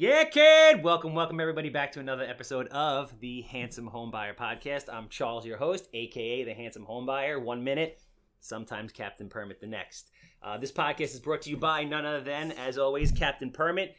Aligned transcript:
Yeah, 0.00 0.24
kid! 0.24 0.82
Welcome, 0.82 1.14
welcome 1.14 1.40
everybody 1.40 1.68
back 1.68 1.92
to 1.92 2.00
another 2.00 2.24
episode 2.24 2.68
of 2.68 3.20
the 3.20 3.42
Handsome 3.42 3.86
Homebuyer 3.86 4.34
Podcast. 4.34 4.86
I'm 4.90 5.10
Charles, 5.10 5.44
your 5.44 5.58
host, 5.58 5.90
aka 5.92 6.42
the 6.42 6.54
Handsome 6.54 6.86
Homebuyer. 6.86 7.38
One 7.38 7.62
minute, 7.62 8.00
sometimes 8.40 8.92
Captain 8.92 9.28
Permit 9.28 9.60
the 9.60 9.66
next. 9.66 10.10
Uh, 10.42 10.56
this 10.56 10.72
podcast 10.72 11.12
is 11.12 11.20
brought 11.20 11.42
to 11.42 11.50
you 11.50 11.58
by 11.58 11.84
none 11.84 12.06
other 12.06 12.22
than, 12.22 12.52
as 12.52 12.78
always, 12.78 13.12
Captain 13.12 13.50
Permit. 13.50 13.94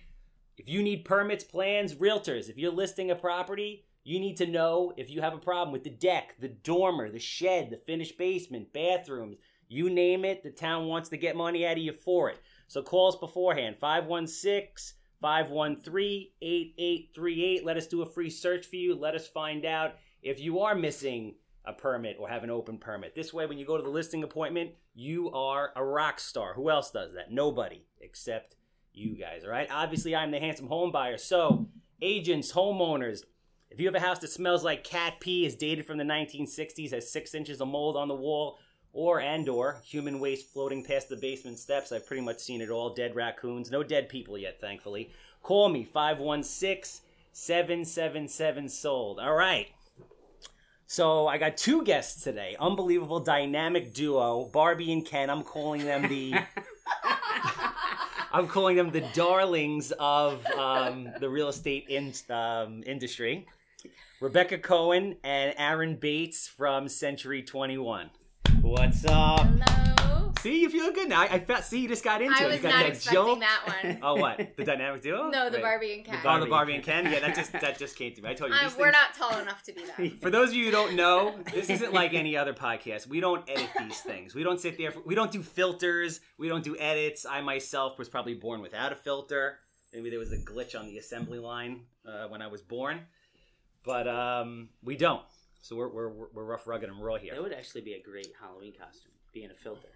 If 0.58 0.68
you 0.68 0.82
need 0.82 1.06
permits, 1.06 1.44
plans, 1.44 1.94
realtors, 1.94 2.50
if 2.50 2.58
you're 2.58 2.72
listing 2.72 3.12
a 3.12 3.16
property, 3.16 3.86
you 4.04 4.20
need 4.20 4.38
to 4.38 4.48
know 4.48 4.94
if 4.98 5.12
you 5.12 5.22
have 5.22 5.36
a 5.36 5.38
problem 5.38 5.72
with 5.72 5.84
the 5.84 5.92
deck, 5.92 6.34
the 6.40 6.50
dormer, 6.50 7.12
the 7.12 7.20
shed, 7.20 7.70
the 7.70 7.78
finished 7.78 8.18
basement, 8.18 8.74
bathrooms, 8.74 9.38
you 9.68 9.88
name 9.88 10.26
it, 10.26 10.42
the 10.42 10.50
town 10.50 10.88
wants 10.88 11.10
to 11.10 11.18
get 11.18 11.36
money 11.36 11.64
out 11.64 11.74
of 11.74 11.78
you 11.78 11.94
for 11.94 12.32
it. 12.32 12.40
So 12.68 12.82
call 12.82 13.10
us 13.10 13.18
beforehand, 13.18 13.76
516 13.80 14.96
513 15.22 16.28
8838. 16.42 17.66
Let 17.66 17.78
us 17.78 17.88
do 17.88 18.02
a 18.02 18.06
free 18.06 18.30
search 18.30 18.66
for 18.66 18.76
you. 18.76 18.96
Let 18.96 19.16
us 19.16 19.28
find 19.28 19.66
out 19.66 19.96
if 20.22 20.40
you 20.40 20.60
are 20.60 20.76
missing 20.76 21.36
a 21.66 21.74
permit 21.74 22.18
or 22.20 22.28
have 22.28 22.44
an 22.44 22.50
open 22.50 22.78
permit. 22.78 23.16
This 23.16 23.34
way, 23.34 23.46
when 23.46 23.58
you 23.58 23.66
go 23.66 23.78
to 23.78 23.84
the 23.84 23.90
listing 23.90 24.24
appointment, 24.24 24.72
you 24.94 25.30
are 25.32 25.72
a 25.76 25.84
rock 25.84 26.20
star. 26.20 26.54
Who 26.56 26.70
else 26.70 26.92
does 26.92 27.14
that? 27.14 27.32
Nobody 27.32 27.86
except 28.00 28.56
you 28.94 29.16
guys, 29.16 29.44
all 29.44 29.52
right? 29.52 29.68
Obviously, 29.72 30.16
I'm 30.16 30.32
the 30.32 30.40
handsome 30.40 30.68
home 30.68 30.92
buyer. 30.92 31.18
So, 31.18 31.68
agents, 32.02 32.52
homeowners, 32.52 33.22
if 33.70 33.80
you 33.80 33.86
have 33.86 33.96
a 33.96 34.00
house 34.00 34.20
that 34.20 34.32
smells 34.32 34.64
like 34.64 34.84
cat 34.84 35.20
pee, 35.20 35.46
is 35.46 35.56
dated 35.56 35.86
from 35.86 35.98
the 35.98 36.04
1960s, 36.04 36.92
has 36.92 37.12
six 37.12 37.34
inches 37.34 37.62
of 37.62 37.68
mold 37.68 37.96
on 37.96 38.08
the 38.08 38.16
wall, 38.16 38.58
or 38.94 39.20
and 39.20 39.48
or 39.48 39.82
human 39.86 40.20
waste 40.20 40.48
floating 40.52 40.84
past 40.84 41.10
the 41.10 41.16
basement 41.16 41.60
steps, 41.60 41.92
I've 41.92 42.06
pretty 42.06 42.22
much 42.22 42.40
seen 42.40 42.62
it 42.62 42.70
all. 42.70 42.94
Dead 42.94 43.16
raccoons, 43.16 43.72
no 43.72 43.84
dead 43.84 44.10
people 44.10 44.38
yet, 44.38 44.60
thankfully. 44.60 45.12
Call 45.44 45.70
me 45.70 45.84
516 45.84 47.02
777 47.34 48.70
sold. 48.70 49.20
All 49.20 49.34
right. 49.34 49.68
So 50.86 51.28
I 51.28 51.38
got 51.38 51.56
two 51.56 51.84
guests 51.84 52.22
today. 52.22 52.58
Unbelievable 52.60 53.22
dynamic 53.22 53.94
duo, 53.94 54.50
Barbie 54.52 54.92
and 54.92 55.06
Ken. 55.06 55.30
I'm 55.30 55.44
calling 55.44 55.86
them 55.86 56.08
the 56.10 56.34
I'm 58.34 58.48
calling 58.48 58.76
them 58.76 58.92
the 58.92 59.02
darlings 59.14 59.92
of 60.00 60.46
um, 60.48 61.10
the 61.20 61.30
real 61.30 61.50
estate 61.50 61.86
in, 61.90 62.14
um, 62.30 62.84
industry. 62.86 63.46
Rebecca 64.22 64.58
Cohen 64.58 65.16
and 65.24 65.54
Aaron 65.58 65.96
Bates 65.96 66.48
from 66.48 66.88
Century 66.88 67.42
21. 67.42 68.10
What's 68.72 69.04
up? 69.04 69.46
Hello. 69.46 70.32
See, 70.40 70.62
you 70.62 70.70
feel 70.70 70.94
good 70.94 71.10
now. 71.10 71.24
I, 71.24 71.26
I 71.26 71.40
felt. 71.40 71.66
See, 71.66 71.82
you 71.82 71.90
just 71.90 72.06
got 72.06 72.22
into 72.22 72.42
I 72.42 72.46
it. 72.46 72.48
was 72.48 72.56
you 72.56 72.62
got 72.62 72.70
not 72.70 72.78
that 72.84 72.88
expecting 72.88 73.22
jolt. 73.22 73.40
that 73.42 73.84
one. 73.84 74.00
Oh, 74.02 74.16
what? 74.16 74.56
The 74.56 74.64
dynamic 74.64 75.02
duo? 75.02 75.30
No, 75.30 75.50
the 75.50 75.58
Wait. 75.58 75.62
Barbie 75.62 75.94
and 75.96 76.06
Ken. 76.06 76.16
Oh, 76.16 76.20
the 76.20 76.24
Barbie 76.24 76.50
Barbie 76.50 76.76
and 76.76 76.88
and 76.88 77.06
Ken. 77.06 77.12
Yeah, 77.12 77.20
that 77.20 77.36
just 77.36 77.52
that 77.52 77.78
just 77.78 77.98
came 77.98 78.14
to 78.14 78.22
me. 78.22 78.30
I 78.30 78.34
told 78.34 78.52
you. 78.52 78.56
Um, 78.58 78.64
these 78.64 78.78
we're 78.78 78.94
things- 78.94 78.96
not 79.20 79.30
tall 79.30 79.42
enough 79.42 79.62
to 79.64 79.74
be 79.74 79.82
that. 79.84 80.22
For 80.22 80.30
those 80.30 80.52
of 80.52 80.56
you 80.56 80.64
who 80.68 80.72
don't 80.72 80.96
know, 80.96 81.36
this 81.54 81.70
isn't 81.70 81.92
like 81.92 82.14
any 82.14 82.38
other 82.38 82.54
podcast. 82.54 83.08
We 83.08 83.20
don't 83.20 83.44
edit 83.50 83.72
these 83.78 84.00
things. 84.00 84.34
We 84.34 84.44
don't 84.44 84.62
sit 84.62 84.78
there. 84.78 84.94
We 85.06 85.16
don't 85.16 85.34
do 85.34 85.44
filters. 85.44 86.22
We 86.38 86.48
don't 86.48 86.64
do 86.64 86.78
edits. 86.78 87.26
I 87.26 87.42
myself 87.42 88.00
was 88.00 88.08
probably 88.08 88.36
born 88.36 88.62
without 88.62 88.94
a 88.94 88.96
filter. 88.96 89.60
Maybe 89.94 90.10
there 90.10 90.18
was 90.20 90.32
a 90.32 90.38
glitch 90.38 90.80
on 90.80 90.86
the 90.86 90.98
assembly 90.98 91.40
line 91.40 91.82
uh, 92.08 92.30
when 92.30 92.42
I 92.42 92.48
was 92.48 92.62
born, 92.62 93.02
but 93.84 94.08
um, 94.08 94.70
we 94.82 94.96
don't. 94.96 95.24
So 95.62 95.76
we're, 95.76 95.90
we're 95.90 96.10
we're 96.34 96.44
rough, 96.46 96.68
rugged, 96.68 96.90
and 96.90 97.04
raw 97.04 97.18
here. 97.18 97.34
That 97.34 97.42
would 97.44 97.54
actually 97.54 97.82
be 97.82 97.94
a 97.94 98.02
great 98.02 98.34
Halloween 98.40 98.74
costume, 98.74 99.12
being 99.34 99.52
a 99.52 99.56
filter. 99.56 99.90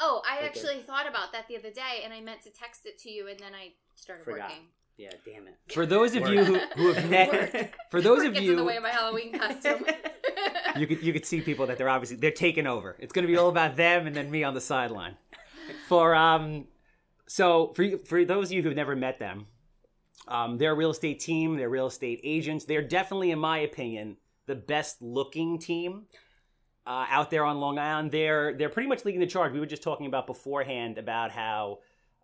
Oh, 0.00 0.20
I 0.28 0.38
Okay. 0.38 0.46
actually 0.46 0.80
thought 0.82 1.08
about 1.08 1.32
that 1.32 1.46
the 1.48 1.56
other 1.56 1.70
day, 1.70 2.02
and 2.04 2.12
I 2.12 2.20
meant 2.20 2.42
to 2.42 2.50
text 2.50 2.84
it 2.84 2.98
to 2.98 3.10
you, 3.10 3.28
and 3.28 3.38
then 3.38 3.52
I 3.54 3.72
started 3.94 4.24
Forgot. 4.24 4.50
working. 4.50 4.64
Yeah, 4.96 5.10
damn 5.24 5.46
it. 5.48 5.54
For 5.72 5.86
those 5.86 6.14
of 6.14 6.28
you 6.28 6.44
who, 6.44 6.58
who 6.76 6.92
have 6.92 7.10
met, 7.10 7.74
for 7.90 8.00
those 8.00 8.18
Work 8.18 8.28
of 8.28 8.34
gets 8.34 8.48
in 8.48 8.56
the 8.56 8.62
you, 8.62 8.66
way 8.66 8.76
of 8.76 8.82
my 8.82 8.90
Halloween 8.90 9.32
costume. 9.38 9.84
you 10.76 10.86
could 10.86 11.02
you 11.02 11.12
could 11.12 11.26
see 11.26 11.40
people 11.40 11.66
that 11.66 11.78
they're 11.78 11.88
obviously 11.88 12.16
they're 12.16 12.30
taking 12.30 12.66
over. 12.66 12.96
It's 12.98 13.12
going 13.12 13.24
to 13.24 13.32
be 13.32 13.36
all 13.36 13.48
about 13.48 13.76
them 13.76 14.06
and 14.06 14.14
then 14.14 14.30
me 14.30 14.44
on 14.44 14.54
the 14.54 14.60
sideline. 14.60 15.16
For 15.88 16.14
um, 16.14 16.66
so 17.26 17.72
for 17.74 17.98
for 18.06 18.24
those 18.24 18.48
of 18.48 18.52
you 18.52 18.62
who've 18.62 18.74
never 18.76 18.94
met 18.94 19.18
them, 19.18 19.46
um, 20.28 20.58
they're 20.58 20.72
a 20.72 20.76
real 20.76 20.90
estate 20.90 21.18
team. 21.20 21.56
They're 21.56 21.68
real 21.70 21.86
estate 21.88 22.20
agents. 22.22 22.64
They're 22.64 22.82
definitely, 22.82 23.30
in 23.32 23.38
my 23.40 23.58
opinion, 23.58 24.16
the 24.46 24.54
best 24.54 25.00
looking 25.00 25.58
team 25.58 26.06
uh, 26.86 27.06
out 27.08 27.30
there 27.30 27.44
on 27.44 27.58
Long 27.58 27.78
Island. 27.78 28.10
They're 28.10 28.54
they're 28.56 28.68
pretty 28.68 28.88
much 28.88 29.04
leading 29.04 29.20
the 29.20 29.26
charge. 29.26 29.52
We 29.52 29.60
were 29.60 29.66
just 29.66 29.82
talking 29.82 30.06
about 30.06 30.26
beforehand 30.26 30.98
about 30.98 31.30
how. 31.30 31.78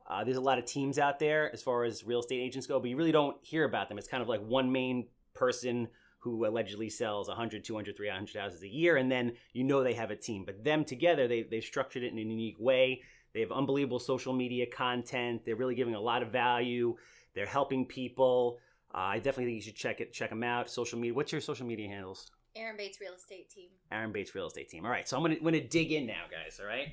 Uh, 0.09 0.25
there's 0.25 0.39
a 0.39 0.41
lot 0.41 0.59
of 0.59 0.65
teams 0.65 0.99
out 0.99 1.21
there 1.21 1.53
as 1.53 1.63
far 1.63 1.85
as 1.85 2.03
real 2.03 2.19
estate 2.19 2.41
agents 2.41 2.67
go, 2.67 2.81
but 2.81 2.91
you 2.91 2.97
really 2.97 3.13
don't 3.13 3.37
hear 3.43 3.65
about 3.65 3.89
them. 3.89 3.97
It's 3.97 4.09
kind 4.09 4.21
of 4.21 4.29
like 4.29 4.41
one 4.41 4.73
main 4.73 5.07
person 5.35 5.87
who 6.21 6.47
allegedly 6.47 6.91
sells 6.91 7.29
100, 7.29 7.65
200, 7.65 7.97
300 7.97 8.37
houses 8.37 8.63
a 8.63 8.69
year, 8.69 8.97
and 8.97 9.11
then 9.11 9.33
you 9.53 9.65
know 9.65 9.83
they 9.83 9.95
have 9.95 10.11
a 10.11 10.17
team. 10.17 10.45
But 10.45 10.63
them 10.63 10.85
together, 10.85 11.27
they, 11.27 11.43
they've 11.43 11.65
structured 11.65 12.03
it 12.03 12.13
in 12.13 12.19
a 12.19 12.23
unique 12.23 12.59
way. 12.59 13.03
They 13.33 13.41
have 13.41 13.53
unbelievable 13.53 13.99
social 13.99 14.33
media 14.33 14.67
content. 14.67 15.43
They're 15.45 15.57
really 15.57 15.75
giving 15.75 15.95
a 15.95 16.01
lot 16.01 16.23
of 16.23 16.31
value. 16.31 16.97
They're 17.35 17.47
helping 17.47 17.87
people. 17.87 18.59
Uh, 18.95 18.99
I 18.99 19.17
definitely 19.17 19.47
think 19.47 19.57
you 19.57 19.63
should 19.63 19.77
check 19.77 20.01
it, 20.01 20.13
check 20.13 20.31
them 20.31 20.43
out. 20.43 20.71
Social 20.71 20.99
media. 20.99 21.15
What's 21.15 21.33
your 21.33 21.41
social 21.41 21.67
media 21.67 21.89
handles? 21.89 22.31
Aaron 22.57 22.77
Bates 22.77 23.01
Real 23.01 23.13
Estate 23.15 23.49
Team. 23.51 23.69
Aaron 23.93 24.11
Bates 24.13 24.35
Real 24.35 24.49
Estate 24.49 24.69
Team. 24.69 24.85
All 24.85 24.91
right, 24.91 25.09
so 25.09 25.17
I'm 25.17 25.23
gonna 25.23 25.37
gonna 25.39 25.61
dig 25.61 25.93
in 25.93 26.07
now, 26.07 26.25
guys. 26.31 26.61
All 26.61 26.67
right. 26.67 26.89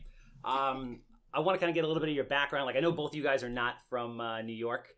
Um, 0.45 0.99
I 1.33 1.39
want 1.39 1.55
to 1.55 1.59
kind 1.59 1.69
of 1.69 1.75
get 1.75 1.83
a 1.83 1.87
little 1.87 1.99
bit 1.99 2.09
of 2.09 2.15
your 2.15 2.25
background. 2.25 2.65
Like 2.67 2.75
I 2.75 2.79
know 2.79 2.91
both 2.91 3.11
of 3.11 3.15
you 3.15 3.23
guys 3.23 3.43
are 3.43 3.49
not 3.49 3.75
from 3.89 4.21
uh, 4.21 4.41
New 4.41 4.53
York. 4.53 4.89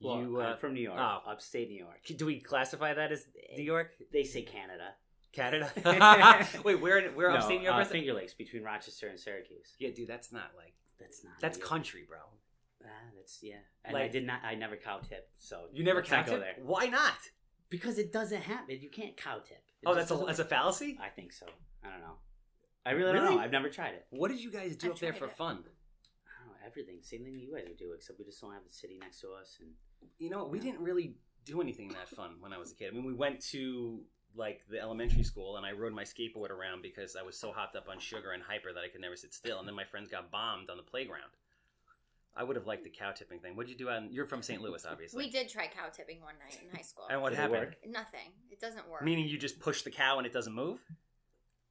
Well, 0.00 0.20
you, 0.22 0.40
uh, 0.40 0.44
I'm 0.44 0.56
from 0.56 0.74
New 0.74 0.80
York, 0.80 0.98
oh. 0.98 1.20
upstate 1.28 1.68
New 1.68 1.76
York. 1.76 2.00
do 2.16 2.24
we 2.24 2.38
classify 2.40 2.94
that 2.94 3.10
as 3.10 3.26
New 3.56 3.64
York, 3.64 3.90
They 4.12 4.22
say 4.22 4.42
Canada. 4.42 4.94
Canada? 5.32 5.70
Wait, 6.64 6.80
where 6.80 6.98
in- 6.98 7.14
where 7.16 7.30
no, 7.30 7.36
upstate 7.36 7.60
New 7.60 7.66
York? 7.66 7.76
uh. 7.76 7.84
Finger 7.84 8.14
Lakes 8.14 8.32
between 8.32 8.62
Rochester 8.62 9.08
and 9.08 9.18
Syracuse. 9.18 9.74
Yeah, 9.78 9.90
dude, 9.94 10.08
that's 10.08 10.32
not 10.32 10.50
like 10.56 10.72
That's 11.00 11.24
not. 11.24 11.34
that's 11.40 11.58
New 11.58 11.62
York. 11.62 11.68
country, 11.68 12.04
bro. 12.08 12.18
Ah, 12.84 12.88
that's 13.16 13.38
yeah. 13.42 13.56
And 13.84 13.96
I 13.96 14.08
did 14.08 14.26
not. 14.26 14.40
I 14.44 14.54
never 14.54 14.76
cow 14.76 14.98
tip. 14.98 15.28
So 15.38 15.66
You 15.72 15.84
never 15.84 15.98
let's 16.00 16.10
not 16.10 16.16
count 16.26 16.28
go 16.28 16.34
it? 16.36 16.40
there 16.40 16.54
Why 16.64 16.86
not? 16.86 17.14
because 17.70 17.98
it 17.98 18.12
doesn't 18.12 18.40
happen. 18.42 18.78
You 18.80 18.88
can't 18.90 19.16
cow 19.16 19.38
tip. 19.38 19.58
It 19.82 19.86
Oh, 19.86 19.94
just 19.94 20.08
that's 20.08 20.10
a 20.10 20.14
doesn't 20.14 20.26
that's 20.26 20.38
a 20.38 20.42
work. 20.42 20.50
fallacy. 20.50 20.98
I 21.02 21.08
think 21.08 21.32
so. 21.32 21.46
I 21.84 21.90
don't 21.90 22.00
know. 22.00 22.16
I 22.86 22.92
really, 22.92 23.12
don't 23.12 23.22
Really? 23.22 23.36
know. 23.36 23.40
I've 23.42 23.50
never 23.52 23.68
tried 23.68 23.94
it. 23.94 24.06
What 24.10 24.28
did 24.30 24.40
you 24.40 24.50
guys 24.50 24.76
do 24.76 24.86
I've 24.88 24.92
up 24.94 24.98
there 25.00 25.10
tried 25.10 25.18
for 25.18 25.24
it. 25.26 25.32
fun? 25.32 25.56
I 25.56 26.44
don't 26.44 26.48
know 26.48 26.66
everything. 26.66 26.98
Same 27.02 27.24
thing 27.24 27.38
you 27.38 27.52
guys 27.54 27.64
would 27.68 27.76
do, 27.76 27.92
except 27.92 28.18
we 28.18 28.24
just 28.24 28.40
don't 28.40 28.52
have 28.54 28.64
the 28.66 28.72
city 28.72 28.98
next 29.00 29.20
to 29.20 29.28
us. 29.32 29.58
And 29.60 29.70
You 30.18 30.30
know, 30.30 30.46
we 30.46 30.58
didn't 30.60 30.80
really 30.80 31.16
do 31.44 31.60
anything 31.60 31.88
that 31.90 32.08
fun 32.08 32.36
when 32.40 32.52
I 32.52 32.58
was 32.58 32.72
a 32.72 32.74
kid. 32.74 32.88
I 32.90 32.94
mean, 32.94 33.04
we 33.04 33.12
went 33.14 33.40
to 33.50 34.00
like 34.34 34.60
the 34.70 34.78
elementary 34.80 35.22
school 35.24 35.56
and 35.56 35.66
I 35.66 35.72
rode 35.72 35.92
my 35.92 36.04
skateboard 36.04 36.50
around 36.50 36.82
because 36.82 37.16
I 37.16 37.22
was 37.22 37.38
so 37.38 37.50
hopped 37.52 37.76
up 37.76 37.88
on 37.88 37.98
sugar 37.98 38.30
and 38.32 38.42
hyper 38.42 38.72
that 38.72 38.80
I 38.84 38.88
could 38.88 39.00
never 39.00 39.16
sit 39.16 39.34
still. 39.34 39.58
And 39.58 39.66
then 39.68 39.74
my 39.74 39.84
friends 39.84 40.08
got 40.08 40.30
bombed 40.30 40.70
on 40.70 40.76
the 40.76 40.82
playground. 40.82 41.32
I 42.38 42.44
would 42.44 42.54
have 42.54 42.66
liked 42.66 42.84
the 42.84 42.90
cow 42.90 43.10
tipping 43.10 43.40
thing. 43.40 43.56
What 43.56 43.66
did 43.66 43.72
you 43.72 43.78
do? 43.86 43.90
On, 43.90 44.08
you're 44.12 44.24
from 44.26 44.42
St. 44.42 44.62
Louis, 44.62 44.86
obviously. 44.90 45.24
We 45.24 45.30
did 45.30 45.48
try 45.48 45.66
cow 45.66 45.88
tipping 45.92 46.20
one 46.22 46.34
night 46.38 46.56
in 46.62 46.74
high 46.74 46.82
school. 46.90 47.04
And 47.10 47.20
what 47.20 47.30
Did 47.30 47.38
it 47.40 47.42
happened? 47.42 47.60
work? 47.60 47.76
Nothing. 47.86 48.30
It 48.50 48.60
doesn't 48.60 48.88
work. 48.88 49.02
Meaning 49.02 49.26
you 49.26 49.36
just 49.38 49.58
push 49.58 49.82
the 49.82 49.90
cow 49.90 50.18
and 50.18 50.26
it 50.26 50.32
doesn't 50.32 50.54
move? 50.54 50.80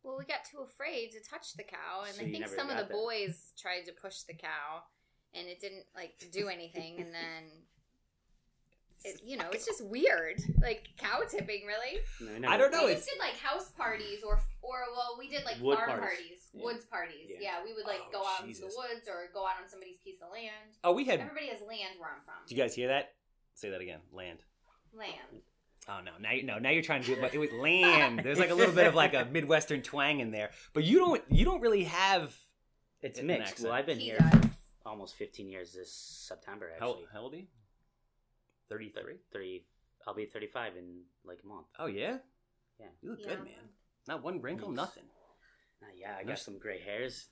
Well, 0.03 0.17
we 0.19 0.25
got 0.25 0.43
too 0.49 0.59
afraid 0.59 1.11
to 1.13 1.19
touch 1.29 1.53
the 1.55 1.63
cow, 1.63 2.03
and 2.05 2.15
So 2.15 2.21
I 2.21 2.25
you 2.25 2.31
think 2.31 2.41
never 2.41 2.55
some 2.55 2.69
of 2.69 2.75
got 2.77 2.87
the 2.87 2.93
there. 2.93 3.01
boys 3.01 3.53
tried 3.57 3.81
to 3.87 3.91
push 3.93 4.19
the 4.21 4.33
cow, 4.33 4.83
and 5.33 5.47
it 5.47 5.59
didn't 5.61 5.83
like 5.95 6.13
do 6.31 6.47
anything. 6.49 6.99
and 6.99 7.13
then, 7.13 7.43
it, 9.03 9.21
you 9.25 9.37
know, 9.37 9.49
it's 9.51 9.65
just 9.65 9.83
weird. 9.85 10.41
Like 10.61 10.87
cow 10.97 11.21
tipping, 11.29 11.63
really. 11.65 11.99
No, 12.21 12.35
I 12.49 12.57
never- 12.57 12.63
don't 12.63 12.71
know, 12.71 12.85
we 12.85 12.91
it's- 12.91 13.05
just 13.05 13.17
did 13.17 13.19
like 13.19 13.37
house 13.37 13.71
parties, 13.71 14.21
or 14.25 14.39
or 14.67 14.83
well, 14.93 15.15
we 15.17 15.29
did 15.29 15.45
like 15.45 15.59
Wood 15.61 15.77
farm 15.77 15.99
parties. 15.99 16.09
parties, 16.09 16.39
Yeah. 16.53 16.63
woods 16.65 16.85
parties. 16.85 17.27
Yeah. 17.31 17.37
Yeah. 17.41 17.63
we 17.63 17.73
would 17.73 17.85
like 17.85 18.01
Oh, 18.07 18.11
go 18.11 18.23
out 18.27 18.45
into 18.47 18.59
the 18.61 18.67
woods 18.75 19.07
or 19.07 19.29
go 19.33 19.45
out 19.47 19.55
on 19.63 19.67
somebody's 19.69 19.97
piece 20.03 20.19
of 20.21 20.29
land. 20.31 20.75
Oh, 20.83 20.91
we 20.93 21.05
had. 21.05 21.19
Everybody 21.21 21.47
has 21.47 21.61
land 21.61 21.95
where 21.99 22.09
I'm 22.09 22.21
from. 22.25 22.35
Do 22.47 22.53
you 22.55 22.61
guys 22.61 22.75
hear 22.75 22.89
that? 22.89 23.13
Say 23.55 23.69
that 23.69 23.81
again. 23.81 24.01
Land. 24.11 24.39
Land. 24.93 25.41
Oh 25.89 25.99
no! 26.03 26.11
Now 26.19 26.31
you 26.33 26.43
no. 26.43 26.59
Now 26.59 26.69
you're 26.71 26.83
trying 26.83 27.01
to 27.01 27.07
do 27.07 27.13
it, 27.13 27.21
but 27.21 27.33
it 27.33 27.37
was 27.37 27.49
land. 27.53 28.19
There's 28.23 28.39
like 28.39 28.49
a 28.49 28.55
little 28.55 28.75
bit 28.75 28.87
of 28.87 28.93
like 28.95 29.13
a 29.13 29.23
midwestern 29.31 29.81
twang 29.81 30.19
in 30.19 30.31
there, 30.31 30.51
but 30.73 30.83
you 30.83 30.99
don't. 30.99 31.23
You 31.29 31.45
don't 31.45 31.61
really 31.61 31.85
have. 31.85 32.35
It's 33.01 33.21
mixed. 33.21 33.51
accent. 33.51 33.69
Well, 33.69 33.77
I've 33.77 33.85
been 33.85 33.99
He 33.99 34.05
here 34.07 34.17
does. 34.19 34.49
almost 34.85 35.15
15 35.15 35.47
years 35.47 35.71
this 35.71 35.93
September. 35.93 36.71
How, 36.79 36.89
Actually, 36.89 37.05
how 37.13 37.19
old 37.21 37.33
are 37.35 37.37
you? 37.37 37.47
Thirty-three. 38.69 39.15
30. 39.31 39.63
I'll 40.07 40.13
be 40.13 40.25
35 40.25 40.77
in 40.77 41.01
like 41.25 41.39
a 41.43 41.47
month. 41.47 41.67
Oh 41.79 41.85
yeah. 41.85 42.17
Yeah. 42.79 42.87
You 43.01 43.11
look 43.11 43.19
Yeah. 43.21 43.29
good, 43.35 43.43
man. 43.45 43.53
Not 44.07 44.23
one 44.23 44.41
wrinkle, 44.41 44.67
Thanks. 44.69 44.77
nothing. 44.77 45.03
Nah, 45.81 45.87
yeah, 45.95 46.13
I 46.19 46.23
Nice. 46.23 46.27
got 46.27 46.39
some 46.39 46.59
gray 46.59 46.79
hairs. 46.79 47.27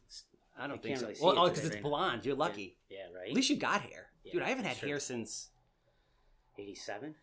I 0.57 0.68
don't 0.68 0.77
I 0.80 0.81
think 0.81 0.83
can't 0.83 1.00
so. 1.00 1.06
really 1.06 1.16
see 1.16 1.24
well, 1.25 1.33
it 1.33 1.38
oh, 1.39 1.44
today, 1.44 1.54
because 1.56 1.66
it's 1.66 1.75
right? 1.75 1.83
blonde. 1.83 2.25
You're 2.25 2.36
lucky. 2.36 2.77
Yeah, 2.89 3.00
right. 3.16 3.30
At 3.30 3.33
least 3.36 3.50
you 3.50 3.57
got 3.57 3.81
hair, 3.81 4.07
Yeah, 4.24 4.33
dude. 4.33 4.42
I 4.44 4.50
haven't 4.50 4.66
had 4.66 4.77
sure. 4.77 4.89
hair 4.89 5.00
since. 5.00 5.50
87. 6.57 7.16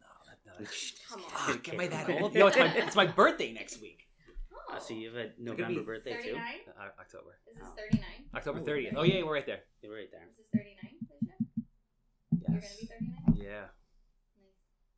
No, 0.00 0.06
that, 0.26 0.38
no, 0.44 0.64
that- 0.64 0.92
Come 1.08 1.20
on. 1.22 1.30
Fuck, 1.54 1.68
am 1.72 1.80
I 1.80 1.86
that 1.88 2.04
Okay. 2.10 2.20
old? 2.20 2.34
No, 2.34 2.46
it's 2.48 2.56
my 2.56 2.66
it's 2.74 2.96
my 2.96 3.06
birthday 3.06 3.52
next 3.52 3.80
week. 3.80 4.02
Oh, 4.68 4.80
so 4.80 4.94
you 4.94 5.06
have 5.06 5.16
a 5.16 5.30
November 5.38 5.78
be 5.78 5.86
birthday 5.86 6.14
too? 6.14 6.34
39? 6.34 6.42
Uh, 6.76 6.88
October. 6.98 7.38
Is 7.48 7.56
this 7.56 7.68
Oh. 7.70 7.74
39? 7.76 8.04
October 8.34 8.58
Ooh, 8.58 8.64
30th. 8.64 8.94
Oh 8.96 9.04
yeah, 9.04 9.22
we're 9.22 9.32
right 9.34 9.46
there. 9.46 9.60
You're 9.80 9.94
right 9.94 10.10
there. 10.10 10.26
Is 10.28 10.36
this 10.36 10.48
39, 10.52 10.90
Alicia? 11.08 11.34
You're 12.32 12.48
going 12.50 12.60
to 12.60 12.76
be 12.80 12.86
39? 12.86 13.46
Yeah. 13.46 13.66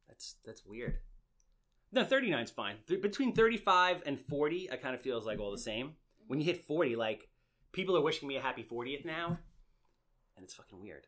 That's 0.09 0.37
that's 0.47 0.65
weird. 0.65 1.01
No, 1.93 2.05
39's 2.05 2.51
fine. 2.51 2.77
Th- 2.87 3.01
between 3.01 3.33
35 3.33 4.03
and 4.07 4.21
40, 4.21 4.71
I 4.71 4.77
kind 4.77 4.95
of 4.95 5.01
feels 5.01 5.25
like 5.27 5.39
all 5.39 5.51
the 5.51 5.57
mm-hmm. 5.57 5.63
same. 5.63 5.93
When 6.27 6.41
you 6.41 6.47
hit 6.47 6.65
40, 6.65 6.97
like 6.97 7.29
people 7.73 7.97
are 7.97 8.03
wishing 8.03 8.29
me 8.29 8.37
a 8.37 8.41
happy 8.41 8.63
40th 8.63 9.05
now, 9.05 9.39
and 10.37 10.45
it's 10.45 10.55
fucking 10.55 10.81
weird. 10.81 11.07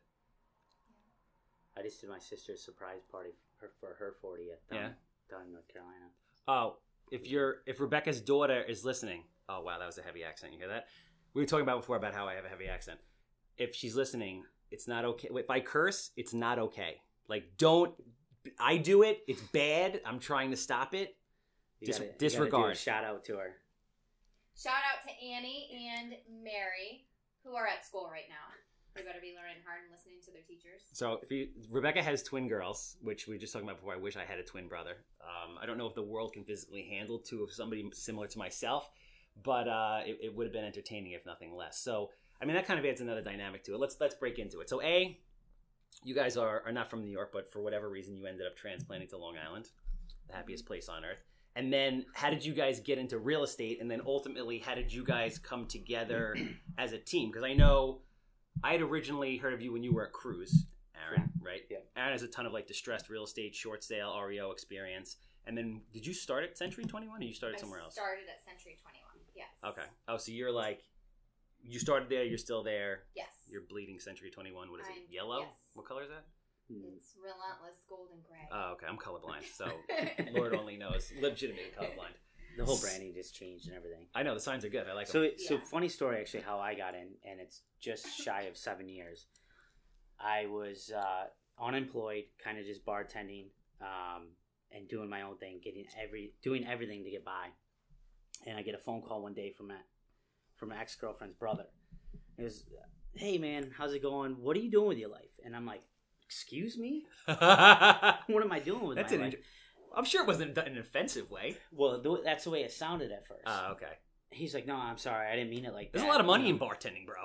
I 1.76 1.82
just 1.82 2.00
did 2.00 2.10
my 2.10 2.18
sister's 2.18 2.62
surprise 2.62 3.02
party 3.10 3.30
for, 3.58 3.70
for 3.78 3.94
her 3.98 4.16
40th 4.24 4.68
down, 4.70 4.80
Yeah. 4.80 4.88
down 5.30 5.46
in 5.46 5.52
North 5.52 5.68
Carolina. 5.68 6.06
Oh, 6.48 6.76
if 7.10 7.26
you're 7.26 7.62
if 7.66 7.80
Rebecca's 7.80 8.20
daughter 8.20 8.62
is 8.62 8.84
listening, 8.84 9.24
oh 9.48 9.62
wow, 9.62 9.78
that 9.78 9.86
was 9.86 9.98
a 9.98 10.02
heavy 10.02 10.24
accent. 10.24 10.52
You 10.52 10.58
hear 10.58 10.68
that? 10.68 10.86
We 11.34 11.42
were 11.42 11.46
talking 11.46 11.62
about 11.62 11.80
before 11.80 11.96
about 11.96 12.14
how 12.14 12.26
I 12.26 12.34
have 12.34 12.44
a 12.44 12.48
heavy 12.48 12.66
accent. 12.66 12.98
If 13.56 13.74
she's 13.74 13.94
listening, 13.94 14.44
it's 14.70 14.88
not 14.88 15.04
okay. 15.04 15.28
If 15.32 15.50
I 15.50 15.60
curse, 15.60 16.10
it's 16.16 16.34
not 16.34 16.58
okay. 16.58 17.00
Like 17.28 17.44
don't. 17.58 17.92
I 18.58 18.76
do 18.78 19.02
it. 19.02 19.22
It's 19.28 19.40
bad. 19.40 20.00
I'm 20.04 20.18
trying 20.18 20.50
to 20.50 20.56
stop 20.56 20.94
it. 20.94 21.16
You 21.80 21.86
Dis- 21.86 21.96
gotta- 21.98 22.06
you 22.06 22.10
do 22.12 22.16
a 22.16 22.18
disregard. 22.18 22.76
shout 22.76 23.04
out 23.04 23.24
to 23.24 23.36
her. 23.36 23.54
Shout 24.56 24.74
out 24.92 25.02
to 25.08 25.24
Annie 25.26 25.88
and 25.94 26.14
Mary, 26.42 27.06
who 27.44 27.54
are 27.54 27.66
at 27.66 27.84
school 27.86 28.08
right 28.10 28.28
now. 28.28 28.34
They 28.94 29.02
better 29.02 29.20
be 29.20 29.34
learning 29.36 29.62
hard 29.64 29.82
and 29.84 29.90
listening 29.92 30.16
to 30.24 30.32
their 30.32 30.42
teachers. 30.42 30.82
So 30.92 31.20
if 31.22 31.30
you, 31.30 31.48
Rebecca 31.70 32.02
has 32.02 32.22
twin 32.22 32.48
girls, 32.48 32.96
which 33.02 33.26
we 33.28 33.34
were 33.34 33.38
just 33.38 33.52
talking 33.52 33.66
about 33.68 33.78
before. 33.78 33.94
I 33.94 33.96
wish 33.98 34.16
I 34.16 34.24
had 34.24 34.38
a 34.38 34.42
twin 34.42 34.66
brother. 34.68 34.96
Um, 35.22 35.56
I 35.62 35.64
don't 35.66 35.78
know 35.78 35.86
if 35.86 35.94
the 35.94 36.02
world 36.02 36.32
can 36.32 36.44
physically 36.44 36.82
handle 36.90 37.18
two 37.20 37.42
of 37.44 37.52
somebody 37.52 37.88
similar 37.92 38.26
to 38.26 38.38
myself, 38.38 38.90
but 39.44 39.68
uh, 39.68 40.00
it, 40.04 40.18
it 40.22 40.34
would 40.34 40.44
have 40.46 40.52
been 40.52 40.64
entertaining 40.64 41.12
if 41.12 41.24
nothing 41.24 41.54
less. 41.54 41.78
So 41.78 42.10
I 42.42 42.44
mean 42.44 42.56
that 42.56 42.66
kind 42.66 42.80
of 42.80 42.84
adds 42.84 43.00
another 43.00 43.22
dynamic 43.22 43.62
to 43.64 43.74
it. 43.74 43.78
Let's 43.80 43.96
let's 44.00 44.16
break 44.16 44.38
into 44.40 44.60
it. 44.60 44.68
So 44.68 44.82
a, 44.82 45.16
you 46.04 46.14
guys 46.14 46.36
are 46.36 46.62
are 46.66 46.72
not 46.72 46.88
from 46.90 47.02
New 47.04 47.10
York, 47.10 47.30
but 47.32 47.50
for 47.50 47.60
whatever 47.60 47.88
reason 47.88 48.16
you 48.16 48.26
ended 48.26 48.46
up 48.46 48.56
transplanting 48.56 49.08
to 49.08 49.18
Long 49.18 49.36
Island, 49.38 49.68
the 50.28 50.34
happiest 50.34 50.66
place 50.66 50.88
on 50.88 51.04
earth. 51.04 51.22
And 51.56 51.72
then 51.72 52.06
how 52.14 52.30
did 52.30 52.44
you 52.44 52.54
guys 52.54 52.78
get 52.80 52.98
into 52.98 53.18
real 53.18 53.42
estate? 53.42 53.80
And 53.80 53.90
then 53.90 54.00
ultimately, 54.06 54.58
how 54.58 54.74
did 54.74 54.92
you 54.92 55.04
guys 55.04 55.38
come 55.38 55.66
together 55.66 56.36
as 56.78 56.92
a 56.92 56.98
team? 56.98 57.30
Because 57.30 57.42
I 57.42 57.54
know 57.54 58.02
I 58.62 58.72
had 58.72 58.82
originally 58.82 59.36
heard 59.36 59.52
of 59.52 59.60
you 59.60 59.72
when 59.72 59.82
you 59.82 59.92
were 59.92 60.06
at 60.06 60.12
Cruise, 60.12 60.66
Aaron, 60.94 61.30
right? 61.42 61.62
Yeah. 61.68 61.78
Aaron 61.96 62.12
has 62.12 62.22
a 62.22 62.28
ton 62.28 62.46
of 62.46 62.52
like 62.52 62.66
distressed 62.68 63.08
real 63.10 63.24
estate, 63.24 63.54
short 63.54 63.82
sale, 63.82 64.16
REO 64.20 64.52
experience. 64.52 65.16
And 65.46 65.56
then 65.58 65.80
did 65.92 66.06
you 66.06 66.12
start 66.14 66.44
at 66.44 66.56
Century 66.56 66.84
21 66.84 67.20
or 67.20 67.24
you 67.24 67.32
started 67.34 67.58
somewhere 67.58 67.80
I 67.80 67.84
else? 67.84 67.94
started 67.94 68.24
at 68.32 68.44
Century 68.44 68.78
21. 68.80 69.10
Yes. 69.34 69.48
Okay. 69.64 69.88
Oh, 70.06 70.18
so 70.18 70.32
you're 70.32 70.52
like, 70.52 70.82
you 71.62 71.78
started 71.78 72.08
there, 72.08 72.24
you're 72.24 72.38
still 72.38 72.62
there. 72.62 73.04
Yes. 73.14 73.28
You're 73.50 73.62
bleeding 73.68 73.98
Century 74.00 74.30
21. 74.30 74.70
What 74.70 74.80
is 74.80 74.86
it? 74.86 74.90
I'm- 74.92 75.02
Yellow? 75.10 75.40
yes. 75.42 75.54
What 75.74 75.86
color 75.86 76.02
is 76.02 76.08
that? 76.10 76.24
Hmm. 76.72 76.82
It's 76.96 77.14
relentless 77.20 77.82
golden 77.88 78.18
gray. 78.28 78.46
Oh, 78.52 78.72
okay. 78.74 78.86
I'm 78.88 78.96
colorblind, 78.96 79.44
so 79.54 79.66
Lord 80.38 80.54
only 80.54 80.76
knows. 80.76 81.12
Legitimately 81.20 81.72
colorblind. 81.78 82.14
The 82.56 82.64
whole 82.64 82.78
branding 82.78 83.12
just 83.14 83.34
changed 83.34 83.66
and 83.68 83.76
everything. 83.76 84.06
I 84.14 84.22
know 84.22 84.34
the 84.34 84.40
signs 84.40 84.64
are 84.64 84.68
good. 84.68 84.86
I 84.88 84.92
like 84.94 85.06
So, 85.06 85.20
them. 85.20 85.30
it, 85.30 85.40
so 85.40 85.54
Yeah. 85.54 85.60
funny 85.70 85.88
story 85.88 86.20
actually 86.20 86.42
how 86.42 86.58
I 86.58 86.74
got 86.74 86.94
in, 86.94 87.08
and 87.24 87.40
it's 87.40 87.62
just 87.80 88.06
shy 88.22 88.42
of 88.42 88.56
seven 88.56 88.88
years. 88.88 89.26
I 90.18 90.46
was 90.46 90.90
uh, 90.96 91.26
unemployed, 91.62 92.24
kind 92.42 92.58
of 92.58 92.64
just 92.66 92.84
bartending 92.84 93.46
um, 93.80 94.28
and 94.72 94.88
doing 94.88 95.08
my 95.08 95.22
own 95.22 95.38
thing, 95.38 95.60
getting 95.62 95.84
every 96.00 96.34
doing 96.42 96.66
everything 96.66 97.04
to 97.04 97.10
get 97.10 97.24
by. 97.24 97.48
And 98.46 98.56
I 98.58 98.62
get 98.62 98.74
a 98.74 98.78
phone 98.78 99.02
call 99.02 99.22
one 99.22 99.34
day 99.34 99.50
from 99.56 99.70
a 99.70 99.78
from 100.60 100.68
my 100.68 100.78
ex 100.80 100.94
girlfriend's 100.94 101.34
brother. 101.34 101.64
It 102.38 102.44
was, 102.44 102.64
"Hey 103.14 103.38
man, 103.38 103.72
how's 103.76 103.94
it 103.94 104.02
going? 104.02 104.32
What 104.32 104.56
are 104.56 104.60
you 104.60 104.70
doing 104.70 104.88
with 104.88 104.98
your 104.98 105.08
life?" 105.08 105.30
And 105.44 105.56
I'm 105.56 105.66
like, 105.66 105.82
"Excuse 106.24 106.78
me, 106.78 107.06
what 107.24 107.38
am 107.40 108.52
I 108.52 108.60
doing 108.60 108.86
with 108.86 108.96
That's 108.96 109.10
my 109.12 109.16
an. 109.16 109.22
life?" 109.24 109.34
Inter- 109.34 109.44
I'm 109.96 110.04
sure 110.04 110.22
it 110.22 110.28
wasn't 110.28 110.56
in 110.56 110.64
an 110.66 110.78
offensive 110.78 111.30
way. 111.30 111.56
well, 111.72 112.00
th- 112.00 112.20
that's 112.22 112.44
the 112.44 112.50
way 112.50 112.62
it 112.62 112.70
sounded 112.70 113.10
at 113.10 113.26
first. 113.26 113.42
Oh, 113.46 113.72
okay. 113.72 113.94
He's 114.30 114.54
like, 114.54 114.66
"No, 114.66 114.76
I'm 114.76 114.98
sorry, 114.98 115.26
I 115.26 115.34
didn't 115.34 115.50
mean 115.50 115.64
it 115.64 115.72
like 115.74 115.92
There's 115.92 116.04
that." 116.04 116.08
a 116.08 116.12
lot 116.12 116.20
of 116.20 116.26
money 116.26 116.46
you 116.46 116.54
in 116.54 116.60
bartending, 116.60 117.06
bro. 117.06 117.16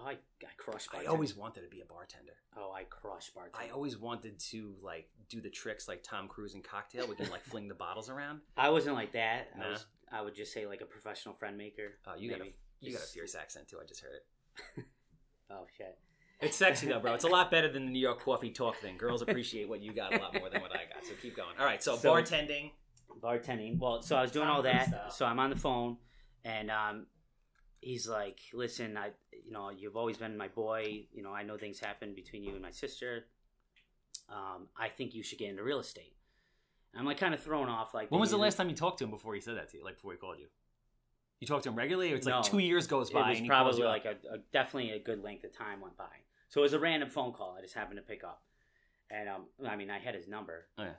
Oh, 0.00 0.04
I, 0.04 0.12
I 0.12 0.52
crushed 0.56 0.90
I 0.94 1.06
always 1.06 1.34
wanted 1.36 1.62
to 1.62 1.68
be 1.68 1.80
a 1.80 1.84
bartender. 1.84 2.34
Oh, 2.56 2.70
I 2.72 2.84
crush 2.84 3.32
bartending. 3.36 3.68
I 3.68 3.70
always 3.70 3.98
wanted 3.98 4.38
to 4.50 4.74
like 4.82 5.08
do 5.28 5.40
the 5.40 5.50
tricks 5.50 5.88
like 5.88 6.02
Tom 6.04 6.28
Cruise 6.28 6.54
in 6.54 6.62
Cocktail. 6.62 7.08
We 7.08 7.16
can 7.16 7.30
like 7.30 7.42
fling 7.42 7.66
the 7.68 7.74
bottles 7.74 8.08
around. 8.08 8.40
I 8.56 8.68
wasn't 8.70 8.94
like 8.94 9.12
that. 9.12 9.56
Nah. 9.56 9.64
I 9.64 9.70
was. 9.70 9.86
I 10.12 10.22
would 10.22 10.34
just 10.34 10.52
say 10.52 10.66
like 10.66 10.80
a 10.80 10.86
professional 10.86 11.34
friend 11.34 11.56
maker. 11.56 11.98
Oh, 12.06 12.12
you 12.18 12.30
got 12.30 12.40
a 12.40 12.44
maybe. 12.44 12.54
you 12.80 12.92
got 12.92 13.02
a 13.02 13.06
fierce 13.06 13.34
accent 13.34 13.68
too. 13.68 13.78
I 13.82 13.86
just 13.86 14.00
heard 14.02 14.14
it. 14.76 14.84
Oh 15.50 15.64
shit. 15.78 15.96
It's 16.42 16.56
sexy 16.58 16.88
though, 16.88 17.00
bro. 17.00 17.14
It's 17.14 17.24
a 17.24 17.28
lot 17.38 17.50
better 17.50 17.72
than 17.72 17.86
the 17.86 17.90
New 17.90 17.98
York 18.00 18.20
coffee 18.22 18.50
talk 18.50 18.76
thing. 18.76 18.98
Girls 18.98 19.22
appreciate 19.22 19.66
what 19.66 19.80
you 19.80 19.94
got 19.94 20.14
a 20.14 20.18
lot 20.18 20.34
more 20.38 20.50
than 20.50 20.60
what 20.60 20.72
I 20.72 20.80
got. 20.92 21.06
So 21.06 21.14
keep 21.22 21.34
going. 21.36 21.54
All 21.58 21.64
right. 21.64 21.82
So, 21.82 21.96
So- 21.96 22.12
bartending. 22.12 22.72
Bartending. 23.20 23.78
Well, 23.78 24.02
so 24.02 24.14
I 24.14 24.20
was 24.22 24.30
doing 24.30 24.46
all 24.46 24.60
that. 24.62 25.10
So 25.12 25.24
I'm 25.24 25.40
on 25.40 25.48
the 25.50 25.56
phone, 25.56 25.96
and 26.44 26.70
um, 26.70 27.06
he's 27.80 28.06
like, 28.06 28.38
"Listen, 28.52 28.96
I, 28.98 29.12
you 29.44 29.50
know, 29.50 29.70
you've 29.70 29.96
always 29.96 30.18
been 30.18 30.36
my 30.36 30.48
boy. 30.48 31.06
You 31.12 31.22
know, 31.22 31.32
I 31.32 31.42
know 31.44 31.56
things 31.56 31.80
happen 31.80 32.14
between 32.14 32.44
you 32.44 32.52
and 32.52 32.60
my 32.60 32.70
sister. 32.70 33.24
Um, 34.28 34.68
I 34.78 34.88
think 34.90 35.14
you 35.14 35.22
should 35.22 35.38
get 35.38 35.48
into 35.48 35.62
real 35.64 35.80
estate." 35.80 36.12
I'm 36.96 37.04
like 37.04 37.18
kind 37.18 37.34
of 37.34 37.40
thrown 37.42 37.68
off. 37.68 37.94
Like, 37.94 38.10
When 38.10 38.20
was 38.20 38.30
the 38.30 38.38
last 38.38 38.56
time 38.56 38.68
you 38.68 38.74
talked 38.74 38.98
to 38.98 39.04
him 39.04 39.10
before 39.10 39.34
he 39.34 39.40
said 39.40 39.56
that 39.56 39.68
to 39.70 39.78
you? 39.78 39.84
Like 39.84 39.94
before 39.96 40.12
he 40.12 40.18
called 40.18 40.38
you? 40.38 40.46
You 41.40 41.46
talked 41.46 41.64
to 41.64 41.68
him 41.68 41.76
regularly, 41.76 42.12
or 42.12 42.16
it's 42.16 42.26
like 42.26 42.34
No. 42.34 42.42
two 42.42 42.58
years 42.58 42.86
goes 42.86 43.10
by. 43.10 43.20
It 43.20 43.22
by 43.22 43.28
was 43.30 43.38
and 43.38 43.44
he 43.44 43.50
calls 43.50 43.62
probably 43.62 43.80
you 43.82 43.86
like 43.86 44.06
up? 44.06 44.24
a, 44.30 44.34
a 44.34 44.38
definitely 44.52 44.90
a 44.92 44.98
good 44.98 45.22
length 45.22 45.44
of 45.44 45.56
time 45.56 45.80
went 45.80 45.96
by. 45.96 46.10
So 46.48 46.60
it 46.60 46.64
was 46.64 46.72
a 46.72 46.78
random 46.80 47.10
phone 47.10 47.32
call. 47.32 47.54
I 47.56 47.60
just 47.62 47.74
happened 47.74 47.98
to 47.98 48.02
pick 48.02 48.24
up, 48.24 48.42
and 49.10 49.28
um, 49.28 49.42
I 49.68 49.76
mean, 49.76 49.90
I 49.90 49.98
had 49.98 50.14
his 50.14 50.26
number. 50.26 50.66
Oh, 50.78 50.84
yeah. 50.84 50.90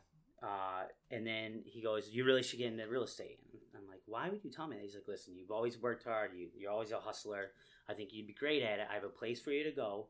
Uh, 0.48 0.84
and 1.12 1.28
then 1.28 1.64
he 1.66 1.82
goes, 1.82 2.10
"You 2.10 2.24
really 2.24 2.44
should 2.44 2.60
get 2.60 2.68
into 2.72 2.88
real 2.88 3.04
estate." 3.04 3.40
And 3.52 3.60
I'm 3.82 3.90
like, 3.90 4.02
"Why 4.06 4.30
would 4.30 4.44
you 4.46 4.52
tell 4.52 4.68
me 4.68 4.78
that?" 4.78 4.84
He's 4.84 4.94
like, 4.96 5.08
"Listen, 5.08 5.36
you've 5.36 5.52
always 5.52 5.78
worked 5.78 6.06
hard. 6.06 6.32
You, 6.34 6.48
you're 6.58 6.72
always 6.72 6.92
a 6.92 7.00
hustler. 7.00 7.52
I 7.90 7.94
think 7.94 8.14
you'd 8.14 8.28
be 8.28 8.34
great 8.34 8.62
at 8.64 8.80
it. 8.80 8.88
I 8.90 8.94
have 8.94 9.04
a 9.04 9.10
place 9.10 9.42
for 9.42 9.52
you 9.52 9.64
to 9.66 9.72
go." 9.72 10.08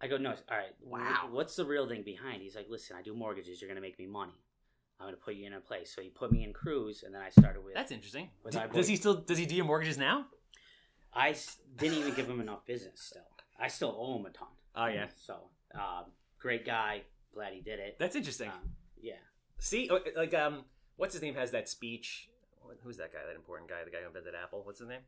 I 0.00 0.08
go, 0.08 0.16
"No, 0.16 0.30
all 0.30 0.56
right. 0.56 0.74
Wow. 0.82 1.28
What's 1.30 1.54
the 1.54 1.64
real 1.64 1.86
thing 1.86 2.02
behind?" 2.02 2.42
He's 2.42 2.56
like, 2.56 2.66
"Listen, 2.68 2.96
I 2.96 3.02
do 3.02 3.14
mortgages. 3.14 3.60
You're 3.60 3.68
gonna 3.68 3.80
make 3.82 3.98
me 4.00 4.06
money. 4.06 4.32
I'm 5.00 5.06
gonna 5.06 5.16
put 5.16 5.34
you 5.34 5.46
in 5.46 5.54
a 5.54 5.60
place." 5.60 5.94
So 5.94 6.02
he 6.02 6.08
put 6.10 6.30
me 6.30 6.44
in 6.44 6.52
cruise, 6.52 7.02
and 7.04 7.14
then 7.14 7.22
I 7.22 7.30
started 7.30 7.64
with. 7.64 7.74
That's 7.74 7.90
interesting. 7.90 8.30
Do- 8.50 8.58
I 8.58 8.66
does 8.66 8.86
he 8.88 8.96
still 8.96 9.14
does 9.16 9.38
he 9.38 9.46
do 9.46 9.54
your 9.56 9.64
mortgages 9.64 9.98
now? 9.98 10.26
I 11.12 11.30
s- 11.30 11.56
didn't 11.76 11.98
even 11.98 12.14
give 12.14 12.28
him 12.28 12.40
enough 12.40 12.64
business. 12.66 13.00
Still, 13.02 13.26
I 13.58 13.68
still 13.68 13.94
owe 13.98 14.18
him 14.18 14.26
a 14.26 14.30
ton. 14.30 14.48
Oh 14.76 14.86
yeah, 14.86 15.08
So, 15.16 15.50
um, 15.74 16.04
great 16.38 16.64
guy. 16.64 17.02
Glad 17.34 17.52
he 17.54 17.60
did 17.60 17.78
it. 17.80 17.96
that's 17.98 18.14
interesting. 18.14 18.48
Um, 18.48 18.70
yeah. 19.00 19.14
See, 19.58 19.90
like 20.16 20.34
um, 20.34 20.64
what's 20.96 21.14
his 21.14 21.22
name 21.22 21.34
has 21.34 21.50
that 21.52 21.68
speech? 21.68 22.28
Who's 22.84 22.96
that 22.98 23.12
guy? 23.12 23.18
That 23.26 23.34
important 23.36 23.68
guy? 23.68 23.82
The 23.84 23.90
guy 23.90 23.98
who 24.02 24.06
invented 24.08 24.34
Apple? 24.40 24.62
What's 24.64 24.78
his 24.78 24.88
name? 24.88 25.00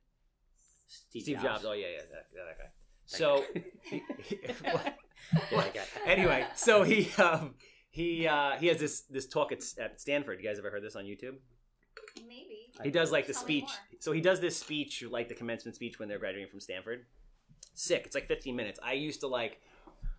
Steve, 0.88 1.40
Jobs. 1.40 1.64
Oh 1.64 1.72
yeah, 1.72 1.86
yeah, 1.94 2.02
that, 2.10 2.26
yeah, 2.34 2.42
that 2.44 2.58
guy. 2.58 2.70
So 3.06 3.44
yeah, 4.72 4.90
that 5.62 5.74
guy. 5.74 5.84
anyway, 6.06 6.46
so 6.54 6.82
he 6.82 7.10
um 7.22 7.54
he 7.92 8.26
uh 8.26 8.56
he 8.58 8.66
has 8.66 8.78
this 8.78 9.02
this 9.02 9.26
talk 9.26 9.52
at, 9.52 9.62
at 9.78 10.00
Stanford. 10.00 10.40
You 10.42 10.48
guys 10.48 10.58
ever 10.58 10.70
heard 10.70 10.82
this 10.82 10.96
on 10.96 11.04
YouTube? 11.04 11.34
Maybe. 12.26 12.72
He 12.82 12.90
does 12.90 13.12
like 13.12 13.26
the 13.26 13.34
Tell 13.34 13.42
me 13.42 13.46
speech. 13.46 13.62
more. 13.64 13.98
So 14.00 14.12
he 14.12 14.20
does 14.20 14.40
this 14.40 14.58
speech, 14.58 15.04
like 15.08 15.28
the 15.28 15.34
commencement 15.34 15.76
speech 15.76 15.98
when 15.98 16.08
they're 16.08 16.18
graduating 16.18 16.50
from 16.50 16.60
Stanford. 16.60 17.04
Sick. 17.74 18.02
It's 18.06 18.14
like 18.14 18.26
15 18.26 18.56
minutes. 18.56 18.80
I 18.82 18.94
used 18.94 19.20
to 19.20 19.26
like, 19.26 19.60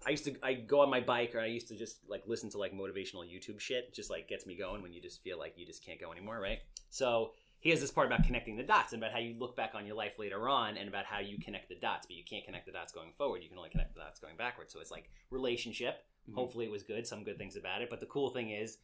I 0.06 0.12
used 0.12 0.26
to 0.26 0.36
I 0.44 0.54
go 0.54 0.82
on 0.82 0.90
my 0.90 1.02
bike 1.02 1.34
or 1.34 1.40
I 1.40 1.48
used 1.48 1.68
to 1.70 1.76
just 1.76 1.98
like 2.08 2.22
listen 2.28 2.50
to 2.52 2.60
like 2.60 2.74
motivational 2.74 3.26
YouTube 3.26 3.60
shit. 3.60 3.92
Just 3.94 4.12
like 4.12 4.28
gets 4.30 4.46
me 4.46 4.56
going 4.56 4.84
when 4.84 4.94
you 4.94 5.02
just 5.02 5.24
feel 5.24 5.40
like 5.40 5.54
you 5.58 5.66
just 5.66 5.84
can't 5.84 6.00
go 6.00 6.12
anymore, 6.12 6.40
right? 6.40 6.60
So 6.92 7.32
he 7.60 7.72
has 7.72 7.82
this 7.82 7.92
part 7.92 8.06
about 8.06 8.24
connecting 8.24 8.56
the 8.56 8.64
dots 8.64 8.94
and 8.94 9.02
about 9.02 9.14
how 9.14 9.20
you 9.20 9.36
look 9.40 9.56
back 9.56 9.72
on 9.74 9.88
your 9.88 9.96
life 9.96 10.20
later 10.20 10.48
on 10.48 10.78
and 10.78 10.88
about 10.88 11.06
how 11.06 11.20
you 11.20 11.40
connect 11.40 11.70
the 11.70 11.76
dots, 11.76 12.06
but 12.06 12.16
you 12.16 12.24
can't 12.24 12.46
connect 12.46 12.68
the 12.68 12.72
dots 12.72 12.92
going 12.92 13.12
forward. 13.18 13.42
You 13.42 13.50
can 13.50 13.58
only 13.58 13.70
connect 13.72 13.96
the 13.96 14.02
dots 14.02 14.20
going 14.20 14.36
backwards. 14.38 14.74
So 14.74 14.80
it's 14.80 14.92
like 14.92 15.10
relationship. 15.32 16.04
Mhm. 16.30 16.36
Hopefully 16.36 16.66
it 16.66 16.72
was 16.72 16.84
good. 16.84 17.06
Some 17.08 17.24
good 17.24 17.38
things 17.38 17.56
about 17.56 17.82
it. 17.82 17.90
But 17.90 18.00
the 18.00 18.06
cool 18.06 18.30
thing 18.30 18.50
is, 18.52 18.78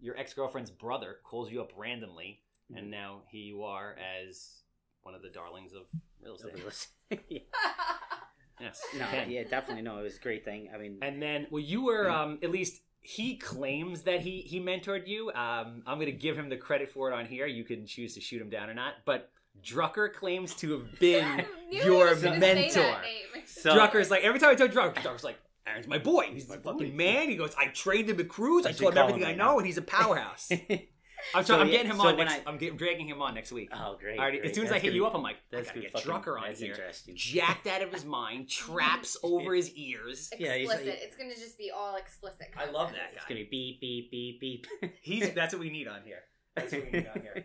your 0.00 0.16
ex 0.16 0.32
girlfriend's 0.34 0.70
brother 0.70 1.18
calls 1.24 1.50
you 1.50 1.60
up 1.60 1.72
randomly 1.76 2.40
and 2.74 2.88
now 2.90 3.22
here 3.28 3.42
you 3.42 3.64
are 3.64 3.96
as 3.98 4.62
one 5.02 5.14
of 5.14 5.22
the 5.22 5.28
darlings 5.28 5.72
of 5.72 5.82
real 6.22 6.36
estate. 6.36 7.20
yeah. 7.28 7.40
Yes. 8.60 8.82
No, 8.98 9.06
Ken. 9.06 9.30
yeah, 9.30 9.44
definitely. 9.44 9.82
No, 9.82 9.98
it 9.98 10.02
was 10.02 10.16
a 10.18 10.20
great 10.20 10.44
thing. 10.44 10.68
I 10.74 10.76
mean, 10.76 10.98
And 11.00 11.20
then, 11.22 11.46
well, 11.50 11.62
you 11.62 11.82
were 11.82 12.10
um, 12.10 12.38
at 12.42 12.50
least 12.50 12.82
he 13.00 13.36
claims 13.36 14.02
that 14.02 14.20
he 14.20 14.42
he 14.42 14.60
mentored 14.60 15.08
you. 15.08 15.30
Um, 15.32 15.82
I'm 15.86 15.96
going 15.96 16.06
to 16.06 16.12
give 16.12 16.36
him 16.36 16.50
the 16.50 16.58
credit 16.58 16.92
for 16.92 17.10
it 17.10 17.14
on 17.14 17.24
here. 17.24 17.46
You 17.46 17.64
can 17.64 17.86
choose 17.86 18.12
to 18.14 18.20
shoot 18.20 18.40
him 18.40 18.50
down 18.50 18.68
or 18.68 18.74
not, 18.74 18.96
but 19.06 19.30
Drucker 19.62 20.12
claims 20.12 20.54
to 20.56 20.72
have 20.72 20.98
been 21.00 21.46
your 21.70 21.82
he 21.82 21.90
was 22.12 22.22
gonna 22.22 22.38
say 22.40 22.54
mentor. 22.54 23.00
So- 23.46 23.74
Drucker's 23.74 24.10
like 24.10 24.22
every 24.24 24.38
time 24.38 24.50
I 24.50 24.54
tell 24.54 24.68
Drucker, 24.68 24.94
Drucker's 24.96 25.24
like. 25.24 25.38
Aaron's 25.66 25.86
my 25.86 25.98
boy. 25.98 26.30
He's 26.32 26.48
my 26.48 26.56
my 26.56 26.62
fucking 26.62 26.90
boy. 26.90 26.96
man. 26.96 27.28
He 27.28 27.36
goes, 27.36 27.54
I 27.58 27.66
trained 27.68 28.08
him 28.08 28.18
at 28.20 28.28
Cruise. 28.28 28.66
I 28.66 28.70
I 28.70 28.72
taught 28.72 28.92
him 28.92 28.98
everything 28.98 29.22
him 29.22 29.28
I 29.28 29.34
know, 29.34 29.58
and 29.58 29.66
he's 29.66 29.78
a 29.78 29.82
powerhouse. 29.82 30.50
I'm, 31.34 31.44
So, 31.44 31.60
I'm 31.60 31.66
yeah, 31.66 31.72
getting 31.72 31.90
him 31.90 31.98
so 31.98 32.08
on. 32.08 32.16
Next, 32.16 32.32
I- 32.32 32.42
I'm 32.46 32.56
getting, 32.56 32.78
dragging 32.78 33.06
him 33.06 33.20
on 33.20 33.34
next 33.34 33.52
week. 33.52 33.68
Oh, 33.74 33.98
great. 34.00 34.18
Alright, 34.18 34.40
great. 34.40 34.50
as 34.50 34.54
soon 34.54 34.64
as 34.64 34.70
That's 34.70 34.80
I 34.80 34.82
hit 34.82 34.88
gonna 34.88 34.96
you 34.96 35.02
be- 35.02 35.06
up, 35.06 35.14
I'm 35.14 35.22
like, 35.22 35.36
I 35.36 35.38
that's 35.56 35.66
gotta 35.68 35.80
good 35.80 35.92
get 35.92 36.02
fucking- 36.04 36.10
Drucker 36.32 36.40
on 36.40 36.46
That's 36.48 36.60
here. 36.60 36.70
interesting. 36.72 37.14
Jacked 37.14 37.66
out 37.66 37.82
of 37.82 37.92
his 37.92 38.06
mind, 38.06 38.48
traps 38.48 39.18
over 39.22 39.54
his 39.54 39.70
ears. 39.74 40.30
Yeah, 40.38 40.54
he's 40.56 40.62
explicit. 40.70 40.86
like- 40.88 40.98
it's 41.02 41.16
gonna 41.16 41.34
just 41.34 41.58
be 41.58 41.70
all 41.70 41.96
explicit. 41.96 42.46
I 42.56 42.64
love 42.70 42.86
content. 42.88 42.96
that 43.12 43.16
It's 43.16 43.24
gonna 43.26 43.40
be 43.50 43.76
beep 43.80 44.10
beep 44.10 44.40
beep 44.40 44.40
beep. 44.80 44.92
He's 45.02 45.30
that's 45.34 45.52
what 45.52 45.60
we 45.60 45.68
need 45.68 45.88
on 45.88 46.00
here. 46.06 46.20
That's 46.56 46.72
what 46.72 46.84
we 46.86 46.90
need 46.90 47.06
on 47.14 47.20
here. 47.20 47.44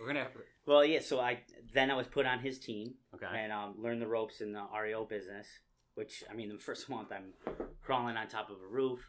We're 0.00 0.08
gonna 0.08 0.26
Well, 0.66 0.84
yeah. 0.84 0.98
So 1.00 1.20
I 1.20 1.38
then 1.72 1.92
I 1.92 1.94
was 1.94 2.08
put 2.08 2.26
on 2.26 2.40
his 2.40 2.58
team 2.58 2.94
okay. 3.14 3.26
and 3.32 3.52
um, 3.52 3.76
learned 3.78 4.02
the 4.02 4.08
ropes 4.08 4.40
in 4.40 4.52
the 4.52 4.64
REO 4.76 5.04
business. 5.04 5.46
Which 5.94 6.24
I 6.30 6.34
mean, 6.34 6.48
the 6.48 6.58
first 6.58 6.88
month 6.90 7.08
I'm 7.12 7.32
crawling 7.82 8.16
on 8.16 8.28
top 8.28 8.50
of 8.50 8.56
a 8.62 8.66
roof, 8.66 9.08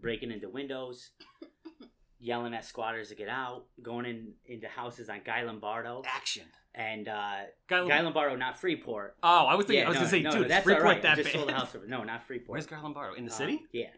breaking 0.00 0.30
into 0.30 0.48
windows, 0.48 1.10
yelling 2.20 2.54
at 2.54 2.64
squatters 2.64 3.08
to 3.10 3.14
get 3.14 3.28
out, 3.28 3.64
going 3.82 4.06
in 4.06 4.32
into 4.46 4.68
houses 4.68 5.08
on 5.08 5.20
Guy 5.24 5.42
Lombardo 5.42 6.02
Action. 6.06 6.44
and 6.74 7.08
uh, 7.08 7.36
Guy, 7.68 7.86
Guy 7.86 8.00
Lombardo, 8.00 8.36
not 8.36 8.58
Freeport. 8.58 9.16
oh, 9.22 9.46
I 9.46 9.54
was 9.54 9.66
thinking. 9.66 9.84
I 9.84 9.88
was 9.88 9.96
no, 9.96 10.00
gonna 10.00 10.10
say, 10.10 10.22
no, 10.22 10.30
dude, 10.30 10.42
no, 10.42 10.48
that's 10.48 10.64
Freeport 10.64 10.84
all 10.84 10.90
right. 10.90 10.98
I 10.98 11.02
that 11.02 11.16
just 11.16 11.26
bad. 11.32 11.34
sold 11.34 11.48
the 11.48 11.52
house 11.54 11.74
over. 11.74 11.86
No, 11.86 12.04
not 12.04 12.26
Freeport. 12.26 12.50
Where's 12.50 12.66
Guy 12.66 12.80
Lombardo? 12.80 13.14
In 13.14 13.24
the 13.26 13.30
Uh, 13.32 13.34
city? 13.34 13.60
yeah, 13.72 13.90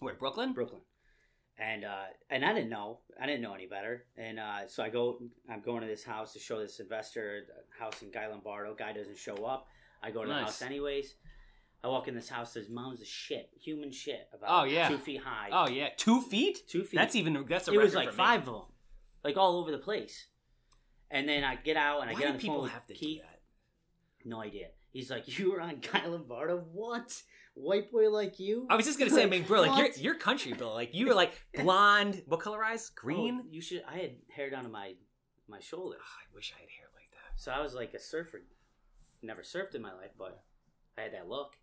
Where 0.00 0.14
Brooklyn? 0.14 0.52
Brooklyn. 0.52 0.82
And 1.58 1.84
uh, 1.84 2.04
and 2.30 2.42
I 2.44 2.54
didn't 2.54 2.70
know. 2.70 3.00
I 3.20 3.26
didn't 3.26 3.42
know 3.42 3.52
any 3.52 3.66
better. 3.66 4.06
And 4.16 4.38
uh, 4.38 4.66
so 4.66 4.82
I 4.82 4.88
go. 4.88 5.18
I'm 5.50 5.60
going 5.60 5.82
to 5.82 5.86
this 5.86 6.02
house 6.04 6.32
to 6.32 6.38
show 6.38 6.58
this 6.58 6.80
investor 6.80 7.42
the 7.48 7.78
house 7.84 8.00
in 8.00 8.10
Guy 8.10 8.28
Lombardo. 8.28 8.74
Guy 8.74 8.92
doesn't 8.94 9.18
show 9.18 9.44
up. 9.44 9.66
I 10.02 10.10
go 10.10 10.22
to 10.22 10.28
Nice. 10.28 10.38
the 10.40 10.44
house 10.44 10.62
anyways. 10.62 11.14
I 11.82 11.88
walk 11.88 12.08
in 12.08 12.14
this 12.14 12.28
house. 12.28 12.52
There's 12.52 12.68
mounds 12.68 13.00
of 13.00 13.06
shit, 13.06 13.48
human 13.58 13.90
shit, 13.90 14.28
about 14.34 14.62
Oh, 14.62 14.64
yeah. 14.64 14.88
two 14.88 14.98
feet 14.98 15.20
high. 15.22 15.48
Oh 15.52 15.68
yeah, 15.68 15.88
two 15.96 16.20
feet. 16.20 16.58
two 16.68 16.84
feet. 16.84 16.96
That's 16.96 17.14
even. 17.16 17.44
That's 17.48 17.68
a 17.68 17.72
it 17.72 17.78
was 17.78 17.94
like 17.94 18.08
for 18.08 18.12
me. 18.12 18.16
five 18.18 18.40
of 18.40 18.46
them, 18.54 18.62
like 19.24 19.36
all 19.36 19.56
over 19.58 19.70
the 19.70 19.78
place. 19.78 20.26
And 21.10 21.28
then 21.28 21.42
I 21.42 21.56
get 21.56 21.76
out 21.76 22.02
and 22.02 22.10
I 22.10 22.12
Why 22.14 22.18
get 22.20 22.26
on 22.28 22.32
do 22.34 22.38
the 22.38 22.42
people 22.42 22.54
phone 22.56 22.62
with 22.64 22.72
have 22.72 22.86
to 22.86 22.94
do 22.94 23.00
Keith. 23.00 23.22
that? 23.22 23.40
No 24.24 24.40
idea. 24.40 24.68
He's 24.92 25.10
like, 25.10 25.38
you 25.38 25.52
were 25.52 25.60
on 25.60 25.80
Guy 25.92 26.06
Lombardo. 26.06 26.58
What? 26.72 27.20
White 27.54 27.90
boy 27.90 28.10
like 28.10 28.38
you? 28.38 28.66
I 28.70 28.76
was 28.76 28.84
just 28.86 28.98
gonna 28.98 29.10
say, 29.10 29.22
I 29.24 29.26
mean, 29.26 29.42
bro, 29.44 29.62
like 29.62 29.76
you're 29.76 29.86
What? 29.88 29.98
you're 29.98 30.14
country, 30.16 30.52
bro. 30.52 30.72
Like 30.74 30.94
you 30.94 31.06
were 31.06 31.14
like 31.14 31.32
blonde. 31.54 32.22
What 32.26 32.40
color 32.40 32.62
eyes? 32.62 32.90
Oh, 32.92 33.00
Green. 33.00 33.40
Oh, 33.42 33.46
you 33.50 33.60
should. 33.60 33.82
I 33.90 33.96
had 33.96 34.12
hair 34.34 34.50
down 34.50 34.64
to 34.64 34.68
my 34.70 34.94
my 35.48 35.60
shoulders, 35.60 36.00
Ugh, 36.00 36.08
I 36.30 36.34
wish 36.34 36.52
I 36.56 36.60
had 36.60 36.68
hair 36.68 36.86
like 36.94 37.10
that. 37.12 37.40
so 37.40 37.50
I 37.50 37.60
was 37.62 37.74
like 37.74 37.92
a 37.94 37.98
surfer. 37.98 38.42
Never 39.22 39.42
surfed 39.42 39.74
in 39.74 39.82
my 39.82 39.92
life, 39.92 40.12
but 40.18 40.42
I 40.98 41.02
had 41.02 41.12
that 41.14 41.28
look. 41.28 41.54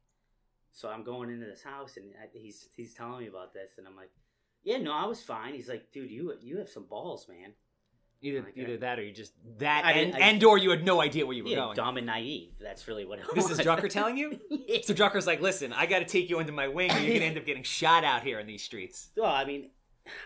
So 0.73 0.89
I'm 0.89 1.03
going 1.03 1.29
into 1.31 1.45
this 1.47 1.63
house, 1.63 1.97
and 1.97 2.11
I, 2.21 2.27
he's 2.37 2.67
he's 2.75 2.93
telling 2.93 3.19
me 3.21 3.27
about 3.27 3.53
this, 3.53 3.77
and 3.79 3.87
I'm 3.87 3.95
like, 3.95 4.11
"Yeah, 4.63 4.77
no, 4.77 4.93
I 4.93 5.05
was 5.05 5.23
fine." 5.23 5.55
He's 5.55 5.67
like, 5.69 5.91
"Dude, 5.91 6.11
you 6.11 6.33
you 6.39 6.57
have 6.59 6.69
some 6.69 6.85
balls, 6.85 7.27
man. 7.27 7.53
Either 8.21 8.39
Okay. 8.39 8.61
either 8.61 8.77
that 8.77 8.97
or 8.99 9.03
you 9.03 9.11
just 9.13 9.33
that 9.59 9.85
I 9.85 9.91
and 9.93 10.15
I- 10.15 10.19
and 10.19 10.43
or 10.43 10.57
you 10.57 10.69
had 10.71 10.83
no 10.83 11.01
idea 11.01 11.25
where 11.25 11.35
you 11.35 11.43
were 11.43 11.49
Yeah, 11.49 11.55
going. 11.57 11.75
dumb 11.75 11.97
and 11.97 12.05
naive. 12.07 12.57
That's 12.59 12.87
really 12.87 13.05
what 13.05 13.19
it 13.19 13.25
This 13.33 13.49
was. 13.49 13.59
is 13.59 13.65
Drucker 13.65 13.89
telling 13.89 14.17
you. 14.17 14.39
Yeah. 14.49 14.79
So 14.83 14.93
Drucker's 14.93 15.25
like, 15.27 15.39
listen, 15.41 15.71
I 15.73 15.85
got 15.85 15.99
to 15.99 16.05
take 16.05 16.29
you 16.29 16.39
under 16.39 16.51
my 16.51 16.67
wing, 16.67 16.91
or 16.91 16.99
you're 16.99 17.13
gonna 17.13 17.25
end 17.31 17.37
up 17.37 17.45
getting 17.45 17.63
shot 17.63 18.03
out 18.03 18.23
here 18.23 18.39
in 18.39 18.45
these 18.47 18.63
streets. 18.63 19.09
Well, 19.15 19.31
I 19.31 19.45
mean, 19.45 19.69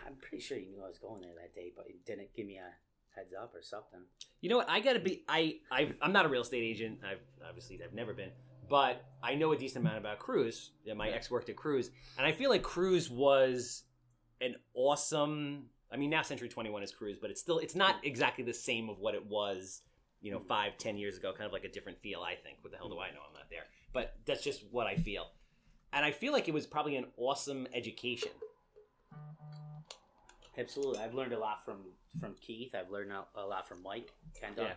I'm 0.06 0.16
pretty 0.16 0.42
sure 0.42 0.58
you 0.58 0.70
knew 0.72 0.82
I 0.84 0.88
was 0.88 0.98
going 1.00 1.22
there 1.22 1.34
that 1.42 1.54
day, 1.54 1.72
but 1.76 1.88
you 1.90 1.96
didn't 2.06 2.34
give 2.36 2.46
me 2.46 2.58
a 2.58 2.70
heads 3.16 3.34
up 3.40 3.54
or 3.56 3.62
something. 3.62 4.02
You 4.42 4.50
know 4.50 4.58
what? 4.58 4.70
I 4.70 4.80
gotta 4.80 5.00
be. 5.00 5.24
I 5.28 5.58
I 5.72 5.94
I'm 6.02 6.14
not 6.14 6.26
a 6.26 6.30
real 6.30 6.42
estate 6.42 6.64
agent. 6.64 7.00
I've 7.04 7.24
obviously 7.48 7.80
I've 7.84 7.94
never 7.94 8.14
been, 8.14 8.32
but 8.70 9.04
I 9.22 9.36
know 9.36 9.52
a 9.52 9.58
decent 9.58 9.86
amount 9.86 10.00
about 10.00 10.20
Cruise. 10.20 10.72
Yeah, 10.84 10.94
my 10.94 11.10
ex 11.10 11.30
worked 11.30 11.50
at 11.50 11.56
Cruise, 11.56 11.92
and 12.18 12.26
I 12.26 12.32
feel 12.32 12.50
like 12.50 12.64
Cruise 12.64 13.10
was 13.10 13.84
an 14.42 14.56
awesome. 14.74 15.66
I 15.92 15.98
mean, 15.98 16.10
now 16.10 16.22
Century 16.22 16.48
21 16.48 16.84
is 16.84 16.92
Cruise, 16.92 17.18
but 17.22 17.30
it's 17.30 17.42
still 17.42 17.60
it's 17.60 17.76
not 17.76 17.96
exactly 18.04 18.44
the 18.44 18.54
same 18.54 18.90
of 18.90 19.00
what 19.00 19.14
it 19.14 19.26
was. 19.26 19.82
You 20.22 20.32
know, 20.32 20.40
five 20.40 20.78
ten 20.78 20.98
years 20.98 21.18
ago, 21.18 21.34
kind 21.34 21.48
of 21.48 21.52
like 21.52 21.64
a 21.64 21.72
different 21.72 22.00
feel. 22.00 22.22
I 22.22 22.36
think. 22.36 22.58
What 22.62 22.72
the 22.72 22.78
hell 22.78 22.90
do 22.90 23.00
I 23.00 23.10
know? 23.10 23.22
I'm 23.28 23.34
not 23.34 23.50
there, 23.50 23.64
but 23.92 24.14
that's 24.26 24.44
just 24.44 24.64
what 24.72 24.86
I 24.86 24.96
feel, 24.96 25.26
and 25.94 26.06
I 26.06 26.12
feel 26.12 26.32
like 26.32 26.48
it 26.48 26.54
was 26.54 26.68
probably 26.68 26.96
an 26.96 27.06
awesome 27.18 27.68
education. 27.74 28.32
Absolutely, 30.58 31.00
I've 31.00 31.14
learned 31.14 31.34
a 31.34 31.40
lot 31.40 31.66
from 31.66 31.78
from 32.20 32.36
Keith. 32.42 32.74
I've 32.76 32.90
learned 32.92 33.12
a, 33.12 33.26
a 33.40 33.46
lot 33.46 33.68
from 33.68 33.82
Mike 33.84 34.12
Kendall. 34.40 34.66
Yeah. 34.66 34.74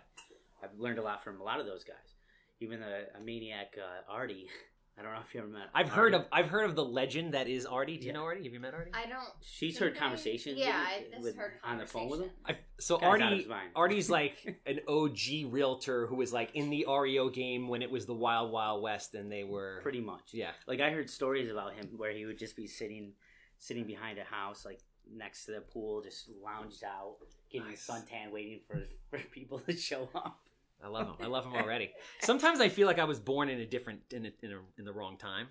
I've 0.62 0.78
learned 0.78 0.98
a 0.98 1.02
lot 1.02 1.22
from 1.22 1.40
a 1.40 1.44
lot 1.44 1.60
of 1.60 1.66
those 1.66 1.84
guys. 1.84 2.14
Even 2.60 2.80
the 2.80 3.06
a 3.18 3.20
maniac 3.22 3.74
uh, 3.78 4.10
Artie. 4.12 4.48
I 4.96 5.02
don't 5.02 5.12
know 5.12 5.18
if 5.26 5.34
you 5.34 5.40
ever 5.40 5.48
met. 5.48 5.62
I've 5.74 5.88
heard 5.88 6.14
of 6.14 6.24
I've 6.30 6.46
heard 6.46 6.66
of 6.70 6.76
the 6.76 6.84
legend 6.84 7.34
that 7.34 7.48
is 7.48 7.66
Artie. 7.66 7.96
Do 7.96 8.02
you 8.06 8.12
Yeah. 8.12 8.18
know 8.18 8.22
Artie? 8.22 8.44
Have 8.44 8.52
you 8.52 8.60
met 8.60 8.74
Artie? 8.74 8.92
I 8.94 9.06
don't. 9.08 9.28
She's 9.40 9.76
heard 9.76 9.96
I- 9.96 9.98
conversations. 9.98 10.56
Yeah, 10.56 10.78
with, 11.08 11.14
I've 11.16 11.22
with- 11.24 11.36
heard 11.36 11.52
on 11.64 11.78
the 11.78 11.86
phone 11.86 12.08
with 12.08 12.20
him. 12.20 12.30
I, 12.46 12.56
so 12.78 12.98
Guy's 12.98 13.08
Artie. 13.20 13.46
Artie's 13.74 14.08
like 14.08 14.60
an 14.66 14.78
OG 14.86 15.18
realtor 15.52 16.06
who 16.06 16.14
was 16.14 16.32
like 16.32 16.52
in 16.54 16.70
the 16.70 16.86
REO 16.88 17.28
game 17.28 17.66
when 17.66 17.82
it 17.82 17.90
was 17.90 18.06
the 18.06 18.14
Wild 18.14 18.52
Wild 18.52 18.84
West, 18.84 19.16
and 19.16 19.32
they 19.32 19.42
were 19.42 19.80
Pretty 19.82 20.00
much. 20.00 20.30
yeah. 20.32 20.52
Like 20.68 20.78
I 20.80 20.90
heard 20.90 21.10
stories 21.10 21.50
about 21.50 21.74
him 21.74 21.88
where 21.96 22.12
he 22.12 22.24
would 22.24 22.38
just 22.38 22.54
be 22.54 22.68
sitting, 22.68 23.14
sitting 23.58 23.86
behind 23.88 24.20
a 24.20 24.24
house, 24.24 24.64
like 24.64 24.78
next 25.12 25.46
to 25.46 25.52
the 25.52 25.60
pool, 25.60 26.02
just 26.02 26.28
lounged 26.42 26.84
out, 26.84 27.16
getting 27.50 27.68
Nice. 27.68 27.88
a 27.88 27.92
suntan, 27.92 28.30
waiting 28.32 28.60
for 28.66 28.82
for 29.10 29.18
people 29.30 29.58
to 29.60 29.76
show 29.76 30.08
up. 30.14 30.40
I 30.82 30.88
love 30.88 31.06
him. 31.08 31.14
I 31.20 31.26
love 31.26 31.44
him 31.46 31.54
already. 31.54 31.92
Sometimes 32.20 32.60
I 32.60 32.68
feel 32.68 32.86
like 32.86 32.98
I 32.98 33.04
was 33.04 33.18
born 33.18 33.48
in 33.48 33.58
a 33.60 33.66
different 33.66 34.00
in 34.12 34.26
a, 34.26 34.32
in, 34.42 34.52
a, 34.52 34.58
in 34.78 34.84
the 34.84 34.92
wrong 34.92 35.16
time. 35.16 35.48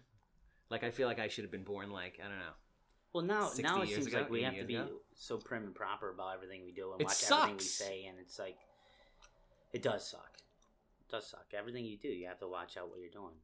Like 0.69 0.83
I 0.83 0.91
feel 0.91 1.07
like 1.07 1.19
I 1.19 1.27
should 1.27 1.43
have 1.43 1.51
been 1.51 1.63
born 1.63 1.89
like 1.91 2.19
I 2.23 2.27
don't 2.27 2.37
know. 2.39 2.53
Well, 3.13 3.23
now 3.23 3.45
60 3.45 3.61
now 3.63 3.81
it 3.83 3.89
seems 3.89 4.07
ago, 4.07 4.19
like 4.19 4.29
we 4.29 4.41
have 4.43 4.55
to 4.55 4.63
be 4.65 4.75
ago. 4.75 4.87
so 5.15 5.37
prim 5.37 5.63
and 5.63 5.75
proper 5.75 6.09
about 6.11 6.33
everything 6.35 6.63
we 6.65 6.71
do 6.71 6.91
and 6.93 7.01
It 7.01 7.05
watch 7.05 7.23
everything 7.31 7.57
we 7.57 7.63
say, 7.63 8.05
and 8.05 8.17
it's 8.19 8.39
like 8.39 8.57
it 9.71 9.81
does 9.83 10.07
suck. 10.07 10.37
It 11.01 11.11
does 11.11 11.27
suck. 11.27 11.45
Everything 11.57 11.85
you 11.85 11.97
do, 11.97 12.07
you 12.07 12.27
have 12.27 12.39
to 12.39 12.47
watch 12.47 12.75
out 12.77 12.89
what 12.89 12.99
you're 12.99 13.09
doing. 13.11 13.35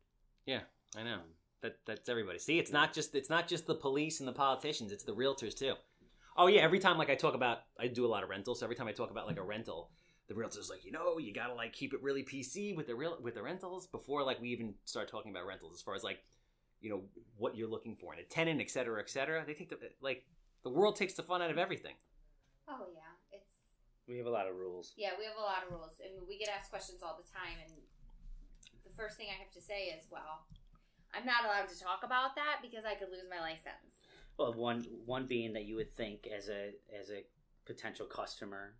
Yeah, 0.46 0.62
I 0.98 1.04
know 1.04 1.20
that 1.62 1.78
that's 1.86 2.10
everybody. 2.10 2.39
See, 2.39 2.58
it's 2.58 2.72
not 2.72 2.94
just 2.94 3.13
it's 3.16 3.30
not 3.30 3.48
just 3.48 3.68
the 3.68 3.75
police 3.75 4.20
and 4.20 4.28
the 4.28 4.34
politicians. 4.34 4.92
It's 4.92 5.04
the 5.04 5.13
realtors 5.13 5.56
too. 5.56 5.74
Oh 6.39 6.48
yeah, 6.48 6.62
every 6.62 6.79
time 6.79 6.98
like 6.98 7.10
I 7.10 7.15
talk 7.15 7.36
about, 7.36 7.60
I 7.77 7.88
do 7.88 8.05
a 8.05 8.08
lot 8.08 8.24
of 8.24 8.29
rentals. 8.29 8.62
So 8.62 8.65
every 8.65 8.77
time 8.77 8.88
I 8.88 8.93
talk 8.93 9.12
about 9.12 9.27
like 9.27 9.36
a 9.36 9.41
mm-hmm. 9.41 9.50
rental, 9.50 9.91
the 10.29 10.36
realtor's 10.36 10.69
like, 10.69 10.86
you 10.86 10.91
know, 10.93 11.19
you 11.19 11.34
gotta 11.34 11.53
like 11.53 11.74
keep 11.74 11.93
it 11.93 12.01
really 12.01 12.24
PC 12.24 12.77
with 12.77 12.88
the 12.88 12.96
real 12.96 13.17
with 13.22 13.36
the 13.36 13.43
rentals 13.43 13.88
before 13.88 14.24
like 14.24 14.39
we 14.39 14.48
even 14.50 14.74
start 14.86 15.12
talking 15.12 15.31
about 15.31 15.46
rentals. 15.46 15.74
As 15.74 15.81
far 15.81 15.96
as 15.96 16.03
like, 16.03 16.19
you 16.79 16.89
know, 16.89 17.01
what 17.36 17.58
you're 17.58 17.67
looking 17.67 17.98
for 18.00 18.13
in 18.13 18.22
a 18.22 18.24
tenant, 18.24 18.62
et 18.62 18.69
cetera, 18.69 19.01
et 19.01 19.10
cetera. 19.10 19.43
They 19.46 19.53
take 19.53 19.69
the 19.69 19.77
like 20.00 20.24
the 20.63 20.69
world 20.69 20.96
takes 20.96 21.13
the 21.13 21.24
fun 21.24 21.41
out 21.41 21.50
of 21.50 21.58
mm-hmm. 21.58 21.60
everything. 21.60 21.96
Oh 22.69 22.88
yeah, 22.96 23.36
it's 23.36 23.67
We 24.08 24.15
have 24.17 24.27
a 24.27 24.31
lot 24.31 24.48
of 24.48 24.55
rules. 24.55 24.93
yeah. 24.96 25.19
We 25.19 25.25
have 25.25 25.36
a 25.36 25.43
lot 25.43 25.67
of 25.67 25.75
rules, 25.75 26.00
and 26.00 26.25
we 26.25 26.39
get 26.39 26.48
asked 26.48 26.72
questions 26.72 27.03
all 27.03 27.19
the 27.19 27.27
time. 27.27 27.60
And 27.67 27.75
the 28.88 28.96
first 28.96 29.17
thing 29.17 29.27
I 29.27 29.36
have 29.43 29.51
to 29.60 29.62
say 29.62 29.91
is, 29.91 30.08
well, 30.10 30.48
I'm 31.12 31.25
not 31.25 31.43
allowed 31.43 31.67
to 31.67 31.75
talk 31.77 32.08
about 32.08 32.36
that 32.39 32.63
because 32.63 32.86
I 32.88 32.96
could 32.96 33.12
lose 33.12 33.27
my 33.27 33.43
license. 33.43 33.99
Well, 34.39 34.53
one 34.53 34.86
one 35.05 35.25
being 35.25 35.53
that 35.53 35.65
you 35.65 35.75
would 35.75 35.91
think 35.91 36.25
as 36.27 36.48
a 36.50 36.72
as 36.98 37.10
a 37.12 37.25
potential 37.65 38.05
customer 38.05 38.75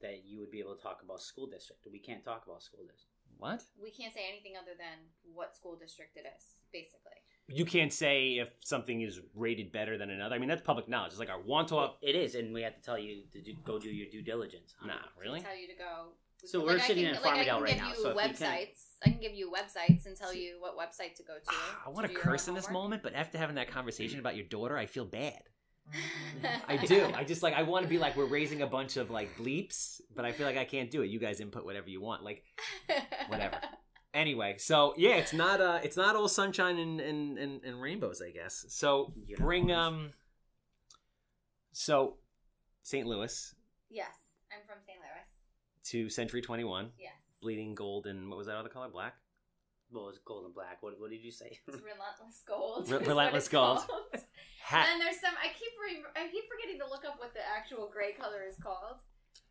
that 0.00 0.22
you 0.24 0.38
would 0.38 0.50
be 0.50 0.60
able 0.60 0.76
to 0.76 0.82
talk 0.82 1.00
about 1.04 1.20
school 1.20 1.46
district. 1.46 1.86
We 1.90 1.98
can't 1.98 2.24
talk 2.24 2.44
about 2.46 2.62
school 2.62 2.80
district. 2.84 3.12
What? 3.38 3.62
We 3.82 3.90
can't 3.90 4.14
say 4.14 4.20
anything 4.30 4.52
other 4.56 4.72
than 4.78 4.98
what 5.34 5.54
school 5.56 5.76
district 5.76 6.16
it 6.16 6.24
is, 6.38 6.44
basically. 6.72 7.12
You 7.48 7.64
can't 7.64 7.92
say 7.92 8.38
if 8.38 8.48
something 8.64 9.02
is 9.02 9.20
rated 9.34 9.72
better 9.72 9.98
than 9.98 10.10
another. 10.10 10.34
I 10.34 10.38
mean, 10.38 10.48
that's 10.48 10.62
public 10.62 10.88
knowledge. 10.88 11.10
It's 11.12 11.20
like 11.20 11.30
our 11.30 11.40
Wantagh. 11.42 11.92
It 12.02 12.14
is, 12.16 12.34
and 12.34 12.52
we 12.54 12.62
have 12.62 12.74
to 12.76 12.82
tell 12.82 12.98
you 12.98 13.22
to 13.32 13.40
do, 13.40 13.52
go 13.64 13.78
do 13.78 13.88
your 13.90 14.08
due 14.10 14.22
diligence. 14.22 14.74
on 14.80 14.88
Nah, 14.88 14.94
it. 14.94 15.20
really? 15.20 15.40
Tell 15.40 15.56
you 15.56 15.66
to 15.68 15.74
go. 15.74 16.08
So 16.44 16.64
we're 16.64 16.76
I 16.76 16.78
sitting 16.78 17.04
can, 17.06 17.16
in 17.16 17.22
like, 17.22 17.32
I 17.32 17.44
Farmingdale 17.44 17.54
can 17.54 17.62
right 17.62 17.72
give 17.74 17.82
now, 17.82 17.88
You 17.90 17.94
so 18.02 18.08
if 18.10 18.16
we 18.16 18.22
can- 18.22 18.32
websites. 18.34 18.82
I 19.04 19.10
can 19.10 19.20
give 19.20 19.34
you 19.34 19.50
websites 19.52 20.06
and 20.06 20.16
tell 20.16 20.32
you 20.34 20.56
what 20.60 20.76
website 20.76 21.14
to 21.16 21.22
go 21.22 21.34
to. 21.34 21.54
I 21.86 21.90
want 21.90 22.08
to 22.08 22.14
curse 22.14 22.48
in 22.48 22.54
this 22.54 22.66
homework. 22.66 22.82
moment, 22.84 23.02
but 23.02 23.14
after 23.14 23.36
having 23.38 23.56
that 23.56 23.68
conversation 23.68 24.18
about 24.18 24.36
your 24.36 24.46
daughter, 24.46 24.76
I 24.76 24.86
feel 24.86 25.04
bad. 25.04 25.40
I 26.68 26.76
do. 26.78 27.08
I 27.14 27.22
just 27.22 27.42
like 27.42 27.54
I 27.54 27.62
want 27.62 27.84
to 27.84 27.88
be 27.88 27.98
like 27.98 28.16
we're 28.16 28.24
raising 28.26 28.62
a 28.62 28.66
bunch 28.66 28.96
of 28.96 29.10
like 29.10 29.36
bleeps, 29.36 30.00
but 30.16 30.24
I 30.24 30.32
feel 30.32 30.46
like 30.46 30.56
I 30.56 30.64
can't 30.64 30.90
do 30.90 31.02
it. 31.02 31.10
You 31.10 31.18
guys 31.20 31.40
input 31.40 31.64
whatever 31.64 31.88
you 31.88 32.00
want. 32.00 32.24
Like 32.24 32.42
Whatever. 33.28 33.60
anyway, 34.14 34.56
so 34.58 34.94
yeah, 34.96 35.16
it's 35.16 35.32
not 35.32 35.60
uh 35.60 35.78
it's 35.84 35.96
not 35.96 36.16
all 36.16 36.26
sunshine 36.26 36.78
and 36.78 37.00
and, 37.00 37.38
and, 37.38 37.62
and 37.64 37.80
rainbows, 37.80 38.20
I 38.26 38.30
guess. 38.30 38.64
So 38.68 39.12
You 39.26 39.36
bring 39.36 39.66
know. 39.68 39.74
um 39.78 40.10
so 41.72 42.16
St. 42.82 43.06
Louis 43.06 43.54
yes, 43.90 44.14
I'm 44.52 44.66
from 44.66 44.78
St. 44.84 44.98
Louis. 44.98 45.28
To 45.90 46.08
Century 46.08 46.40
21, 46.42 46.90
Yes, 46.98 47.12
bleeding 47.40 47.74
gold 47.74 48.06
and 48.06 48.28
what 48.28 48.38
was 48.38 48.46
that 48.46 48.56
other 48.56 48.68
color? 48.68 48.88
Black? 48.88 49.14
What 49.90 50.04
was 50.06 50.18
gold 50.24 50.44
and 50.46 50.54
black? 50.54 50.78
What, 50.82 50.94
what 50.98 51.10
did 51.10 51.22
you 51.22 51.30
say? 51.30 51.58
it's 51.68 51.76
relentless 51.82 52.42
gold. 52.46 52.90
Re- 52.90 53.06
Relentless 53.06 53.48
Gold. 53.48 53.78
called. 53.86 54.02
Hat 54.62 54.88
And 54.92 55.00
there's 55.00 55.20
some. 55.20 55.34
I 55.40 55.46
keep 55.48 55.72
re- 55.80 56.02
I 56.16 56.28
keep 56.28 56.44
forgetting 56.50 56.80
to 56.80 56.88
look 56.88 57.04
up 57.04 57.18
what 57.18 57.32
the 57.34 57.40
actual 57.56 57.88
gray 57.92 58.12
color 58.12 58.42
is 58.48 58.56
called. 58.56 59.00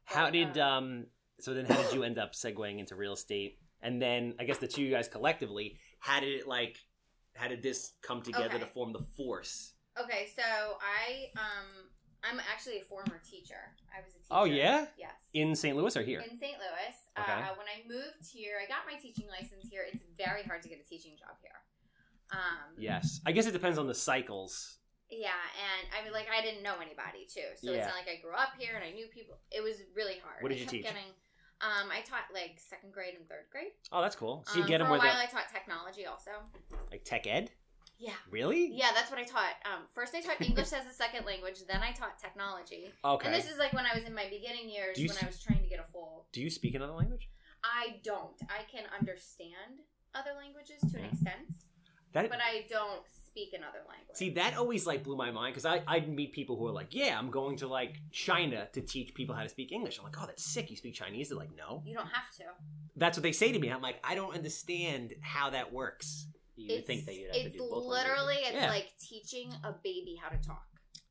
How 0.03 0.25
But, 0.25 0.33
did 0.33 0.57
uh, 0.57 0.65
um? 0.67 1.05
So 1.39 1.53
then, 1.53 1.65
how 1.65 1.81
did 1.81 1.93
you 1.93 2.03
end 2.03 2.17
up 2.19 2.33
segueing 2.33 2.79
into 2.79 2.95
real 2.95 3.13
estate? 3.13 3.57
And 3.81 4.01
then, 4.01 4.33
I 4.39 4.43
guess 4.45 4.57
the 4.57 4.67
two 4.67 4.81
of 4.81 4.87
you 4.87 4.93
guys 4.93 5.07
collectively, 5.07 5.77
how 5.99 6.19
did 6.19 6.29
it 6.39 6.47
like? 6.47 6.77
How 7.33 7.47
did 7.47 7.63
this 7.63 7.93
come 8.01 8.21
together 8.21 8.45
Okay. 8.55 8.59
to 8.59 8.65
form 8.65 8.91
the 8.93 9.05
force? 9.17 9.73
Okay, 10.01 10.27
so 10.35 10.43
I 10.43 11.31
um 11.39 11.89
I'm 12.27 12.39
actually 12.51 12.79
a 12.79 12.83
former 12.83 13.21
teacher. 13.29 13.75
I 13.95 14.01
was 14.01 14.11
a 14.13 14.17
teacher. 14.17 14.31
Oh, 14.31 14.45
yeah? 14.45 14.87
Yes. 14.97 15.13
In 15.33 15.55
St. 15.55 15.77
Louis 15.77 15.95
or 15.95 16.01
here? 16.01 16.21
in 16.21 16.37
St. 16.37 16.57
Louis. 16.57 16.95
Okay. 17.19 17.31
Uh, 17.31 17.53
when 17.55 17.67
I 17.69 17.85
moved 17.87 18.25
here, 18.33 18.57
I 18.63 18.67
got 18.67 18.83
my 18.91 18.97
teaching 18.99 19.27
license 19.29 19.67
here. 19.69 19.85
It's 19.91 20.03
very 20.17 20.43
hard 20.43 20.61
to 20.63 20.69
get 20.69 20.79
a 20.83 20.87
teaching 20.87 21.13
job 21.17 21.35
here. 21.41 21.51
Um, 22.31 22.73
Yes. 22.77 23.21
I 23.25 23.31
guess 23.31 23.45
it 23.45 23.51
depends 23.51 23.77
on 23.77 23.87
the 23.87 23.93
cycles. 23.93 24.77
Yeah, 25.09 25.29
and 25.53 25.87
I 25.93 26.03
mean, 26.03 26.13
like, 26.13 26.25
I 26.35 26.41
didn't 26.41 26.63
know 26.63 26.75
anybody 26.81 27.27
too, 27.29 27.45
so 27.61 27.69
Yeah. 27.71 27.77
it's 27.77 27.87
not 27.87 27.95
like 27.95 28.09
I 28.09 28.19
grew 28.19 28.33
up 28.33 28.53
here 28.57 28.75
and 28.75 28.83
I 28.83 28.89
knew 28.91 29.05
people. 29.07 29.37
It 29.51 29.61
was 29.61 29.77
really 29.93 30.17
hard. 30.17 30.41
What 30.41 30.49
did 30.49 30.57
I 30.57 30.61
you 30.61 30.67
teach? 30.67 30.83
Getting, 30.83 31.13
um, 31.61 31.91
I 31.93 32.01
taught 32.01 32.25
like 32.33 32.57
second 32.59 32.91
grade 32.91 33.13
and 33.13 33.29
third 33.29 33.45
grade. 33.51 33.73
Oh, 33.91 34.01
that's 34.01 34.15
cool. 34.15 34.43
So 34.47 34.55
you 34.57 34.63
Um, 34.63 34.67
get 34.67 34.79
for 34.81 34.85
them 34.85 34.87
a 34.87 34.91
with 34.93 35.01
while. 35.03 35.15
a, 35.15 35.23
I 35.23 35.27
taught 35.27 35.47
technology 35.53 36.07
also. 36.07 36.31
like 36.89 37.05
tech 37.05 37.27
ed? 37.27 37.51
Yeah, 37.97 38.13
Really? 38.29 38.71
yeah, 38.73 38.89
that's 38.93 39.09
what 39.09 39.19
I 39.19 39.23
taught. 39.23 39.55
Um, 39.65 39.83
first 39.93 40.13
I 40.13 40.21
taught 40.21 40.41
English 40.41 40.73
as 40.73 40.85
a 40.85 40.93
second 40.93 41.25
language, 41.25 41.59
then 41.67 41.81
I 41.81 41.91
taught 41.93 42.19
technology. 42.19 42.91
Okay. 43.03 43.25
And 43.27 43.33
this 43.35 43.49
is 43.49 43.57
like 43.57 43.73
when 43.73 43.85
I 43.85 43.95
was 43.95 44.03
in 44.05 44.13
my 44.13 44.25
beginning 44.29 44.69
years 44.69 44.97
when 44.97 45.09
s- 45.11 45.23
I 45.23 45.25
was 45.25 45.41
trying 45.41 45.61
to 45.63 45.67
get 45.69 45.79
a 45.79 45.89
full. 45.91 46.27
Do 46.33 46.41
you 46.41 46.49
speak 46.49 46.75
another 46.75 46.93
language? 46.93 47.29
I 47.63 48.01
don't. 48.03 48.35
I 48.49 48.63
can 48.71 48.83
understand 48.99 49.79
other 50.13 50.31
languages 50.37 50.79
to 50.91 50.97
an 50.99 51.05
Mhm. 51.05 51.13
extent, 51.13 51.49
That 52.13 52.29
but 52.29 52.39
I 52.41 52.65
don't 52.69 53.03
speak 53.25 53.53
another 53.53 53.79
language. 53.89 54.15
See, 54.15 54.29
that 54.31 54.55
always 54.55 54.85
like 54.87 55.03
blew 55.03 55.15
my 55.17 55.31
mind 55.31 55.53
because 55.55 55.65
I 55.65 55.83
I'd 55.87 56.07
meet 56.07 56.31
people 56.33 56.55
who 56.57 56.67
are 56.67 56.71
like, 56.71 56.93
yeah, 56.93 57.17
I'm 57.17 57.31
going 57.31 57.57
to 57.57 57.67
like 57.67 57.97
China 58.11 58.67
to 58.73 58.81
teach 58.81 59.13
people 59.13 59.35
how 59.35 59.43
to 59.43 59.49
speak 59.49 59.71
English. 59.71 59.97
I'm 59.97 60.05
like, 60.05 60.15
oh, 60.21 60.25
that's 60.25 60.43
sick. 60.45 60.69
You 60.69 60.77
speak 60.77 60.93
Chinese? 60.93 61.29
They're 61.29 61.37
like, 61.37 61.55
no. 61.55 61.81
you 61.85 61.93
don't 61.95 62.07
have 62.07 62.29
to. 62.37 62.43
That's 62.95 63.17
what 63.17 63.23
they 63.23 63.33
say 63.33 63.51
to 63.51 63.59
me. 63.59 63.69
I'm 63.69 63.81
like, 63.81 63.99
I 64.05 64.15
don't 64.15 64.33
understand 64.33 65.13
how 65.21 65.49
that 65.49 65.73
works. 65.73 66.27
You 66.55 66.67
would 66.71 66.79
it's, 66.79 66.87
think 66.87 67.05
that 67.05 67.15
you'd 67.15 67.27
have 67.27 67.35
to 67.35 67.41
it's 67.47 67.55
do 67.55 67.67
both. 67.69 67.85
literally 67.85 68.39
languages. 68.41 68.53
it's 68.55 68.63
Yeah. 68.63 68.69
like 68.69 68.89
teaching 68.99 69.51
a 69.63 69.71
baby 69.83 70.15
how 70.21 70.29
to 70.29 70.37
talk 70.41 70.65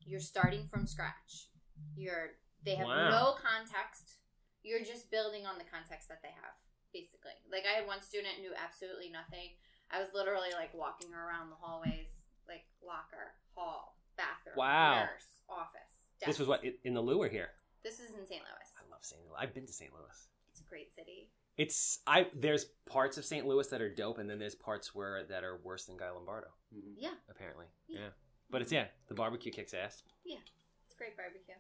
you're 0.07 0.21
starting 0.21 0.67
from 0.67 0.87
scratch 0.87 1.49
you're 1.97 2.37
they 2.65 2.75
have 2.77 2.87
Wow. 2.87 3.11
no 3.11 3.25
context 3.41 4.17
you're 4.63 4.81
just 4.85 5.11
building 5.11 5.45
on 5.47 5.57
the 5.59 5.65
context 5.65 6.09
that 6.09 6.21
they 6.23 6.33
have 6.33 6.55
basically 6.93 7.33
like 7.51 7.65
i 7.69 7.77
had 7.81 7.87
one 7.87 8.01
student 8.01 8.41
knew 8.41 8.53
absolutely 8.57 9.11
nothing 9.11 9.53
i 9.91 9.99
was 10.01 10.09
literally 10.15 10.53
like 10.53 10.73
walking 10.73 11.11
her 11.13 11.29
around 11.29 11.51
the 11.51 11.57
hallways 11.61 12.09
like 12.49 12.65
locker 12.85 13.33
hall 13.55 13.97
bathroom 14.17 14.57
Wow. 14.57 15.05
nurse 15.09 15.41
office 15.49 16.05
This 16.25 16.39
was 16.39 16.49
what 16.49 16.63
in 16.85 16.95
the 16.95 17.01
Lou 17.03 17.21
or 17.21 17.29
here. 17.29 17.51
this 17.83 18.01
is 18.01 18.11
in 18.17 18.25
st 18.27 18.41
louis 18.45 18.71
I 18.81 18.85
love 18.91 19.03
St. 19.05 19.21
Louis. 19.25 19.37
I've 19.39 19.53
been 19.53 19.67
to 19.67 19.73
St. 19.73 19.93
Louis. 19.93 20.29
it's 20.53 20.61
a 20.61 20.65
great 20.69 20.95
city 20.95 21.29
It's 21.57 22.01
I. 22.07 22.27
There's 22.35 22.67
parts 22.87 23.17
of 23.17 23.25
St. 23.25 23.47
Louis 23.47 23.67
that 23.69 23.81
are 23.81 23.89
dope, 23.95 24.19
and 24.19 24.29
then 24.29 24.39
there's 24.39 24.55
parts 24.57 24.95
where 24.95 25.25
that 25.25 25.45
are 25.45 25.57
worse 25.63 25.85
than 25.87 25.97
Guy 25.97 26.11
Lombardo. 26.11 26.49
Mhm. 26.75 26.95
yeah 26.99 27.15
Apparently, 27.31 27.67
Yeah. 27.89 28.01
yeah. 28.01 28.09
But 28.51 28.63
it's 28.63 28.73
yeah, 28.73 28.89
the 29.09 29.15
barbecue 29.15 29.53
kicks 29.53 29.73
ass. 29.75 30.03
Yeah, 30.25 30.39
it's 30.85 30.95
great 30.95 31.17
barbecue 31.17 31.55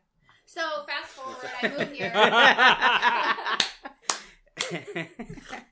so 0.46 0.84
fast 0.86 1.08
forward 1.16 1.50
i 1.62 1.68
move 1.68 1.90
here 1.90 2.12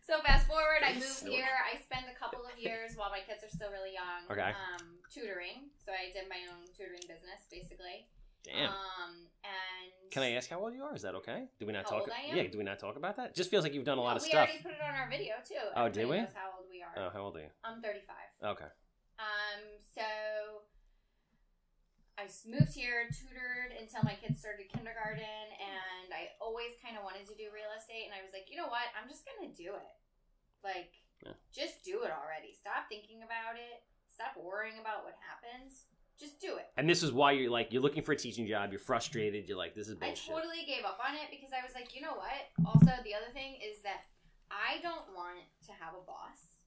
So 0.02 0.20
fast 0.24 0.46
forward, 0.46 0.82
I 0.84 0.92
move 0.94 1.22
here. 1.24 1.48
I 1.64 1.80
spend 1.80 2.04
a 2.12 2.16
couple 2.18 2.44
of 2.44 2.58
years 2.60 2.92
while 2.96 3.08
my 3.08 3.20
kids 3.24 3.40
are 3.44 3.48
still 3.48 3.70
really 3.72 3.94
young. 3.96 4.28
Okay. 4.28 4.52
Um, 4.52 5.00
tutoring. 5.08 5.72
So 5.80 5.88
I 5.92 6.12
did 6.12 6.28
my 6.28 6.36
own 6.52 6.68
tutoring 6.76 7.00
business, 7.08 7.48
basically. 7.48 8.04
Damn. 8.44 8.70
Um, 8.70 9.14
and 9.44 10.10
Can 10.10 10.22
I 10.22 10.32
ask 10.32 10.48
how 10.50 10.60
old 10.60 10.74
you 10.74 10.82
are? 10.82 10.94
Is 10.94 11.02
that 11.02 11.14
okay? 11.16 11.44
Do 11.58 11.66
we 11.66 11.72
not 11.72 11.84
How 11.84 11.90
talk? 11.98 12.00
old 12.02 12.10
I 12.10 12.30
am? 12.30 12.36
Yeah. 12.36 12.46
Do 12.50 12.58
we 12.58 12.64
not 12.64 12.78
talk 12.78 12.96
about 12.96 13.16
that? 13.16 13.34
Just 13.34 13.50
feels 13.50 13.62
like 13.64 13.72
you've 13.74 13.84
done 13.86 13.98
a 13.98 14.02
lot 14.02 14.16
of 14.16 14.22
we 14.22 14.28
stuff. 14.30 14.48
already 14.48 14.62
put 14.62 14.72
it 14.72 14.82
on 14.82 14.94
our 14.94 15.08
video 15.08 15.34
too. 15.46 15.54
Oh, 15.76 15.88
did 15.88 16.02
Everybody 16.02 16.10
we? 16.10 16.16
Knows 16.26 16.34
how 16.34 16.48
old 16.58 16.66
we 16.70 16.82
are. 16.82 16.94
Oh, 16.98 17.10
how 17.14 17.22
old 17.22 17.36
are 17.36 17.40
you? 17.46 17.52
I'm 17.64 17.80
35. 17.80 18.58
Okay. 18.58 18.70
Um, 19.22 19.60
so 19.94 20.02
I 22.18 22.24
s- 22.26 22.44
moved 22.44 22.74
here, 22.74 23.06
tutored 23.14 23.72
until 23.78 24.02
my 24.04 24.14
kids 24.18 24.42
started 24.42 24.68
kindergarten, 24.68 25.46
and 25.62 26.10
I 26.12 26.34
always 26.42 26.74
kind 26.82 26.98
of 26.98 27.06
wanted 27.06 27.24
to 27.30 27.34
do 27.38 27.48
real 27.54 27.70
estate. 27.78 28.10
And 28.10 28.14
I 28.14 28.20
was 28.26 28.34
like, 28.34 28.50
you 28.50 28.58
know 28.58 28.68
what? 28.68 28.90
I'm 28.98 29.06
just 29.08 29.22
gonna 29.24 29.54
do 29.54 29.72
it. 29.78 29.94
Like, 30.66 30.92
Yeah. 31.24 31.38
just 31.54 31.82
do 31.86 32.02
it 32.02 32.10
already. 32.10 32.52
Stop 32.52 32.90
thinking 32.90 33.22
about 33.22 33.54
it. 33.56 33.86
Stop 34.10 34.36
worrying 34.36 34.76
about 34.82 35.06
what 35.06 35.14
happens. 35.22 35.86
Just 36.18 36.40
do 36.40 36.56
it. 36.56 36.66
And 36.76 36.88
this 36.88 37.02
is 37.02 37.10
why 37.12 37.32
you're 37.32 37.50
like 37.50 37.72
you're 37.72 37.82
looking 37.82 38.02
for 38.02 38.12
a 38.12 38.16
teaching 38.16 38.46
job. 38.46 38.70
You're 38.70 38.78
frustrated. 38.80 39.48
You're 39.48 39.58
like, 39.58 39.74
this 39.74 39.88
is 39.88 39.94
bullshit. 39.96 40.30
I 40.30 40.38
totally 40.38 40.64
gave 40.66 40.84
up 40.84 40.98
on 41.02 41.14
it 41.14 41.28
because 41.30 41.50
I 41.50 41.64
was 41.64 41.74
like, 41.74 41.94
you 41.94 42.02
know 42.02 42.14
what? 42.14 42.40
Also, 42.66 42.92
the 43.02 43.14
other 43.14 43.30
thing 43.34 43.56
is 43.58 43.82
that 43.82 44.06
I 44.50 44.78
don't 44.82 45.10
want 45.16 45.40
to 45.66 45.72
have 45.80 45.94
a 45.94 46.04
boss. 46.06 46.60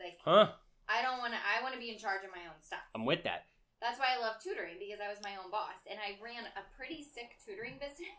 Like, 0.00 0.18
Huh? 0.24 0.52
I 0.88 1.02
don't 1.02 1.18
want 1.22 1.32
to. 1.34 1.38
I 1.38 1.62
want 1.62 1.74
to 1.74 1.80
be 1.80 1.90
in 1.92 1.98
charge 1.98 2.24
of 2.24 2.30
my 2.34 2.42
own 2.50 2.58
stuff. 2.64 2.82
I'm 2.96 3.04
with 3.06 3.22
that. 3.24 3.46
That's 3.80 3.98
why 4.00 4.12
I 4.12 4.20
love 4.20 4.36
tutoring 4.42 4.76
because 4.80 5.00
I 5.00 5.08
was 5.08 5.16
my 5.22 5.36
own 5.40 5.48
boss 5.50 5.80
and 5.88 5.96
I 6.02 6.18
ran 6.20 6.44
a 6.44 6.64
pretty 6.76 7.00
sick 7.04 7.38
tutoring 7.40 7.78
business. 7.80 8.12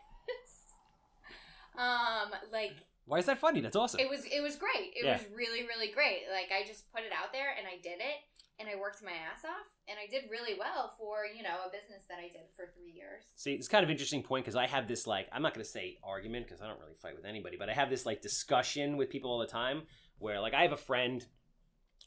um, 1.78 2.30
like 2.52 2.74
Why 3.06 3.18
is 3.18 3.26
that 3.26 3.38
funny? 3.38 3.60
That's 3.60 3.76
awesome. 3.76 4.00
it 4.00 4.08
was, 4.10 4.24
it 4.26 4.42
was 4.42 4.56
great. 4.56 4.92
It 4.96 5.04
Yeah. 5.04 5.18
was 5.18 5.26
really, 5.34 5.62
really 5.66 5.90
great. 5.92 6.26
Like 6.30 6.50
I 6.50 6.66
just 6.66 6.90
put 6.92 7.02
it 7.02 7.12
out 7.12 7.32
there 7.32 7.54
and 7.56 7.66
I 7.66 7.78
did 7.82 7.98
it 8.02 8.18
and 8.62 8.70
I 8.70 8.80
worked 8.80 9.02
my 9.02 9.10
ass 9.10 9.44
off 9.44 9.66
and 9.88 9.98
I 9.98 10.08
did 10.08 10.30
really 10.30 10.56
well 10.58 10.94
for 10.96 11.26
you 11.36 11.42
know 11.42 11.56
a 11.66 11.70
business 11.70 12.04
that 12.08 12.18
I 12.18 12.28
did 12.28 12.46
for 12.56 12.66
three 12.76 12.92
years. 12.92 13.24
See, 13.36 13.52
it's 13.54 13.66
kind 13.68 13.82
of 13.84 13.90
interesting 13.90 14.22
point 14.22 14.44
because 14.44 14.56
I 14.56 14.66
have 14.68 14.86
this 14.86 15.06
like 15.06 15.26
I'm 15.32 15.42
not 15.42 15.52
going 15.54 15.64
to 15.64 15.70
say 15.70 15.98
argument 16.04 16.46
because 16.46 16.62
I 16.62 16.68
don't 16.68 16.78
really 16.78 16.94
fight 17.02 17.16
with 17.16 17.24
anybody, 17.26 17.56
but 17.58 17.68
I 17.68 17.74
have 17.74 17.90
this 17.90 18.06
like 18.06 18.22
discussion 18.22 18.96
with 18.96 19.10
people 19.10 19.30
all 19.32 19.40
the 19.40 19.46
time 19.46 19.82
where 20.18 20.40
like 20.40 20.54
I 20.54 20.62
have 20.62 20.72
a 20.72 20.76
friend 20.76 21.24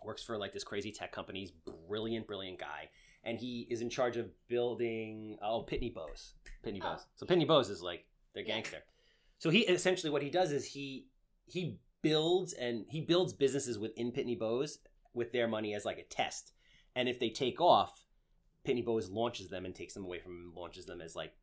works 0.04 0.24
for 0.24 0.38
like 0.38 0.54
this 0.54 0.64
crazy 0.64 0.92
tech 0.92 1.12
company. 1.12 1.42
He's 1.42 1.52
brilliant, 1.90 2.28
brilliant 2.28 2.60
guy, 2.60 2.90
and 3.24 3.38
he 3.38 3.68
is 3.70 3.82
in 3.82 3.90
charge 3.90 4.16
of 4.18 4.30
building 4.48 5.38
oh 5.44 5.66
Pitney 5.70 5.94
Bowes, 5.94 6.34
Pitney 6.66 6.80
Oh. 6.82 6.92
Bowes. 6.92 7.06
So 7.16 7.26
Pitney 7.26 7.48
Bowes 7.48 7.70
is 7.70 7.82
like 7.82 8.06
their 8.34 8.44
Yeah. 8.44 8.56
gangster. 8.56 8.78
So 9.38 9.50
he 9.50 9.60
essentially 9.62 10.10
what 10.12 10.22
he 10.22 10.30
does 10.30 10.52
is 10.52 10.66
he 10.66 11.08
he 11.48 11.78
builds 12.02 12.54
and 12.54 12.86
he 12.90 13.02
builds 13.02 13.34
businesses 13.34 13.78
within 13.78 14.12
Pitney 14.12 14.38
Bowes 14.38 14.80
with 15.16 15.32
their 15.32 15.48
money 15.48 15.74
as 15.74 15.86
like 15.86 15.98
a 15.98 16.04
test, 16.04 16.52
and 16.96 17.10
if 17.10 17.20
they 17.20 17.30
take 17.30 17.60
off, 17.60 18.06
Pitney 18.68 18.86
Bowes 18.86 19.10
launches 19.10 19.50
them 19.50 19.66
and 19.66 19.74
takes 19.74 19.94
them 19.94 20.06
away 20.06 20.20
from 20.20 20.34
him, 20.34 20.54
launches 20.56 20.86
them 20.86 21.02
as 21.02 21.16
like 21.16 21.34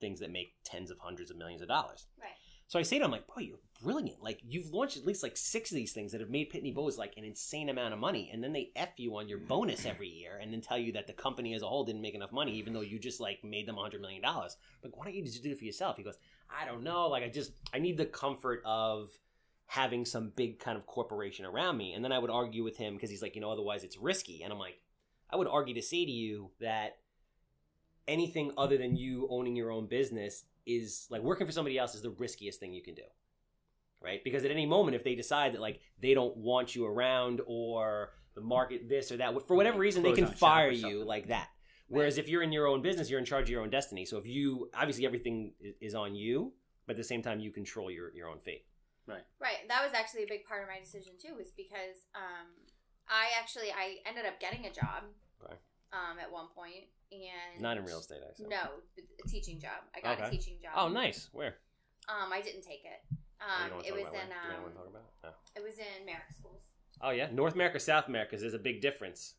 things 0.00 0.20
that 0.20 0.30
make 0.30 0.54
tens 0.64 0.90
of 0.90 0.98
hundreds 0.98 1.30
of 1.30 1.36
millions 1.36 1.62
of 1.62 1.68
dollars. 1.68 2.06
Right. 2.20 2.30
So 2.68 2.78
I 2.78 2.82
say 2.82 2.98
to 2.98 3.06
him, 3.06 3.10
like, 3.10 3.26
boy, 3.26 3.40
you're 3.40 3.58
brilliant. 3.82 4.22
Like, 4.22 4.40
you've 4.46 4.70
launched 4.74 4.98
at 4.98 5.06
least 5.06 5.22
like 5.22 5.38
six 5.38 5.70
of 5.70 5.76
these 5.76 5.92
things 5.92 6.12
that 6.12 6.20
have 6.20 6.28
made 6.28 6.52
Pitney 6.52 6.74
Bowes 6.74 6.98
like 6.98 7.14
an 7.16 7.24
insane 7.24 7.70
amount 7.70 7.94
of 7.94 7.98
money. 7.98 8.28
And 8.30 8.44
then 8.44 8.52
they 8.52 8.72
F 8.76 8.90
you 8.98 9.16
on 9.16 9.26
your 9.26 9.38
bonus 9.38 9.86
every 9.86 10.08
year 10.08 10.38
and 10.40 10.52
then 10.52 10.60
tell 10.60 10.76
you 10.76 10.92
that 10.92 11.06
the 11.06 11.14
company 11.14 11.54
as 11.54 11.62
a 11.62 11.66
whole 11.66 11.84
didn't 11.84 12.02
make 12.02 12.14
enough 12.14 12.30
money, 12.30 12.52
even 12.52 12.74
though 12.74 12.82
you 12.82 12.98
just 12.98 13.20
like 13.20 13.42
made 13.42 13.66
them 13.66 13.78
a 13.78 13.80
$100 13.80 14.02
million. 14.02 14.22
Like, 14.22 14.94
why 14.94 15.06
don't 15.06 15.14
you 15.14 15.24
just 15.24 15.42
do 15.42 15.50
it 15.50 15.58
for 15.58 15.64
yourself? 15.64 15.96
He 15.96 16.02
goes, 16.02 16.18
I 16.50 16.66
don't 16.66 16.82
know. 16.82 17.08
Like, 17.08 17.22
I 17.22 17.30
just, 17.30 17.52
I 17.72 17.78
need 17.78 17.96
the 17.96 18.04
comfort 18.04 18.60
of 18.66 19.08
having 19.70 20.06
some 20.06 20.32
big 20.34 20.58
kind 20.58 20.78
of 20.78 20.86
corporation 20.86 21.44
around 21.44 21.76
me. 21.76 21.92
And 21.92 22.02
then 22.02 22.10
I 22.10 22.18
would 22.18 22.30
argue 22.30 22.64
with 22.64 22.78
him 22.78 22.94
because 22.94 23.10
he's 23.10 23.20
like, 23.20 23.34
you 23.34 23.42
know, 23.42 23.52
otherwise 23.52 23.84
it's 23.84 23.98
risky. 23.98 24.42
And 24.42 24.50
I'm 24.50 24.58
like, 24.58 24.80
I 25.30 25.36
would 25.36 25.46
argue 25.46 25.74
to 25.74 25.82
say 25.82 26.06
to 26.06 26.10
you 26.10 26.50
that 26.60 26.96
anything 28.08 28.52
other 28.56 28.78
than 28.78 28.96
you 28.96 29.28
owning 29.30 29.54
your 29.54 29.70
own 29.70 29.86
business 29.86 30.44
is 30.64 31.06
like 31.10 31.20
working 31.20 31.46
for 31.46 31.52
somebody 31.52 31.78
else 31.78 31.94
is 31.94 32.00
the 32.00 32.10
riskiest 32.10 32.58
thing 32.58 32.72
you 32.72 32.82
can 32.82 32.94
do. 32.94 33.02
Right? 34.00 34.24
Because 34.24 34.42
at 34.46 34.50
any 34.50 34.64
moment, 34.64 34.96
if 34.96 35.04
they 35.04 35.14
decide 35.14 35.52
that 35.52 35.60
like 35.60 35.80
they 36.00 36.14
don't 36.14 36.36
want 36.38 36.74
you 36.74 36.86
around 36.86 37.42
or 37.46 38.14
the 38.34 38.40
market 38.40 38.88
this 38.88 39.12
or 39.12 39.18
that, 39.18 39.34
for 39.46 39.54
whatever 39.54 39.78
reason, 39.78 40.02
they 40.02 40.12
can 40.12 40.28
fire 40.28 40.70
you 40.70 41.04
like 41.04 41.28
that. 41.28 41.48
Whereas 41.88 42.16
if 42.16 42.26
you're 42.26 42.42
in 42.42 42.52
your 42.52 42.66
own 42.66 42.80
business, 42.80 43.10
you're 43.10 43.18
in 43.18 43.26
charge 43.26 43.44
of 43.44 43.50
your 43.50 43.60
own 43.60 43.70
destiny. 43.70 44.06
So 44.06 44.16
if 44.16 44.26
you 44.26 44.70
obviously 44.74 45.04
everything 45.04 45.52
is 45.80 45.94
on 45.94 46.14
you, 46.14 46.54
but 46.86 46.92
at 46.92 46.96
the 46.96 47.04
same 47.04 47.20
time 47.20 47.38
you 47.38 47.50
control 47.50 47.90
your, 47.90 48.14
your 48.14 48.28
own 48.28 48.38
fate. 48.38 48.64
Right. 49.08 49.24
Right. 49.40 49.64
That 49.68 49.82
was 49.82 49.94
actually 49.96 50.24
a 50.24 50.28
big 50.28 50.44
part 50.44 50.62
of 50.62 50.68
my 50.68 50.78
decision 50.78 51.14
too, 51.16 51.34
was 51.34 51.50
because 51.56 52.04
um, 52.14 52.46
I 53.08 53.32
actually 53.40 53.72
I 53.72 54.04
ended 54.06 54.26
up 54.26 54.38
getting 54.38 54.66
a 54.66 54.72
job 54.72 55.08
Okay. 55.42 55.56
um, 55.92 56.18
at 56.20 56.30
one 56.30 56.48
point, 56.54 56.92
and 57.10 57.62
Not 57.62 57.78
in 57.78 57.84
real 57.84 58.00
estate, 58.00 58.20
I 58.20 58.30
assume. 58.32 58.50
No, 58.50 58.84
a 59.00 59.28
teaching 59.28 59.58
job. 59.58 59.80
I 59.96 60.00
got 60.04 60.20
a 60.26 60.30
teaching 60.30 60.58
job. 60.62 60.72
Oh, 60.76 60.88
nice. 60.88 61.28
Where? 61.32 61.56
Um, 62.08 62.32
I 62.32 62.40
didn't 62.40 62.62
take 62.62 62.84
it. 62.84 63.00
Oh, 63.40 63.64
Um, 63.76 63.80
it 63.84 63.92
was 63.92 64.04
in 64.06 64.12
where? 64.12 64.12
Do 64.12 64.18
you 64.18 64.56
um, 64.56 64.62
want 64.62 64.74
to 64.74 64.78
talk 64.78 64.88
about? 64.88 65.34
it? 65.54 65.60
it 65.60 65.62
was 65.64 65.78
in 65.78 66.04
Merrick 66.04 66.32
schools, 66.36 66.62
Oh. 67.00 67.08
oh 67.08 67.10
yeah, 67.10 67.28
North 67.32 67.54
America, 67.54 67.80
South 67.80 68.08
America. 68.08 68.36
there's 68.36 68.54
a 68.54 68.58
big 68.58 68.82
difference. 68.82 69.34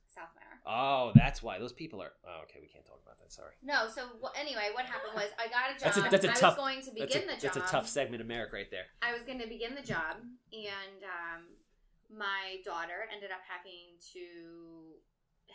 Oh, 0.71 1.11
that's 1.15 1.41
why 1.41 1.57
those 1.57 1.73
people 1.73 1.99
are. 2.01 2.11
Oh, 2.27 2.43
okay, 2.43 2.59
we 2.61 2.67
can't 2.67 2.85
talk 2.85 3.01
about 3.01 3.17
that. 3.19 3.33
Sorry. 3.33 3.55
No, 3.63 3.87
so 3.89 4.05
wh- 4.21 4.37
anyway, 4.39 4.69
what 4.73 4.85
happened 4.85 5.13
was 5.15 5.29
I 5.41 5.47
got 5.49 5.73
a 5.73 5.73
job. 5.73 5.81
That's 5.89 5.97
a- 5.97 6.09
that's 6.13 6.25
a 6.25 6.31
I 6.31 6.33
tough- 6.35 6.57
was 6.57 6.63
going 6.63 6.81
to 6.85 6.91
That's 6.93 7.13
begin 7.13 7.29
a, 7.29 7.35
the 7.35 7.41
job. 7.41 7.41
that's 7.41 7.57
a 7.57 7.71
tough 7.71 7.87
segment 7.89 8.21
of 8.21 8.27
Merrick 8.27 8.53
right 8.53 8.69
there. 8.69 8.85
I 9.01 9.13
was 9.13 9.23
going 9.23 9.39
to 9.39 9.47
begin 9.47 9.73
the 9.73 9.81
job, 9.81 10.21
and 10.53 11.01
um, 11.03 11.41
my 12.13 12.61
daughter 12.63 13.09
ended 13.11 13.31
up 13.31 13.41
having 13.49 13.97
to 14.13 14.93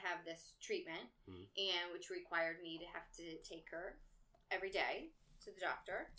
have 0.02 0.24
this 0.26 0.54
treatment, 0.60 1.06
Mhm. 1.30 1.46
and 1.56 1.92
which 1.94 2.10
required 2.10 2.60
me 2.62 2.78
to 2.78 2.86
have 2.86 3.06
to 3.22 3.38
take 3.46 3.70
her 3.70 3.98
every 4.50 4.70
day 4.70 5.10
to 5.44 5.50
the 5.54 5.60
doctor 5.60 6.10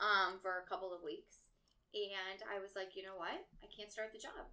um, 0.00 0.38
for 0.40 0.58
a 0.60 0.68
couple 0.68 0.92
of 0.92 1.02
weeks. 1.02 1.48
And 1.94 2.42
I 2.48 2.58
was 2.60 2.76
like, 2.76 2.96
you 2.96 3.02
know 3.02 3.16
what? 3.16 3.36
I 3.62 3.66
can't 3.74 3.90
start 3.92 4.12
the 4.12 4.18
job. 4.18 4.48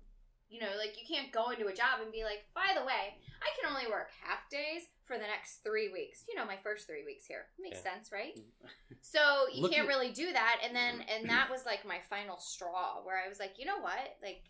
You 0.49 0.59
know, 0.59 0.73
like 0.77 0.97
you 0.97 1.05
can't 1.05 1.31
go 1.31 1.51
into 1.51 1.67
a 1.67 1.73
job 1.73 2.01
and 2.01 2.11
be 2.11 2.23
like, 2.23 2.49
by 2.57 2.73
the 2.73 2.81
way, 2.81 3.15
I 3.39 3.49
can 3.55 3.69
only 3.69 3.85
work 3.89 4.09
half 4.21 4.49
days 4.49 4.89
for 5.05 5.15
the 5.15 5.29
next 5.29 5.61
three 5.63 5.89
weeks. 5.93 6.25
You 6.27 6.35
know, 6.35 6.45
my 6.45 6.57
first 6.61 6.87
three 6.87 7.05
weeks 7.05 7.25
here 7.25 7.45
makes 7.61 7.81
sense, 7.81 8.11
right? 8.11 8.33
Mm. 8.33 8.97
So 9.01 9.45
you 9.53 9.61
Look 9.61 9.71
can't 9.71 9.85
at- 9.85 9.93
really 9.93 10.11
do 10.11 10.33
that. 10.33 10.57
And 10.65 10.75
then, 10.75 10.99
mm. 10.99 11.05
and 11.07 11.29
that 11.29 11.49
was 11.49 11.65
like 11.65 11.85
my 11.85 12.01
final 12.09 12.37
straw 12.39 13.05
where 13.05 13.21
I 13.23 13.29
was 13.29 13.39
like, 13.39 13.55
you 13.57 13.65
know 13.65 13.79
what? 13.79 14.17
Like, 14.21 14.41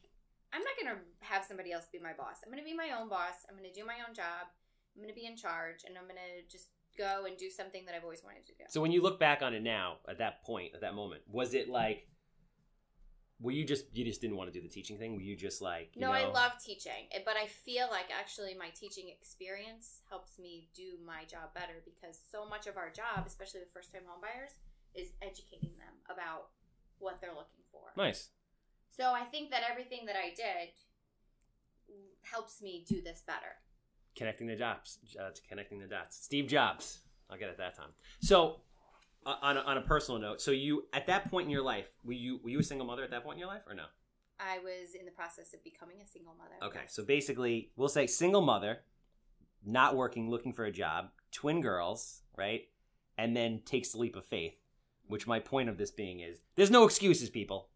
I'm 0.51 0.63
not 0.63 0.73
going 0.81 0.95
to 0.95 1.01
have 1.19 1.45
somebody 1.45 1.71
else 1.71 1.85
be 1.91 1.99
my 1.99 2.13
boss. 2.17 2.41
I'm 2.43 2.51
going 2.51 2.63
to 2.63 2.67
be 2.67 2.75
my 2.75 2.95
own 2.97 3.07
boss. 3.07 3.45
I'm 3.47 3.55
going 3.55 3.69
to 3.69 3.75
do 3.75 3.85
my 3.85 4.01
own 4.07 4.15
job. 4.15 4.49
I'm 4.95 5.03
going 5.03 5.13
to 5.13 5.19
be 5.19 5.27
in 5.27 5.37
charge 5.37 5.85
and 5.85 5.97
I'm 5.97 6.05
going 6.05 6.17
to 6.17 6.47
just 6.49 6.69
go 6.97 7.25
and 7.27 7.37
do 7.37 7.49
something 7.49 7.85
that 7.85 7.93
I've 7.95 8.03
always 8.03 8.23
wanted 8.23 8.45
to 8.47 8.53
do. 8.53 8.63
So 8.69 8.81
when 8.81 8.91
you 8.91 9.01
look 9.01 9.19
back 9.19 9.41
on 9.41 9.53
it 9.53 9.61
now, 9.61 9.97
at 10.09 10.17
that 10.17 10.43
point, 10.43 10.73
at 10.73 10.81
that 10.81 10.95
moment, 10.95 11.21
was 11.27 11.53
it 11.53 11.69
like, 11.69 12.07
were 13.41 13.51
you 13.51 13.63
just 13.63 13.85
you 13.93 14.03
just 14.03 14.21
didn't 14.21 14.35
want 14.35 14.51
to 14.51 14.59
do 14.59 14.61
the 14.61 14.71
teaching 14.71 14.97
thing? 14.97 15.15
Were 15.15 15.21
you 15.21 15.35
just 15.35 15.61
like, 15.61 15.91
you 15.95 16.01
No, 16.01 16.11
I 16.11 16.25
love 16.25 16.53
teaching, 16.63 17.07
eh, 17.11 17.19
but 17.23 17.35
I 17.37 17.47
feel 17.47 17.87
like 17.89 18.07
actually 18.17 18.53
my 18.53 18.69
teaching 18.69 19.09
experience 19.09 20.01
helps 20.09 20.37
me 20.37 20.67
do 20.75 20.97
my 21.05 21.23
job 21.25 21.53
better 21.53 21.81
because 21.85 22.19
so 22.31 22.45
much 22.47 22.67
of 22.67 22.75
our 22.75 22.89
job, 22.89 23.25
especially 23.25 23.61
the 23.61 23.71
first 23.73 23.93
time 23.93 24.01
homebuyers, 24.03 24.53
is 24.93 25.09
educating 25.21 25.71
them 25.77 25.95
about 26.09 26.49
what 26.99 27.21
they're 27.21 27.29
looking 27.29 27.63
for. 27.71 27.91
nice. 27.95 28.29
So 28.89 29.13
I 29.13 29.23
think 29.23 29.51
that 29.51 29.61
everything 29.69 30.05
that 30.07 30.15
I 30.17 30.29
did 30.35 30.73
helps 32.23 32.61
me 32.61 32.83
do 32.87 33.01
this 33.01 33.23
better. 33.25 33.55
connecting 34.15 34.47
the 34.47 34.55
dots. 34.55 34.99
Uh, 35.19 35.29
connecting 35.47 35.79
the 35.79 35.87
dots. 35.87 36.17
Steve 36.17 36.47
Jobs. 36.47 36.99
I'll 37.29 37.37
get 37.37 37.49
it 37.49 37.57
that 37.57 37.75
time. 37.75 37.89
So, 38.21 38.61
uh, 39.25 39.35
on 39.41 39.57
a, 39.57 39.61
on 39.61 39.77
a 39.77 39.81
personal 39.81 40.19
note, 40.19 40.41
so 40.41 40.51
you 40.51 40.85
at 40.93 41.07
that 41.07 41.29
point 41.29 41.45
in 41.45 41.51
your 41.51 41.63
life, 41.63 41.87
were 42.03 42.13
you 42.13 42.39
were 42.43 42.49
you 42.49 42.59
a 42.59 42.63
single 42.63 42.87
mother 42.87 43.03
at 43.03 43.11
that 43.11 43.23
point 43.23 43.35
in 43.35 43.39
your 43.39 43.49
life 43.49 43.61
or 43.67 43.73
no? 43.73 43.85
I 44.39 44.59
was 44.59 44.95
in 44.97 45.05
the 45.05 45.11
process 45.11 45.53
of 45.53 45.63
becoming 45.63 45.97
a 46.01 46.07
single 46.07 46.33
mother. 46.37 46.55
Okay, 46.63 46.85
so 46.87 47.03
basically, 47.03 47.71
we'll 47.75 47.89
say 47.89 48.07
single 48.07 48.41
mother, 48.41 48.79
not 49.65 49.95
working, 49.95 50.29
looking 50.29 50.53
for 50.53 50.63
a 50.63 50.71
job, 50.71 51.09
twin 51.31 51.61
girls, 51.61 52.21
right? 52.37 52.61
And 53.17 53.35
then 53.35 53.61
takes 53.65 53.91
the 53.91 53.97
leap 53.97 54.15
of 54.15 54.23
faith, 54.23 54.55
which 55.07 55.27
my 55.27 55.39
point 55.39 55.67
of 55.67 55.77
this 55.77 55.91
being 55.91 56.21
is 56.21 56.39
there's 56.55 56.71
no 56.71 56.85
excuses, 56.85 57.29
people, 57.29 57.67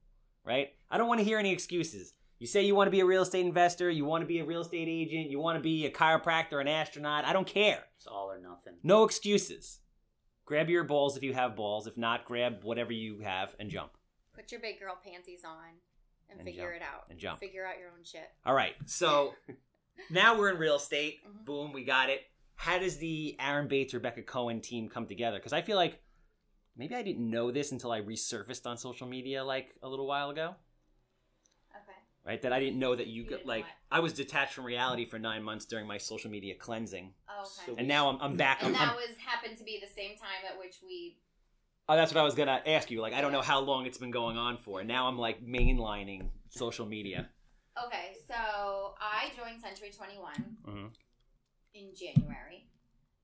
right? 0.46 0.70
I 0.90 0.98
don't 0.98 1.10
want 1.10 1.20
to 1.20 1.26
hear 1.26 1.38
any 1.38 1.52
excuses. 1.52 2.14
You 2.40 2.48
say 2.48 2.64
you 2.64 2.76
want 2.76 2.88
to 2.88 2.92
be 2.92 3.00
a 3.02 3.06
real 3.06 3.22
estate 3.22 3.46
investor, 3.46 3.90
you 3.90 4.06
want 4.06 4.22
to 4.22 4.28
be 4.28 4.40
a 4.40 4.46
real 4.46 4.62
estate 4.62 4.88
agent, 4.90 5.30
you 5.30 5.40
want 5.40 5.58
to 5.58 5.62
be 5.62 5.86
a 5.86 5.92
chiropractor, 5.92 6.60
an 6.60 6.68
astronaut, 6.68 7.26
I 7.26 7.34
don't 7.34 7.48
care. 7.48 7.84
It's 7.98 8.08
all 8.08 8.32
or 8.32 8.40
nothing. 8.40 8.74
No 8.84 9.04
excuses. 9.04 9.80
Grab 10.46 10.70
your 10.70 10.84
balls 10.84 11.16
if 11.18 11.24
you 11.24 11.34
have 11.34 11.56
balls. 11.56 11.88
If 11.88 11.98
not, 11.98 12.26
grab 12.26 12.64
whatever 12.64 12.92
you 12.92 13.20
have 13.20 13.56
and 13.60 13.70
jump. 13.70 13.92
Put 14.36 14.52
your 14.52 14.60
big 14.62 14.80
girl 14.80 14.98
panties 15.04 15.44
on 15.46 15.58
and, 16.30 16.40
And 16.40 16.48
figure 16.48 16.72
jump. 16.72 16.76
it 16.76 16.82
out. 16.82 17.06
And 17.10 17.20
jump. 17.20 17.40
Figure 17.40 17.66
out 17.66 17.78
your 17.80 17.90
own 17.90 18.04
shit. 18.04 18.30
All 18.46 18.54
right. 18.54 18.76
So 18.86 19.34
now 20.10 20.38
we're 20.38 20.50
in 20.50 20.58
real 20.58 20.76
estate. 20.76 21.20
Mhm. 21.26 21.46
Boom, 21.46 21.72
we 21.74 21.84
got 21.84 22.10
it. 22.10 22.22
How 22.56 22.78
does 22.78 22.98
the 22.98 23.36
Aaron 23.40 23.68
Bates, 23.68 23.94
Rebecca 23.94 24.22
Cohen 24.22 24.60
team 24.62 24.90
come 24.90 25.06
together? 25.08 25.38
Because 25.38 25.54
I 25.54 25.62
feel 25.62 25.78
like 25.78 26.02
maybe 26.76 26.96
I 26.96 27.04
didn't 27.04 27.30
know 27.30 27.52
this 27.52 27.72
until 27.72 27.92
I 27.92 28.02
resurfaced 28.02 28.66
on 28.66 28.78
social 28.78 29.08
media 29.08 29.44
like 29.44 29.76
a 29.82 29.88
little 29.90 30.08
while 30.08 30.30
ago. 30.30 30.56
Okay. 32.26 32.32
Right? 32.34 32.42
That 32.42 32.54
I 32.54 32.60
didn't 32.60 32.80
know 32.80 32.96
that 32.96 33.08
you, 33.08 33.24
You 33.24 33.30
got 33.30 33.46
like 33.46 33.66
know 33.66 33.70
I 33.92 34.00
was 34.00 34.14
detached 34.14 34.54
from 34.54 34.66
reality 34.66 35.06
for 35.06 35.20
nine 35.20 35.44
months 35.44 35.66
during 35.66 35.86
my 35.88 35.98
social 35.98 36.30
media 36.32 36.56
cleansing, 36.56 37.14
Oh, 37.30 37.44
So 37.44 37.72
okay. 37.74 37.80
and 37.80 37.88
now 37.88 38.10
I'm, 38.10 38.18
I'm 38.22 38.38
back. 38.38 38.60
I'm, 38.62 38.68
and 38.70 38.78
I'm- 38.78 38.88
that 38.90 38.96
was 38.96 39.18
happened 39.18 39.58
to 39.58 39.64
be 39.64 39.80
the 39.82 39.92
same 39.94 40.18
time 40.18 40.44
at 40.50 40.58
which 40.58 40.78
we 40.86 41.18
oh, 41.90 41.96
that's 41.96 42.14
what 42.14 42.22
I 42.22 42.24
was 42.24 42.34
gonna 42.36 42.62
ask 42.66 42.90
you. 42.92 43.02
Like 43.02 43.14
I 43.14 43.22
don't 43.22 43.32
know 43.34 43.42
how 43.42 43.60
long 43.60 43.86
it's 43.86 43.98
been 43.98 44.12
going 44.12 44.38
on 44.38 44.58
for, 44.58 44.80
and 44.80 44.88
now 44.88 45.08
I'm 45.08 45.18
like 45.18 45.44
mainlining 45.46 46.30
social 46.50 46.86
media. 46.86 47.30
Okay, 47.88 48.16
so 48.28 48.94
I 49.02 49.32
joined 49.36 49.60
Century 49.62 49.90
21 49.96 50.34
Mhm. 50.66 50.92
in 51.74 51.94
January. 51.96 52.68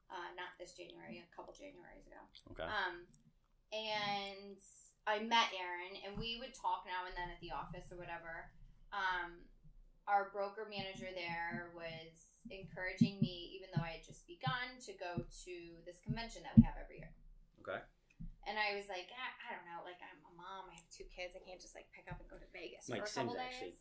Uh, 0.10 0.34
not 0.36 0.58
this 0.60 0.74
January, 0.74 1.22
a 1.22 1.36
couple 1.36 1.54
Januaries 1.54 2.08
ago. 2.10 2.18
Okay. 2.52 2.64
Um, 2.64 3.06
and 3.72 4.58
I 5.06 5.20
met 5.20 5.54
Aaron, 5.54 5.94
and 6.04 6.18
we 6.18 6.38
would 6.42 6.54
talk 6.56 6.82
now 6.90 7.06
and 7.06 7.14
then 7.16 7.30
at 7.30 7.40
the 7.42 7.52
office 7.52 7.92
or 7.92 7.98
whatever. 7.98 8.50
Um, 8.92 9.46
our 10.10 10.34
broker 10.34 10.66
manager 10.66 11.06
there 11.14 11.70
was 11.78 12.42
encouraging 12.50 13.22
me, 13.22 13.54
even 13.54 13.70
though 13.76 13.86
I 13.86 14.02
had 14.02 14.04
just 14.06 14.26
begun, 14.26 14.82
to 14.90 14.92
go 14.98 15.22
to 15.22 15.54
this 15.86 16.02
convention 16.02 16.42
that 16.48 16.58
we 16.58 16.66
have 16.66 16.74
every 16.82 16.98
year. 17.06 17.14
Okay. 17.62 17.78
And 18.50 18.58
I 18.58 18.74
was 18.74 18.90
like, 18.90 19.14
I, 19.14 19.28
I 19.46 19.48
don't 19.54 19.68
know, 19.70 19.86
like 19.86 20.02
I'm 20.02 20.18
a 20.26 20.34
mom, 20.34 20.66
I 20.74 20.82
have 20.82 20.90
two 20.90 21.06
kids, 21.14 21.38
I 21.38 21.42
can't 21.46 21.62
just 21.62 21.78
like 21.78 21.86
pick 21.94 22.10
up 22.10 22.18
and 22.18 22.26
go 22.26 22.42
to 22.42 22.50
Vegas 22.50 22.90
Mike 22.90 23.06
for 23.06 23.10
a 23.10 23.14
couple 23.14 23.38
days. 23.38 23.46
actually. 23.46 23.74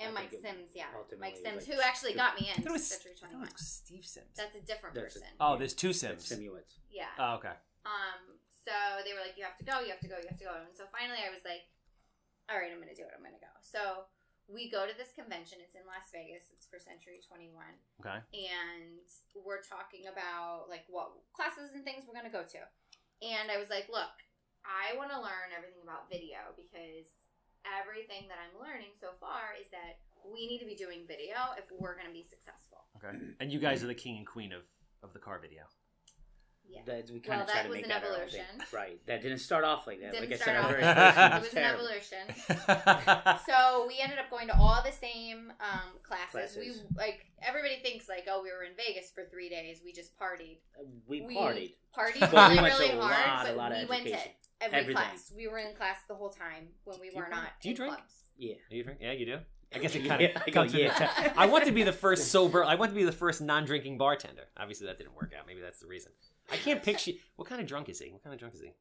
And 0.00 0.12
I 0.12 0.24
Mike 0.24 0.32
Sims, 0.32 0.72
yeah, 0.76 0.92
Mike 1.20 1.36
Sims, 1.40 1.64
like, 1.64 1.68
who 1.68 1.76
actually 1.80 2.12
got 2.16 2.36
me 2.36 2.52
in 2.52 2.64
it 2.64 2.68
was, 2.68 2.84
Century 2.84 3.12
I 3.12 3.28
thought 3.28 3.32
Twenty 3.32 3.36
it 3.36 3.44
One. 3.48 3.52
was 3.52 3.64
Steve 3.64 4.04
Sims. 4.04 4.32
That's 4.36 4.56
a 4.56 4.64
different 4.64 4.92
That's 4.96 5.16
a- 5.16 5.24
person. 5.24 5.32
oh, 5.40 5.56
there's 5.56 5.72
two 5.76 5.92
Like 5.92 6.00
Sims. 6.00 6.24
Simulators. 6.28 6.72
yeah. 6.92 7.12
Oh, 7.20 7.40
okay. 7.40 7.56
Um. 7.84 8.40
So 8.64 8.72
they 9.08 9.12
were 9.16 9.20
like, 9.24 9.36
"You 9.40 9.44
have 9.48 9.56
to 9.56 9.64
go. 9.64 9.80
You 9.80 9.92
have 9.96 10.00
to 10.04 10.08
go. 10.10 10.16
You 10.20 10.28
have 10.28 10.36
to 10.40 10.48
go." 10.48 10.52
And 10.68 10.72
so 10.76 10.84
finally, 10.92 11.20
I 11.24 11.32
was 11.32 11.44
like, 11.48 11.64
"All 12.52 12.60
right, 12.60 12.68
I'm 12.68 12.76
going 12.82 12.92
to 12.92 12.98
do 12.98 13.08
it. 13.08 13.12
I'm 13.16 13.24
going 13.24 13.36
to 13.36 13.40
go." 13.40 13.52
So 13.64 14.04
we 14.48 14.70
go 14.70 14.86
to 14.86 14.94
this 14.94 15.10
convention. 15.12 15.58
It's 15.62 15.74
in 15.74 15.82
Las 15.86 16.06
Vegas. 16.14 16.46
It's 16.54 16.66
for 16.70 16.78
Century 16.78 17.18
21, 17.26 17.50
Okay. 18.02 18.18
and 18.34 19.02
we're 19.34 19.62
talking 19.62 20.06
about 20.06 20.70
like 20.70 20.86
what 20.88 21.10
classes 21.34 21.74
and 21.74 21.82
things 21.82 22.06
we're 22.06 22.14
going 22.14 22.30
to 22.30 22.34
go 22.34 22.46
to. 22.46 22.62
And 23.26 23.50
I 23.50 23.58
was 23.58 23.70
like, 23.70 23.88
"Look, 23.90 24.14
I 24.62 24.94
want 24.96 25.10
to 25.10 25.18
learn 25.18 25.50
everything 25.56 25.82
about 25.82 26.06
video 26.10 26.54
because 26.54 27.10
everything 27.66 28.28
that 28.30 28.38
I'm 28.38 28.54
learning 28.62 28.94
so 29.00 29.14
far 29.18 29.54
is 29.58 29.66
that 29.74 29.98
we 30.22 30.46
need 30.46 30.58
to 30.62 30.68
be 30.68 30.74
doing 30.78 31.06
video 31.06 31.54
if 31.58 31.66
we're 31.74 31.94
going 31.98 32.06
to 32.06 32.14
be 32.14 32.22
successful." 32.22 32.86
Okay. 33.02 33.14
And 33.40 33.50
you 33.50 33.58
guys 33.58 33.82
are 33.82 33.90
the 33.90 33.98
king 33.98 34.18
and 34.18 34.26
queen 34.26 34.52
of 34.52 34.62
of 35.02 35.12
the 35.12 35.18
car 35.20 35.38
video. 35.38 35.64
Yeah. 36.68 36.80
That, 36.86 37.06
we 37.10 37.14
Well, 37.14 37.22
kind 37.22 37.40
of 37.42 37.46
try 37.48 37.56
that 37.56 37.62
to 37.64 37.68
was 37.68 37.76
make 37.76 37.84
an 37.84 37.88
that 37.90 38.02
evolution. 38.04 38.40
thing. 38.58 38.66
Right. 38.72 39.06
That 39.06 39.22
didn't 39.22 39.38
start 39.38 39.64
off 39.64 39.86
like 39.86 40.00
that. 40.00 40.12
Didn't 40.12 40.30
like 40.30 40.40
I 40.40 40.42
start 40.42 40.56
said, 40.56 40.64
off 40.64 40.70
very 40.70 40.82
that. 40.82 41.42
first 41.42 41.54
It 41.54 41.58
was 41.58 41.64
an 41.64 41.74
evolution. 41.74 43.40
so 43.46 43.86
we 43.86 43.98
ended 44.00 44.18
up 44.18 44.30
going 44.30 44.48
to 44.48 44.56
all 44.56 44.82
the 44.84 44.92
same 44.92 45.52
um, 45.60 45.90
classes. 46.02 46.56
We 46.56 46.72
like 46.96 47.26
everybody 47.42 47.76
thinks 47.82 48.08
like, 48.08 48.26
oh, 48.30 48.42
we 48.42 48.50
were 48.52 48.64
in 48.64 48.72
Vegas 48.76 49.10
for 49.14 49.24
three 49.30 49.48
days. 49.48 49.80
We 49.84 49.92
just 49.92 50.18
partied. 50.18 50.58
We 51.06 51.22
We 51.22 51.36
partied. 51.36 51.74
Partied 51.96 52.32
Well, 52.32 52.50
really, 52.50 52.62
went 52.62 52.78
really 52.78 52.88
hard, 52.90 53.00
lot, 53.00 53.44
a 53.44 53.48
but 53.48 53.56
lot 53.56 53.72
of 53.72 53.78
we 53.78 53.84
went 53.86 54.04
to 54.06 54.18
every 54.60 54.78
Everything. 54.80 54.94
class. 54.96 55.32
We 55.34 55.48
were 55.48 55.58
in 55.58 55.74
class 55.74 55.96
the 56.08 56.14
whole 56.14 56.30
time 56.30 56.68
when 56.84 57.00
we 57.00 57.10
Do 57.10 57.16
were 57.16 57.24
you- 57.24 57.30
not. 57.30 57.48
do 57.60 57.68
you 57.70 57.74
drink? 57.74 57.94
Clubs. 57.94 58.14
Yeah. 58.38 58.54
you 58.70 58.84
drink? 58.84 58.98
Yeah, 59.02 59.12
you 59.12 59.26
do. 59.26 59.38
I 59.74 59.78
guess 59.78 59.94
it 59.94 60.06
kind 60.06 60.22
of 60.22 60.30
Yeah, 60.30 60.42
I 60.46 60.50
comes 60.50 60.72
the 60.72 60.80
yeah. 60.82 60.94
te- 60.94 61.30
I 61.36 61.46
want 61.46 61.64
to 61.64 61.72
be 61.72 61.82
the 61.82 61.92
first 61.92 62.28
sober. 62.28 62.64
I 62.64 62.76
want 62.76 62.92
to 62.92 62.94
be 62.96 63.02
the 63.04 63.10
first 63.12 63.40
non-drinking 63.40 63.98
bartender. 63.98 64.44
Obviously, 64.56 64.86
that 64.86 64.96
didn't 64.98 65.16
work 65.16 65.32
out. 65.38 65.46
Maybe 65.46 65.60
that's 65.60 65.80
the 65.80 65.86
reason. 65.88 66.12
I 66.50 66.56
can't 66.56 66.82
picture. 66.82 67.12
What 67.36 67.48
kind 67.48 67.60
of 67.60 67.66
drunk 67.66 67.88
is 67.88 67.98
he? 67.98 68.10
What 68.12 68.22
kind 68.22 68.32
of 68.34 68.38
drunk 68.40 68.54
is 68.54 68.60
he? 68.60 68.72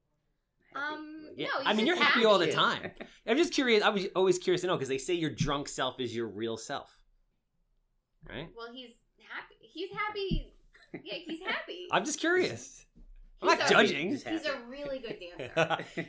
Um, 0.76 1.30
Yeah. 1.36 1.48
no, 1.48 1.58
he's 1.60 1.68
I 1.68 1.74
mean, 1.74 1.86
you're 1.88 1.96
just 1.96 2.08
happy 2.08 2.26
all 2.26 2.38
the 2.38 2.52
time. 2.52 2.92
I'm 3.26 3.38
just 3.38 3.54
curious. 3.54 3.82
I 3.84 3.90
was 3.90 4.08
always 4.16 4.38
curious 4.38 4.62
to 4.62 4.68
know 4.68 4.76
because 4.76 4.90
they 4.90 4.98
say 4.98 5.14
your 5.14 5.30
drunk 5.30 5.68
self 5.70 6.00
is 6.00 6.16
your 6.16 6.28
real 6.28 6.58
self, 6.58 7.00
right? 8.30 8.50
Well, 8.56 8.68
he's 8.74 8.90
happy. 9.30 9.56
He's 9.62 9.90
happy. 9.92 10.54
Yeah, 11.04 11.16
he's 11.26 11.42
happy. 11.42 11.88
I'm 11.92 12.06
just 12.06 12.20
curious. 12.20 12.86
I'm 13.42 13.50
He's 13.50 13.60
not 13.60 13.68
a- 13.70 13.74
judging. 13.74 14.12
Just 14.12 14.28
He's 14.28 14.46
a 14.46 14.58
really 14.70 15.00
good 15.00 15.18
dancer. 15.38 16.08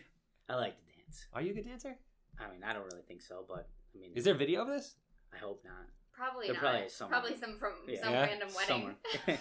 I 0.49 0.55
like 0.55 0.77
to 0.79 0.85
dance. 0.97 1.27
Are 1.33 1.43
you 1.43 1.53
a 1.53 1.55
good 1.55 1.65
dancer? 1.67 1.97
I 2.39 2.51
mean, 2.51 2.63
I 2.65 2.73
don't 2.73 2.85
really 2.85 3.03
think 3.09 3.23
so, 3.23 3.45
but 3.49 3.69
I 3.95 3.99
mean, 3.99 4.13
Is 4.15 4.25
there 4.25 4.35
video 4.35 4.63
of 4.63 4.69
this? 4.69 4.95
I 5.35 5.39
hope 5.39 5.63
not. 5.65 5.87
Probably 6.17 6.47
There 6.47 6.55
not. 6.55 6.61
probably 6.63 6.89
somewhere. 6.89 7.21
Probably 7.21 7.37
some 7.39 7.59
from 7.59 7.73
Yeah. 7.87 8.03
some 8.03 8.13
Yeah. 8.13 8.23
random 8.27 8.49
wedding. 8.55 8.97
Somewhere. 9.27 9.41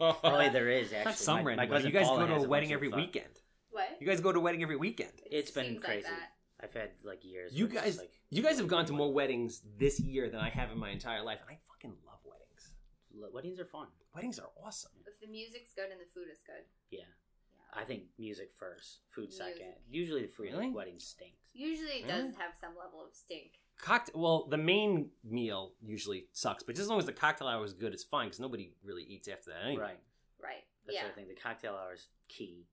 oh, 0.00 0.50
there 0.52 0.68
is 0.70 0.92
actually. 0.92 1.04
Not 1.04 1.14
some 1.18 1.36
My- 1.36 1.42
my 1.42 1.48
random. 1.50 1.68
wedding. 1.70 1.70
cousin 1.70 1.86
You 1.86 1.92
guys 1.98 2.06
Paula 2.08 2.20
go 2.20 2.26
to 2.26 2.32
a 2.34 2.38
bunch 2.38 2.48
wedding 2.50 2.72
of 2.72 2.76
every 2.78 2.90
fun. 2.90 3.00
weekend. 3.00 3.40
what? 3.70 3.88
You 4.00 4.06
guys 4.06 4.20
go 4.20 4.32
to 4.32 4.38
a 4.38 4.42
wedding 4.42 4.62
every 4.62 4.76
weekend. 4.76 5.12
It's 5.30 5.50
been 5.50 5.64
Seems 5.66 5.82
like 5.82 6.02
crazy. 6.02 6.08
that. 6.08 6.30
I've 6.60 6.72
had 6.74 6.90
like 7.02 7.24
years. 7.24 7.52
You 7.54 7.66
where 7.66 7.74
it's 7.74 7.80
guys- 7.82 7.86
just, 7.94 7.98
like, 8.00 8.12
You 8.30 8.42
guys 8.42 8.58
have 8.58 8.68
gone 8.68 8.86
to 8.86 8.92
more 8.92 9.12
weddings 9.12 9.62
this 9.78 10.00
year 10.00 10.28
than 10.30 10.40
I 10.40 10.48
have 10.50 10.70
in 10.72 10.78
my 10.78 10.90
entire 10.90 11.22
life, 11.22 11.38
and 11.42 11.50
I 11.50 11.58
fucking 11.68 11.96
love 12.06 12.18
weddings. 12.24 12.72
l- 13.16 13.30
weddings 13.32 13.60
are 13.60 13.64
fun. 13.66 13.88
Weddings 14.14 14.38
are 14.38 14.50
awesome. 14.64 14.92
If 15.06 15.20
the 15.20 15.26
music's 15.28 15.72
good 15.74 15.90
and 15.90 16.00
the 16.00 16.06
food 16.14 16.26
is 16.32 16.42
good. 16.46 16.64
Yeah. 16.90 17.00
Yeah. 17.00 17.80
I 17.80 17.84
think 17.84 18.04
music 18.18 18.52
first, 18.58 19.00
food 19.10 19.28
Music. 19.30 19.46
second. 19.56 19.74
Usually 19.88 20.22
the 20.22 20.28
food 20.28 20.44
Really? 20.52 20.66
at 20.68 20.72
weddings 20.72 21.04
stinks. 21.04 21.38
Usually 21.52 22.00
it 22.02 22.06
Really? 22.06 22.22
does 22.22 22.34
have 22.36 22.56
some 22.60 22.76
level 22.76 23.04
of 23.04 23.14
stink. 23.14 23.58
Cocktail. 23.80 24.20
Well, 24.20 24.46
the 24.48 24.56
main 24.56 25.10
meal 25.22 25.72
usually 25.84 26.26
sucks, 26.32 26.62
but 26.62 26.74
just 26.74 26.84
as 26.84 26.88
long 26.88 26.98
as 26.98 27.06
the 27.06 27.12
cocktail 27.12 27.48
hour 27.48 27.64
is 27.64 27.72
good, 27.74 27.92
it's 27.92 28.04
fine 28.04 28.26
because 28.26 28.40
nobody 28.40 28.72
really 28.82 29.02
eats 29.02 29.28
after 29.28 29.50
that 29.50 29.64
anyway. 29.66 29.82
Right. 29.82 30.00
Right. 30.42 30.64
That's 30.86 30.96
yeah. 30.96 31.02
the 31.02 31.06
other 31.08 31.14
thing. 31.16 31.28
The 31.28 31.40
cocktail 31.40 31.72
hour 31.74 31.94
is 31.94 32.08
key, 32.28 32.66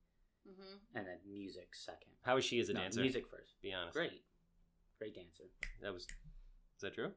hmm 0.46 0.76
and 0.96 1.06
then 1.06 1.18
music 1.30 1.70
second. 1.74 2.12
How 2.24 2.38
is 2.38 2.46
she 2.46 2.60
as 2.60 2.70
a 2.70 2.74
No, 2.74 2.82
dancer? 2.82 3.02
music 3.02 3.28
first. 3.28 3.62
Be 3.62 3.74
honest. 3.74 3.94
Great, 3.94 4.22
great 5.00 5.16
dancer. 5.16 5.44
That 5.82 5.94
was. 5.94 6.04
Is 6.04 6.82
that 6.82 6.94
true? 6.94 7.12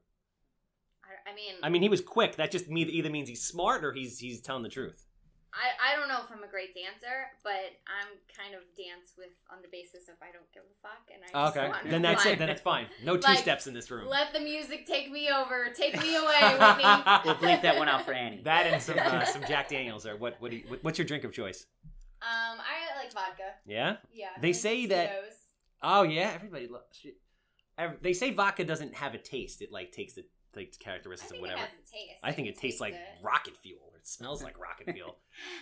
I, 1.04 1.30
I 1.30 1.34
mean, 1.34 1.54
I 1.62 1.68
mean, 1.68 1.82
he 1.82 1.88
was 1.88 2.00
quick. 2.00 2.36
That 2.36 2.50
just 2.50 2.68
me- 2.68 2.82
either 2.82 3.10
means 3.10 3.28
he's 3.28 3.42
smart 3.44 3.84
or 3.84 3.92
he's 3.92 4.18
he's 4.18 4.40
telling 4.40 4.62
the 4.62 4.68
truth. 4.68 5.06
I, 5.54 5.92
I 5.92 5.96
don't 5.96 6.08
know 6.08 6.18
if 6.24 6.30
I'm 6.32 6.42
a 6.42 6.50
great 6.50 6.74
dancer, 6.74 7.30
but 7.44 7.78
I'm 7.86 8.10
kind 8.36 8.54
of 8.54 8.62
dance 8.76 9.14
with 9.16 9.30
on 9.50 9.62
the 9.62 9.68
basis 9.70 10.08
of 10.08 10.16
I 10.20 10.32
don't 10.32 10.50
give 10.52 10.64
a 10.64 10.76
fuck 10.82 11.06
and 11.14 11.22
I 11.22 11.30
just 11.46 11.56
Okay, 11.56 11.68
want 11.68 11.88
then 11.90 12.02
that's 12.02 12.24
fun. 12.24 12.32
it. 12.32 12.38
Then 12.40 12.50
it's 12.50 12.60
fine. 12.60 12.86
No 13.04 13.16
two 13.20 13.22
Like, 13.28 13.38
steps 13.38 13.66
in 13.68 13.74
this 13.74 13.88
room. 13.90 14.08
Let 14.08 14.32
the 14.32 14.40
music 14.40 14.84
take 14.86 15.10
me 15.12 15.30
over. 15.30 15.68
Take 15.72 15.94
me 16.02 16.16
away, 16.16 16.40
Whitney. 16.58 16.84
We'll 17.24 17.36
bleep 17.36 17.62
that 17.62 17.76
one 17.78 17.88
out 17.88 18.04
for 18.04 18.12
Annie. 18.12 18.40
That 18.44 18.66
and 18.66 18.82
some 18.82 18.98
uh, 18.98 19.24
some 19.24 19.42
Jack 19.46 19.68
Daniels 19.68 20.06
or 20.06 20.16
what? 20.16 20.36
What? 20.40 20.50
Do 20.50 20.56
you, 20.58 20.64
what- 20.66 20.82
what's 20.82 20.98
your 20.98 21.06
drink 21.06 21.22
of 21.24 21.32
choice? 21.32 21.66
Um, 22.22 22.58
I 22.58 22.98
like 23.02 23.12
vodka. 23.12 23.42
Yeah. 23.66 23.96
Yeah. 24.12 24.28
They 24.40 24.48
and 24.48 24.56
say 24.56 24.86
that- 24.86 25.08
Tito's. 25.10 25.36
Oh 25.82 26.02
yeah. 26.02 26.32
Everybody 26.34 26.66
loves. 26.66 26.84
shit. 27.00 27.16
Ev- 27.78 27.98
They 28.02 28.12
say 28.12 28.30
vodka 28.32 28.64
doesn't 28.64 28.94
have 28.94 29.14
a 29.14 29.18
taste. 29.18 29.62
It 29.62 29.70
like 29.70 29.92
takes 29.92 30.14
the 30.14 30.24
like 30.56 30.74
I 30.80 30.82
characteristics 30.84 31.30
think 31.30 31.44
of 31.44 31.50
it 31.50 31.52
whatever. 31.52 31.60
has 31.60 31.70
a 31.72 31.92
taste. 31.92 32.20
I 32.24 32.32
think 32.32 32.46
can 32.48 32.54
it 32.54 32.58
tastes 32.58 32.60
taste 32.60 32.80
like 32.80 32.94
it. 32.94 33.00
rocket 33.22 33.56
fuel. 33.56 33.92
Or 34.04 34.06
it 34.06 34.08
smells 34.08 34.42
like 34.42 34.58
rocket 34.60 34.92
fuel. 34.92 35.16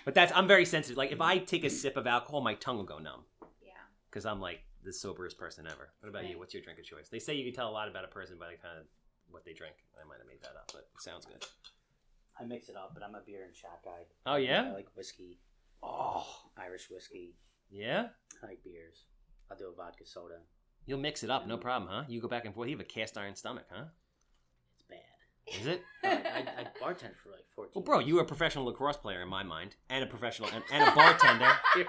But 0.04 0.14
that's 0.14 0.32
I'm 0.34 0.48
very 0.48 0.64
sensitive. 0.64 0.96
Like 0.96 1.12
if 1.12 1.20
I 1.20 1.38
take 1.38 1.64
a 1.64 1.70
sip 1.70 1.96
of 1.96 2.06
alcohol, 2.06 2.40
my 2.40 2.54
tongue 2.54 2.76
will 2.76 2.84
go 2.84 2.98
numb 2.98 3.22
Yeah. 3.62 3.70
because 4.10 4.26
I'm 4.26 4.40
like 4.40 4.60
the 4.84 4.92
soberest 4.92 5.38
person 5.38 5.66
ever. 5.66 5.90
What 6.00 6.08
about 6.08 6.28
you? 6.28 6.38
What's 6.38 6.52
your 6.54 6.62
drink 6.62 6.78
of 6.80 6.84
choice? 6.84 7.08
They 7.08 7.18
say 7.20 7.34
you 7.34 7.44
can 7.44 7.54
tell 7.54 7.68
a 7.70 7.72
lot 7.72 7.88
about 7.88 8.04
a 8.04 8.08
person 8.08 8.36
by 8.38 8.46
the 8.50 8.56
kind 8.56 8.78
of 8.80 8.86
what 9.30 9.44
they 9.44 9.52
drink. 9.52 9.74
I 9.94 10.06
might 10.08 10.18
have 10.18 10.26
made 10.26 10.42
that 10.42 10.56
up, 10.58 10.70
but 10.72 10.88
it 10.94 11.00
sounds 11.02 11.24
good. 11.24 11.44
I 12.40 12.44
mix 12.44 12.68
it 12.68 12.76
up, 12.76 12.92
but 12.94 13.02
I'm 13.04 13.14
a 13.14 13.20
beer 13.24 13.44
and 13.44 13.54
shot 13.54 13.78
guy. 13.84 14.06
Oh 14.26 14.36
yeah. 14.36 14.68
I 14.70 14.72
like 14.72 14.88
whiskey, 14.96 15.38
Oh 15.82 16.26
Irish 16.58 16.88
whiskey. 16.90 17.36
yeah. 17.70 18.06
I 18.42 18.46
like 18.46 18.64
beers. 18.64 19.04
I'll 19.50 19.56
do 19.56 19.68
a 19.68 19.74
vodka 19.74 20.04
soda. 20.06 20.38
You'll 20.86 20.98
mix 20.98 21.22
it 21.22 21.30
up, 21.30 21.46
no 21.46 21.56
problem, 21.58 21.88
huh? 21.92 22.04
You 22.08 22.20
go 22.20 22.26
back 22.28 22.44
and 22.44 22.52
forth. 22.54 22.68
You 22.68 22.76
have 22.76 22.84
a 22.84 22.88
cast 22.88 23.16
iron 23.16 23.36
stomach, 23.36 23.66
huh? 23.70 23.84
It's 25.46 25.58
bad. 25.58 25.60
Is 25.60 25.66
it? 25.66 25.82
I, 26.04 26.08
I, 26.08 26.60
I 26.60 26.64
bartend 26.82 27.16
for 27.16 27.30
like 27.30 27.46
14 27.54 27.72
Well, 27.74 27.84
bro, 27.84 27.98
years. 27.98 28.08
you 28.08 28.14
were 28.16 28.22
a 28.22 28.26
professional 28.26 28.64
lacrosse 28.66 28.96
player 28.96 29.22
in 29.22 29.28
my 29.28 29.42
mind, 29.42 29.76
and 29.90 30.02
a 30.04 30.06
professional 30.06 30.48
and, 30.54 30.62
and 30.72 30.88
a 30.88 30.92
bartender. 30.94 31.50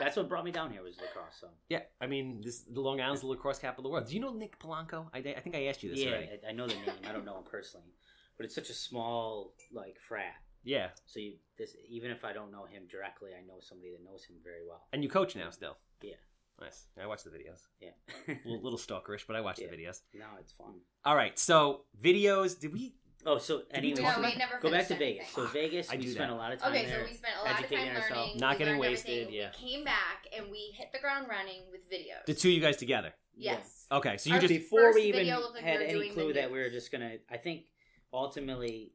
That's 0.00 0.16
what 0.16 0.28
brought 0.28 0.44
me 0.44 0.52
down 0.52 0.70
here 0.70 0.82
was 0.82 0.96
lacrosse. 1.00 1.38
So 1.40 1.48
Yeah, 1.68 1.80
I 2.00 2.06
mean, 2.06 2.40
this 2.44 2.60
the 2.62 2.80
Long 2.80 3.00
Island's 3.00 3.22
the 3.22 3.26
lacrosse 3.26 3.58
capital 3.58 3.80
of 3.80 3.84
the 3.84 3.92
world. 3.92 4.06
Do 4.08 4.14
you 4.14 4.20
know 4.20 4.32
Nick 4.32 4.58
Polanco? 4.60 5.06
I, 5.12 5.18
I 5.18 5.40
think 5.40 5.56
I 5.56 5.66
asked 5.66 5.82
you 5.82 5.90
this 5.90 5.98
yeah, 5.98 6.10
already. 6.10 6.28
I, 6.46 6.50
I 6.50 6.52
know 6.52 6.68
the 6.68 6.74
name. 6.74 6.84
I 7.08 7.12
don't 7.12 7.24
know 7.24 7.36
him 7.38 7.44
personally, 7.50 7.94
but 8.36 8.46
it's 8.46 8.54
such 8.54 8.70
a 8.70 8.74
small 8.74 9.54
like 9.72 9.96
frat. 9.98 10.34
Yeah, 10.64 10.88
So 11.06 11.18
you, 11.20 11.34
this 11.56 11.74
even 11.88 12.10
if 12.10 12.24
I 12.24 12.32
don't 12.32 12.52
know 12.52 12.64
him 12.64 12.82
directly, 12.90 13.30
I 13.32 13.40
know 13.46 13.54
somebody 13.60 13.92
that 13.92 14.04
knows 14.04 14.24
him 14.24 14.36
very 14.44 14.66
well. 14.68 14.86
and 14.92 15.02
you 15.02 15.08
coach 15.08 15.34
now 15.34 15.50
still. 15.50 15.78
Yeah. 16.02 16.14
Nice. 16.60 16.86
I 17.00 17.06
watch 17.06 17.22
the 17.22 17.30
videos. 17.30 17.62
Yeah. 17.80 17.90
A 18.28 18.36
little, 18.48 18.62
little 18.70 18.78
stalkerish, 18.78 19.26
but 19.26 19.36
I 19.36 19.40
watch 19.40 19.58
Yeah. 19.60 19.68
the 19.68 19.76
videos. 19.76 20.00
no, 20.14 20.26
it's 20.40 20.52
fun. 20.52 20.74
All 21.04 21.14
right, 21.16 21.38
so 21.38 21.82
videos. 22.02 22.58
Did 22.58 22.72
we? 22.72 22.94
Oh, 23.26 23.38
so 23.38 23.58
we 23.58 23.62
anyways, 23.78 23.98
talk 23.98 24.18
No, 24.22 24.28
we 24.28 24.34
never 24.36 24.58
go 24.60 24.70
back 24.70 24.86
finished 24.86 24.88
to 24.88 24.96
Vegas. 24.96 25.28
So 25.30 25.46
Vegas, 25.46 25.90
I 25.90 25.96
we 25.96 26.02
do 26.02 26.10
spent 26.12 26.30
that. 26.30 26.34
a 26.34 26.36
lot 26.36 26.52
of 26.52 26.60
time 26.60 26.70
Okay, 26.72 26.86
there. 26.86 27.00
so 27.04 27.10
we 27.10 27.14
spent 27.16 27.34
a 27.34 27.44
lot 27.44 27.50
of 27.50 27.56
time 27.56 27.64
educating 27.64 27.86
learning. 27.86 28.02
ourselves. 28.02 28.40
Not 28.40 28.52
we 28.54 28.58
getting 28.64 28.78
wasted, 28.78 29.10
everything. 29.22 29.34
yeah. 29.34 29.50
We 29.62 29.68
came 29.70 29.84
back 29.84 30.26
and 30.36 30.50
we 30.50 30.72
hit 30.76 30.88
the 30.92 30.98
ground 31.00 31.26
running 31.28 31.62
with 31.70 31.80
videos. 31.90 32.24
The 32.26 32.34
two 32.34 32.48
of 32.48 32.54
you 32.54 32.60
guys 32.60 32.76
together. 32.76 33.12
Yes. 33.36 33.86
Okay, 33.90 34.16
so 34.18 34.30
you 34.30 34.34
Our 34.36 34.40
just 34.40 34.52
before 34.54 34.80
first 34.80 34.96
we 34.96 35.02
even 35.04 35.20
video 35.20 35.40
like 35.52 35.62
had 35.62 35.78
were 35.78 35.82
any 35.84 35.92
doing 35.92 36.12
clue 36.12 36.32
that 36.34 36.50
we 36.50 36.58
were 36.58 36.70
just 36.70 36.90
gonna 36.92 37.16
i 37.30 37.36
think 37.36 37.64
ultimately 38.12 38.92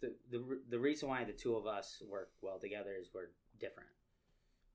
the, 0.00 0.14
the 0.30 0.60
the 0.70 0.78
reason 0.78 1.08
why 1.08 1.24
the 1.24 1.32
two 1.32 1.56
of 1.56 1.66
us 1.66 2.02
work 2.08 2.30
well 2.42 2.58
together 2.58 2.94
is 2.98 3.10
we're 3.14 3.30
different 3.58 3.88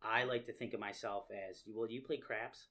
i 0.03 0.23
like 0.23 0.45
to 0.45 0.53
think 0.53 0.73
of 0.73 0.79
myself 0.79 1.25
as 1.49 1.63
well 1.67 1.87
Do 1.87 1.93
you 1.93 2.01
play 2.01 2.17
craps 2.17 2.67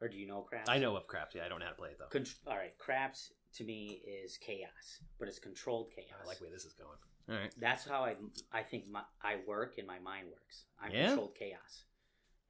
or 0.00 0.08
do 0.08 0.16
you 0.16 0.26
know 0.26 0.40
craps 0.40 0.68
I 0.68 0.78
know 0.78 0.96
of 0.96 1.06
craps. 1.06 1.34
Yeah, 1.34 1.44
I 1.44 1.48
don't 1.48 1.60
know 1.60 1.66
how 1.66 1.72
to 1.72 1.78
play 1.78 1.90
it 1.90 1.98
though. 1.98 2.06
Con- 2.10 2.26
all 2.46 2.56
right 2.56 2.76
craps 2.78 3.32
to 3.54 3.64
me 3.64 4.00
is 4.06 4.36
chaos 4.36 5.00
but 5.18 5.28
it's 5.28 5.38
controlled 5.38 5.90
chaos 5.94 6.18
I 6.24 6.26
like 6.28 6.40
where 6.40 6.50
this 6.50 6.64
is 6.64 6.72
going. 6.74 6.98
All 7.30 7.36
right. 7.36 7.54
that's 7.60 7.84
how 7.86 8.02
i 8.04 8.16
i 8.52 8.62
think 8.62 8.88
my 8.90 9.02
i 9.22 9.36
work 9.46 9.78
and 9.78 9.86
my 9.86 9.98
mind 10.00 10.26
works 10.30 10.64
i'm 10.82 10.90
Yeah? 10.90 11.06
controlled 11.08 11.34
chaos 11.38 11.84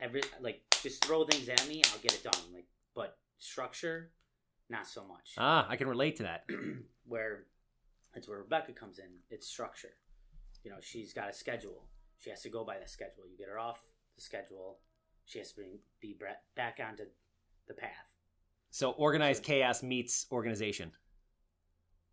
every 0.00 0.22
like 0.40 0.62
just 0.82 1.04
throw 1.04 1.24
things 1.26 1.48
at 1.48 1.66
me 1.68 1.82
i'll 1.92 1.98
get 2.00 2.14
it 2.14 2.22
done 2.24 2.40
like 2.54 2.66
but 2.94 3.18
structure 3.38 4.10
not 4.70 4.86
so 4.86 5.04
much 5.04 5.34
Ah, 5.36 5.66
I 5.68 5.76
can 5.76 5.88
relate 5.88 6.16
to 6.16 6.22
that. 6.22 6.46
where 7.06 7.44
it's 8.14 8.26
where 8.28 8.38
Rebecca 8.38 8.72
comes 8.72 8.98
in. 8.98 9.08
It's 9.30 9.46
structure. 9.46 9.94
You 10.64 10.70
know, 10.70 10.76
she's 10.80 11.12
got 11.12 11.28
a 11.28 11.32
schedule. 11.32 11.84
She 12.18 12.30
has 12.30 12.40
to 12.42 12.48
go 12.50 12.64
by 12.64 12.78
that 12.78 12.88
schedule. 12.90 13.24
You 13.30 13.36
get 13.38 13.48
her 13.48 13.58
off 13.58 13.80
the 14.16 14.22
schedule. 14.22 14.78
She 15.24 15.38
has 15.38 15.52
to 15.52 15.60
be, 15.60 15.80
be 16.00 16.16
bre- 16.18 16.26
back 16.56 16.78
onto 16.86 17.04
the 17.68 17.74
path. 17.74 17.90
So 18.70 18.90
organized 18.92 19.42
chaos 19.42 19.82
meets 19.82 20.26
organization 20.32 20.92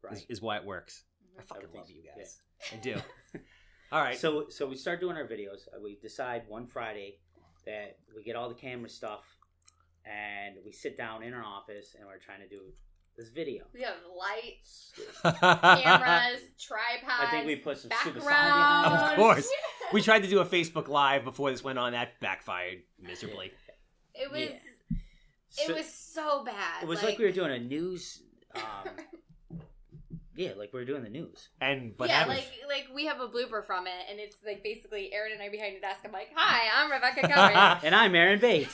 Right. 0.02 0.14
is, 0.14 0.26
is 0.30 0.42
why 0.42 0.58
it 0.58 0.66
works. 0.66 1.04
I 1.38 1.42
fucking 1.42 1.64
Everything's- 1.64 1.90
love 1.90 1.96
you 1.96 2.04
guys. 2.16 2.42
I 2.74 2.76
do. 2.78 2.96
All 3.92 4.02
right. 4.02 4.18
So 4.18 4.46
so 4.50 4.68
we 4.68 4.76
start 4.76 5.00
doing 5.00 5.16
our 5.18 5.26
videos. 5.28 5.68
Uh, 5.76 5.80
We 5.82 5.98
decide 6.02 6.44
one 6.48 6.66
Friday 6.66 7.20
that 7.66 7.98
we 8.16 8.24
get 8.24 8.36
all 8.36 8.48
the 8.50 8.56
camera 8.56 8.90
stuff 8.90 9.26
and 10.06 10.56
we 10.66 10.72
sit 10.72 10.98
down 10.98 11.24
in 11.24 11.34
our 11.34 11.44
office 11.44 11.96
and 11.98 12.08
we're 12.08 12.18
trying 12.20 12.40
to 12.42 12.48
do 12.48 12.72
this 13.20 13.30
video. 13.30 13.66
We 13.74 13.82
have 13.82 13.96
lights, 14.18 14.94
cameras, 15.22 16.42
tripods. 16.60 17.20
I 17.20 17.28
think 17.30 17.46
we 17.46 17.58
put 17.58 17.78
some 17.78 17.90
background. 17.90 18.94
Of 18.96 19.16
course. 19.18 19.50
we 19.94 20.02
tried 20.02 20.24
to 20.24 20.30
do 20.30 20.40
a 20.40 20.46
Facebook 20.46 20.88
Live 20.88 21.26
before 21.26 21.52
this 21.52 21.64
went 21.64 21.78
on. 21.78 21.92
That 21.92 22.20
backfired 22.22 22.80
miserably. 23.02 23.52
It 24.16 24.32
was. 24.32 24.40
Yeah. 24.40 24.98
It 25.58 25.68
So- 25.68 25.74
was 25.76 25.94
so 25.94 26.44
bad. 26.46 26.84
It 26.84 26.88
was 26.88 27.04
like, 27.04 27.18
we 27.18 27.26
were 27.26 27.32
doing 27.32 27.52
a 27.52 27.60
news. 27.60 28.24
Um, 28.56 28.90
yeah, 30.36 30.54
like 30.58 30.74
we 30.74 30.80
were 30.80 30.86
doing 30.86 31.04
the 31.04 31.10
news. 31.10 31.50
And 31.62 31.96
but 31.96 32.10
yeah, 32.10 32.22
that 32.22 32.30
like 32.30 32.48
like 32.68 32.88
we 32.96 33.06
have 33.06 33.20
a 33.20 33.28
blooper 33.28 33.64
from 33.64 33.86
it, 33.86 33.94
and 34.10 34.20
it's 34.20 34.38
like 34.44 34.64
basically 34.64 35.14
Aaron 35.14 35.34
and 35.34 35.42
I 35.42 35.50
behind 35.50 35.76
the 35.76 35.82
desk. 35.82 36.00
I'm 36.04 36.12
like, 36.12 36.30
"Hi, 36.36 36.68
I'm 36.82 36.90
Rebecca 36.92 37.28
Cohen," 37.28 37.80
And 37.84 37.94
I'm 37.94 38.16
Aaron 38.16 38.40
Bates. 38.40 38.74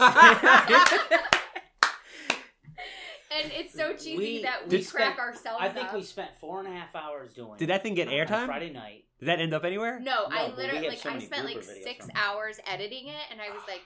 And 3.32 3.52
it's 3.52 3.74
so 3.74 3.94
cheesy 3.94 4.18
We- 4.18 4.42
that 4.44 4.68
we 4.68 4.78
we 4.78 4.84
crack 4.84 5.16
spent- 5.16 5.20
ourselves 5.20 5.60
I 5.62 5.70
think 5.70 5.88
up. 5.88 5.94
we 5.96 6.04
spent 6.04 6.32
four 6.40 6.60
and 6.60 6.68
a 6.68 6.72
half 6.72 6.96
hours 6.96 7.34
doing. 7.34 7.58
did 7.58 7.70
that 7.70 7.84
thing 7.84 7.96
get 7.96 8.08
on 8.08 8.14
airtime? 8.14 8.46
Friday 8.46 8.72
night? 8.72 9.06
Did 9.20 9.28
that 9.30 9.40
end 9.40 9.54
up 9.54 9.64
anywhere? 9.64 10.00
No, 10.00 10.26
I 10.30 10.48
No, 10.48 10.48
but 10.50 10.58
we 10.58 10.64
literally 10.64 10.90
like 10.90 10.98
so 11.00 11.10
I 11.10 11.14
many 11.14 11.26
spent 11.26 11.46
like 11.46 11.64
six 11.64 12.06
from 12.06 12.16
hours 12.16 12.60
editing 12.68 13.08
it, 13.08 13.24
and 13.32 13.42
I 13.42 13.50
was 13.50 13.62
like, 13.68 13.82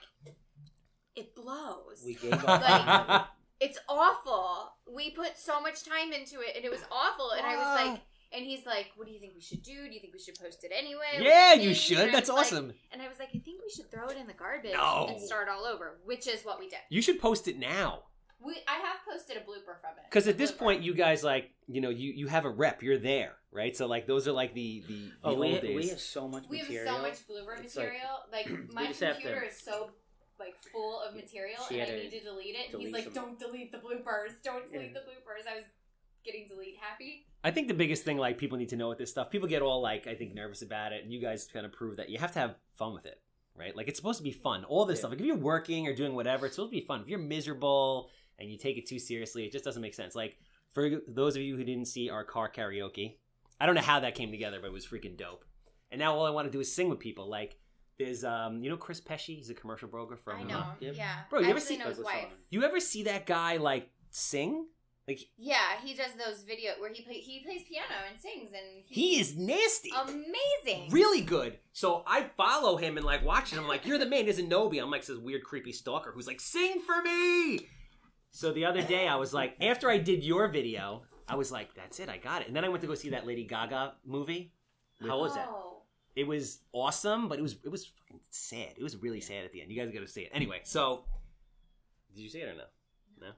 "It 1.14 1.34
blows. 1.34 2.02
We 2.04 2.14
gave 2.14 2.32
up. 2.32 2.60
Like- 2.62 3.26
it's 3.60 3.78
awful. 3.88 4.72
We 4.92 5.10
put 5.10 5.36
so 5.38 5.60
much 5.60 5.84
time 5.84 6.12
into 6.12 6.40
it, 6.40 6.56
and 6.56 6.64
it 6.64 6.70
was 6.70 6.80
awful." 6.90 7.30
And 7.32 7.46
I 7.46 7.56
was 7.56 7.66
ah. 7.66 7.74
like, 7.92 8.00
"And 8.32 8.44
he's 8.44 8.66
like, 8.66 8.88
what 8.96 9.06
do 9.06 9.12
you 9.12 9.20
think 9.20 9.34
we 9.34 9.40
should 9.40 9.62
do? 9.62 9.86
Do 9.88 9.94
you 9.94 10.00
think 10.00 10.12
we 10.12 10.18
should 10.18 10.34
post 10.36 10.64
it 10.64 10.72
anyway?" 10.74 11.18
Yeah, 11.20 11.54
do 11.56 11.62
you 11.62 11.74
should. 11.74 11.98
And 11.98 12.14
That's 12.14 12.28
was 12.28 12.36
like- 12.36 12.46
awesome. 12.46 12.74
and 12.92 13.00
I 13.02 13.08
was 13.08 13.18
like, 13.18 13.28
"I 13.34 13.38
think 13.38 13.62
we 13.62 13.70
should 13.70 13.90
throw 13.90 14.08
it 14.08 14.16
in 14.16 14.26
the 14.26 14.32
garbage 14.34 14.72
No. 14.74 15.06
and 15.08 15.20
start 15.20 15.48
all 15.48 15.64
over," 15.64 16.00
which 16.04 16.26
is 16.26 16.44
what 16.44 16.58
we 16.58 16.68
did. 16.68 16.80
you 16.88 17.02
should 17.02 17.20
post 17.20 17.46
it 17.48 17.56
now. 17.58 18.04
We 18.44 18.54
I 18.66 18.74
have 18.86 18.96
posted 19.08 19.36
a 19.36 19.40
blooper 19.40 19.76
from 19.80 19.92
it 19.98 20.04
Because 20.08 20.26
at 20.28 20.38
this 20.38 20.50
blooper. 20.52 20.58
point, 20.58 20.82
you 20.82 20.94
guys 20.94 21.22
like 21.22 21.50
you 21.66 21.80
know 21.80 21.90
you 21.90 22.12
you 22.12 22.26
have 22.28 22.44
a 22.44 22.50
rep. 22.50 22.82
You're 22.82 22.98
there, 22.98 23.32
right? 23.52 23.76
So 23.76 23.86
like 23.86 24.06
those 24.06 24.26
are 24.26 24.32
like 24.32 24.54
the 24.54 24.82
the, 24.88 24.94
the 24.94 25.10
oh, 25.24 25.30
old 25.30 25.40
we, 25.40 25.60
days. 25.60 25.76
we 25.76 25.88
have 25.88 26.00
so 26.00 26.26
much 26.28 26.44
we 26.48 26.58
have 26.58 26.68
so 26.68 27.02
much 27.02 27.18
blooper 27.28 27.58
It's 27.62 27.74
material. 27.76 28.08
Like, 28.32 28.72
my 28.72 28.86
just 28.86 29.00
to- 29.00 29.12
computer 29.12 29.42
is 29.42 29.56
so 29.58 29.90
like 30.38 30.54
full 30.72 31.00
of 31.02 31.14
material, 31.14 31.62
She 31.68 31.80
and 31.80 31.92
I 31.92 31.94
need 31.96 32.10
to 32.12 32.20
delete 32.20 32.54
it. 32.56 32.72
And 32.72 32.80
he's 32.82 32.92
like, 32.92 33.12
"Don't 33.12 33.38
delete 33.38 33.72
the 33.72 33.78
bloopers. 33.78 34.40
Don't 34.42 34.64
delete 34.72 34.92
Yeah. 34.92 34.94
the 34.94 35.00
bloopers." 35.00 35.46
I 35.50 35.56
was 35.56 35.64
getting 36.24 36.46
delete 36.48 36.76
happy. 36.80 37.26
I 37.44 37.50
think 37.50 37.68
the 37.68 37.74
biggest 37.74 38.04
thing 38.04 38.16
like 38.16 38.38
people 38.38 38.56
need 38.56 38.70
to 38.70 38.76
know 38.76 38.88
with 38.88 38.96
this 38.98 39.10
stuff, 39.10 39.30
people 39.30 39.48
get 39.48 39.60
all 39.60 39.82
like 39.82 40.06
I 40.06 40.14
think 40.14 40.32
nervous 40.34 40.62
about 40.62 40.92
it, 40.94 41.02
and 41.04 41.12
you 41.12 41.20
guys 41.20 41.46
kind 41.52 41.66
of 41.66 41.72
prove 41.72 41.96
that 41.98 42.08
you 42.08 42.18
have 42.18 42.32
to 42.32 42.38
have 42.38 42.54
fun 42.78 42.94
with 42.94 43.04
it, 43.04 43.20
right? 43.54 43.76
Like 43.76 43.88
it's 43.88 43.98
supposed 43.98 44.16
to 44.18 44.22
be 44.24 44.32
fun. 44.32 44.64
All 44.64 44.86
this 44.86 44.96
Yeah. 44.96 45.00
stuff, 45.00 45.10
like 45.10 45.20
if 45.20 45.26
you're 45.26 45.36
working 45.36 45.86
or 45.86 45.94
doing 45.94 46.14
whatever, 46.14 46.46
it's 46.46 46.56
supposed 46.56 46.72
to 46.72 46.78
be 46.80 46.86
fun. 46.86 47.02
If 47.02 47.08
you're 47.08 47.18
miserable 47.18 48.08
and 48.40 48.50
you 48.50 48.58
take 48.58 48.76
it 48.78 48.86
too 48.86 48.98
seriously, 48.98 49.44
it 49.44 49.52
just 49.52 49.64
doesn't 49.64 49.82
make 49.82 49.94
sense. 49.94 50.14
Like 50.14 50.36
for 50.72 50.90
those 51.08 51.36
of 51.36 51.42
you 51.42 51.56
who 51.56 51.64
didn't 51.64 51.86
see 51.86 52.10
our 52.10 52.24
car 52.24 52.50
karaoke, 52.50 53.16
I 53.60 53.66
don't 53.66 53.74
know 53.74 53.80
how 53.82 54.00
that 54.00 54.14
came 54.14 54.30
together, 54.30 54.58
but 54.60 54.68
it 54.68 54.72
was 54.72 54.86
freaking 54.86 55.16
dope. 55.16 55.44
And 55.90 55.98
now 55.98 56.14
all 56.14 56.26
I 56.26 56.30
want 56.30 56.46
to 56.46 56.52
do 56.52 56.60
is 56.60 56.74
sing 56.74 56.88
with 56.88 56.98
people. 57.00 57.28
Like 57.28 57.56
there's 57.98 58.24
um, 58.24 58.62
you 58.62 58.70
know 58.70 58.76
Chris 58.76 59.00
Pesci, 59.00 59.36
he's 59.36 59.50
a 59.50 59.54
commercial 59.54 59.88
broker 59.88 60.16
from. 60.16 60.40
I 60.40 60.42
know. 60.44 60.64
Yep. 60.80 60.94
Yeah. 60.96 61.14
Bro, 61.28 61.40
you 61.40 61.46
I 61.48 61.50
ever 61.50 61.60
see- 61.60 61.76
know 61.76 61.86
his 61.86 61.98
Douglas 61.98 62.14
wife. 62.14 62.32
You 62.50 62.62
ever 62.64 62.80
see 62.80 63.02
that 63.04 63.26
guy 63.26 63.58
like 63.58 63.90
sing? 64.10 64.66
Like 65.08 65.20
Yeah, 65.36 65.58
he 65.82 65.94
does 65.94 66.12
those 66.24 66.42
video 66.42 66.72
where 66.78 66.92
he 66.92 67.02
play, 67.02 67.14
he 67.14 67.42
plays 67.44 67.62
piano 67.68 67.94
and 68.08 68.20
sings, 68.20 68.50
and 68.52 68.84
he 68.86 69.18
is 69.18 69.36
nasty. 69.36 69.90
amazing. 70.00 70.90
really 70.90 71.20
good. 71.22 71.58
So 71.72 72.04
I 72.06 72.26
follow 72.36 72.76
him 72.76 72.96
and 72.96 73.04
like 73.04 73.24
watching 73.24 73.58
him. 73.58 73.66
Like 73.66 73.84
you're 73.86 73.98
the 73.98 74.06
man. 74.06 74.26
Isn't 74.26 74.48
Nobi? 74.48 74.80
I'm 74.80 74.90
like 74.90 75.04
this 75.04 75.18
weird 75.18 75.42
creepy 75.42 75.72
stalker 75.72 76.12
who's 76.14 76.26
like 76.28 76.40
sing 76.40 76.80
for 76.80 77.02
me. 77.02 77.66
So 78.30 78.52
the 78.52 78.64
other 78.64 78.82
day 78.82 79.08
I 79.08 79.16
was 79.16 79.34
like, 79.34 79.56
after 79.60 79.90
I 79.90 79.98
did 79.98 80.24
your 80.24 80.48
video, 80.48 81.02
I 81.28 81.34
was 81.34 81.50
like, 81.50 81.74
that's 81.74 82.00
it, 82.00 82.08
I 82.08 82.16
got 82.16 82.42
it. 82.42 82.48
And 82.48 82.56
then 82.56 82.64
I 82.64 82.68
went 82.68 82.80
to 82.82 82.86
go 82.86 82.94
see 82.94 83.10
that 83.10 83.26
Lady 83.26 83.44
Gaga 83.44 83.94
movie. 84.04 84.52
How 85.06 85.20
was 85.20 85.34
that? 85.34 85.48
Oh. 85.50 85.82
It 86.16 86.26
was 86.26 86.58
awesome, 86.72 87.28
but 87.28 87.38
it 87.38 87.42
was 87.42 87.56
it 87.64 87.70
was 87.70 87.86
fucking 87.86 88.20
sad. 88.30 88.74
It 88.76 88.82
was 88.82 88.96
really 88.96 89.20
sad 89.20 89.44
at 89.44 89.52
the 89.52 89.62
end. 89.62 89.70
You 89.70 89.80
guys 89.80 89.92
got 89.92 90.00
to 90.00 90.08
see 90.08 90.22
it 90.22 90.30
anyway. 90.34 90.60
So 90.64 91.04
did 92.14 92.20
you 92.20 92.28
see 92.28 92.40
it 92.40 92.48
or 92.48 92.54
no? 92.54 92.64
No. 93.20 93.32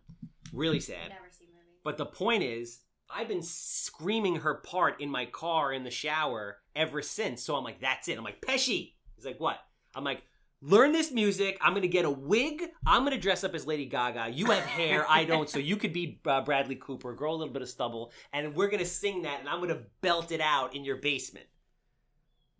Really 0.52 0.80
sad. 0.80 1.10
Never 1.10 1.30
seen 1.30 1.48
movie. 1.48 1.80
But 1.84 1.98
the 1.98 2.06
point 2.06 2.42
is, 2.42 2.80
I've 3.10 3.28
been 3.28 3.42
screaming 3.42 4.36
her 4.36 4.54
part 4.54 5.00
in 5.00 5.10
my 5.10 5.26
car 5.26 5.72
in 5.72 5.84
the 5.84 5.90
shower 5.90 6.58
ever 6.74 7.02
since. 7.02 7.42
So 7.42 7.56
I'm 7.56 7.64
like, 7.64 7.80
that's 7.80 8.08
it. 8.08 8.16
I'm 8.16 8.24
like, 8.24 8.40
Pesci, 8.40 8.94
He's 9.22 9.26
like, 9.26 9.38
what? 9.38 9.58
I'm 9.94 10.02
like, 10.02 10.22
learn 10.62 10.92
this 10.92 11.10
music. 11.10 11.58
I'm 11.60 11.74
gonna 11.74 11.88
get 11.88 12.04
a 12.04 12.10
wig. 12.10 12.62
I'm 12.86 13.04
gonna 13.04 13.18
dress 13.18 13.44
up 13.44 13.54
as 13.54 13.66
Lady 13.66 13.84
Gaga. 13.84 14.30
You 14.32 14.46
have 14.46 14.64
hair, 14.64 15.04
I 15.08 15.24
don't, 15.26 15.50
so 15.50 15.58
you 15.58 15.76
could 15.76 15.92
be 15.92 16.20
uh, 16.24 16.40
Bradley 16.42 16.76
Cooper. 16.76 17.12
Grow 17.12 17.32
a 17.32 17.36
little 17.36 17.52
bit 17.52 17.62
of 17.62 17.68
stubble, 17.68 18.12
and 18.32 18.54
we're 18.54 18.68
gonna 18.70 18.84
sing 18.86 19.22
that, 19.22 19.40
and 19.40 19.48
I'm 19.48 19.60
gonna 19.60 19.82
belt 20.00 20.32
it 20.32 20.40
out 20.40 20.74
in 20.74 20.84
your 20.84 20.96
basement. 20.96 21.46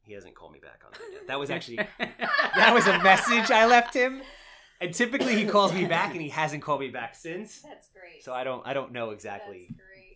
He 0.02 0.12
hasn't 0.12 0.34
called 0.34 0.52
me 0.52 0.58
back 0.58 0.82
on 0.84 0.90
that 0.92 1.12
yet. 1.12 1.26
That 1.28 1.38
was 1.38 1.48
actually 1.50 1.76
that 1.98 2.74
was 2.74 2.86
a 2.86 2.98
message 3.02 3.50
I 3.50 3.66
left 3.66 3.94
him. 3.94 4.22
And 4.80 4.92
typically 4.92 5.36
he 5.36 5.44
calls 5.46 5.72
me 5.72 5.84
back, 5.84 6.10
and 6.10 6.20
he 6.20 6.28
hasn't 6.28 6.60
called 6.60 6.80
me 6.80 6.88
back 6.88 7.14
since. 7.14 7.60
That's 7.60 7.88
great. 7.90 8.24
So 8.24 8.32
I 8.32 8.42
don't 8.42 8.66
I 8.66 8.72
don't 8.74 8.90
know 8.90 9.10
exactly 9.10 9.68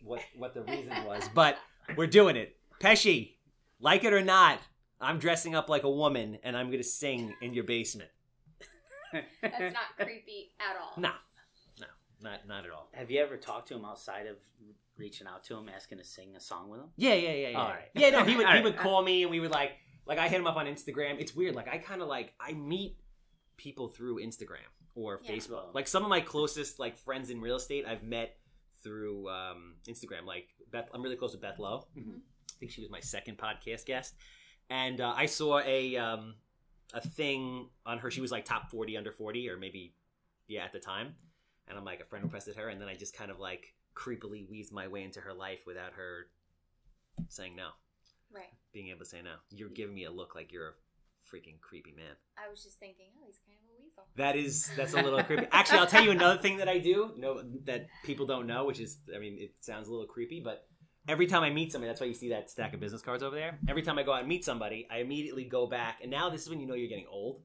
what 0.03 0.21
what 0.37 0.55
the 0.55 0.63
reason 0.63 0.93
was, 1.05 1.23
but 1.33 1.57
we're 1.97 2.09
doing 2.09 2.35
it. 2.35 2.57
Pesci, 2.81 3.35
like 3.79 4.03
it 4.03 4.13
or 4.13 4.23
not, 4.23 4.59
I'm 5.01 5.19
dressing 5.19 5.55
up 5.55 5.69
like 5.69 5.83
a 5.85 5.91
woman 5.91 6.39
and 6.43 6.57
I'm 6.57 6.71
gonna 6.71 6.83
sing 6.83 7.35
in 7.43 7.53
your 7.55 7.65
basement. 7.65 8.11
That's 9.13 9.75
not 9.75 9.97
creepy 9.99 10.53
at 10.61 10.77
all. 10.81 10.93
No, 10.97 11.11
no, 11.81 11.87
not 12.23 12.47
not 12.49 12.65
at 12.65 12.71
all. 12.71 12.89
Have 12.93 13.11
you 13.11 13.21
ever 13.21 13.37
talked 13.37 13.69
to 13.69 13.75
him 13.75 13.85
outside 13.85 14.27
of 14.27 14.37
reaching 14.97 15.27
out 15.27 15.45
to 15.45 15.57
him, 15.57 15.69
asking 15.75 15.99
to 15.99 16.05
sing 16.05 16.35
a 16.37 16.41
song 16.41 16.69
with 16.71 16.81
him? 16.81 16.89
Yeah, 16.97 17.15
yeah, 17.15 17.33
yeah, 17.33 17.49
yeah. 17.51 17.61
All 17.61 17.69
right. 17.69 17.89
Yeah, 17.95 18.11
no, 18.11 18.25
he 18.25 18.37
would 18.37 18.47
he 18.47 18.53
right. 18.53 18.65
would 18.65 18.77
call 18.77 19.03
me 19.03 19.23
and 19.23 19.31
we 19.31 19.41
would 19.41 19.51
like 19.53 19.73
like 20.07 20.19
I 20.19 20.29
hit 20.29 20.41
him 20.41 20.47
up 20.47 20.57
on 20.57 20.67
Instagram. 20.67 21.21
It's 21.21 21.35
weird. 21.35 21.55
Like 21.55 21.69
I 21.69 21.79
kind 21.79 22.03
of 22.03 22.09
like 22.09 22.33
I 22.41 22.53
meet 22.53 22.97
people 23.57 23.89
through 23.89 24.21
Instagram 24.21 24.69
or 24.95 25.21
Yeah. 25.23 25.33
Facebook. 25.33 25.75
Like 25.75 25.89
some 25.89 26.03
of 26.03 26.09
my 26.09 26.21
closest 26.21 26.79
like 26.79 26.97
friends 26.97 27.31
in 27.31 27.41
real 27.41 27.57
estate 27.57 27.85
I've 27.87 28.03
met 28.03 28.37
through 28.83 29.29
um, 29.29 29.75
Instagram. 29.89 30.25
Like 30.27 30.49
Beth, 30.71 30.89
I'm 30.93 31.03
really 31.03 31.17
close 31.17 31.33
with 31.33 31.43
Beth 31.43 31.59
Lowe. 31.59 31.87
Mhm. 31.97 32.19
I 32.19 32.59
think 32.59 32.73
she 32.73 32.81
was 32.81 32.89
my 32.91 33.01
second 33.01 33.37
podcast 33.37 33.85
guest, 33.85 34.15
and 34.71 35.01
uh, 35.01 35.13
I 35.17 35.27
saw 35.27 35.61
a 35.61 35.97
um, 35.97 36.35
a 36.95 37.01
thing 37.01 37.69
on 37.85 37.99
her. 37.99 38.11
She 38.11 38.21
was 38.21 38.31
like 38.33 38.45
top 38.45 38.71
40 38.71 38.97
under 38.97 39.13
40, 39.13 39.49
or 39.51 39.57
maybe 39.57 39.95
yeah 40.49 40.65
at 40.65 40.73
the 40.73 40.79
time. 40.81 41.15
And 41.69 41.77
I'm 41.77 41.85
like 41.85 42.01
a 42.01 42.05
friend 42.05 42.25
requested 42.25 42.57
her, 42.57 42.69
and 42.69 42.81
then 42.81 42.89
I 42.89 42.95
just 42.95 43.17
kind 43.17 43.31
of 43.31 43.41
like 43.41 43.75
creepily 43.95 44.49
weaved 44.49 44.73
my 44.73 44.87
way 44.89 45.03
into 45.03 45.21
her 45.21 45.33
life 45.35 45.67
without 45.67 45.93
her 45.95 46.27
saying 47.29 47.57
no, 47.57 47.69
Right. 48.33 48.53
being 48.73 48.89
able 48.89 49.01
to 49.01 49.05
say 49.07 49.23
no. 49.23 49.33
You're 49.51 49.71
giving 49.71 49.95
me 49.95 50.05
a 50.05 50.11
look 50.11 50.35
like 50.35 50.53
you're 50.53 50.69
a 50.69 50.73
freaking 51.35 51.61
creepy 51.61 51.93
man. 51.97 52.15
I 52.39 52.49
was 52.49 52.63
just 52.63 52.79
thinking, 52.79 53.07
oh, 53.19 53.25
he's 53.27 53.39
kind 53.47 53.59
of 53.59 53.65
a 53.75 53.83
weasel. 53.83 54.05
That 54.17 54.37
is 54.37 54.71
that's 54.77 54.93
a 54.95 55.03
little 55.03 55.23
creepy. 55.25 55.47
Actually, 55.53 55.79
I'll 55.81 55.87
tell 55.87 56.05
you 56.05 56.11
another 56.13 56.41
thing 56.41 56.59
that 56.59 56.69
I 56.69 56.79
do. 56.79 57.13
No, 57.17 57.43
that 57.65 57.89
people 58.05 58.27
don't 58.27 58.47
know, 58.47 58.65
which 58.65 58.79
is, 58.79 58.99
I 59.15 59.19
mean, 59.19 59.37
it 59.41 59.55
sounds 59.61 59.89
a 59.89 59.91
little 59.91 60.07
creepy, 60.07 60.41
but 60.41 60.69
every 61.09 61.27
time 61.27 61.43
I 61.43 61.51
meet 61.51 61.73
somebody, 61.73 61.89
that's 61.89 62.01
why 62.01 62.07
you 62.07 62.15
see 62.15 62.31
that 62.31 62.51
stack 62.51 62.75
of 62.75 62.81
business 62.81 63.03
cards 63.03 63.23
over 63.23 63.35
there. 63.37 63.59
Every 63.69 63.83
time 63.83 63.99
I 63.99 64.03
go 64.03 64.13
out 64.13 64.21
and 64.21 64.29
meet 64.29 64.45
somebody, 64.45 64.87
I 64.91 64.99
immediately 64.99 65.45
go 65.45 65.67
back, 65.67 65.99
and 66.03 66.11
now 66.11 66.29
this 66.31 66.43
is 66.43 66.51
when 66.51 66.61
you 66.61 66.67
know 66.67 66.75
you're 66.75 66.89
getting 66.89 67.07
old, 67.11 67.43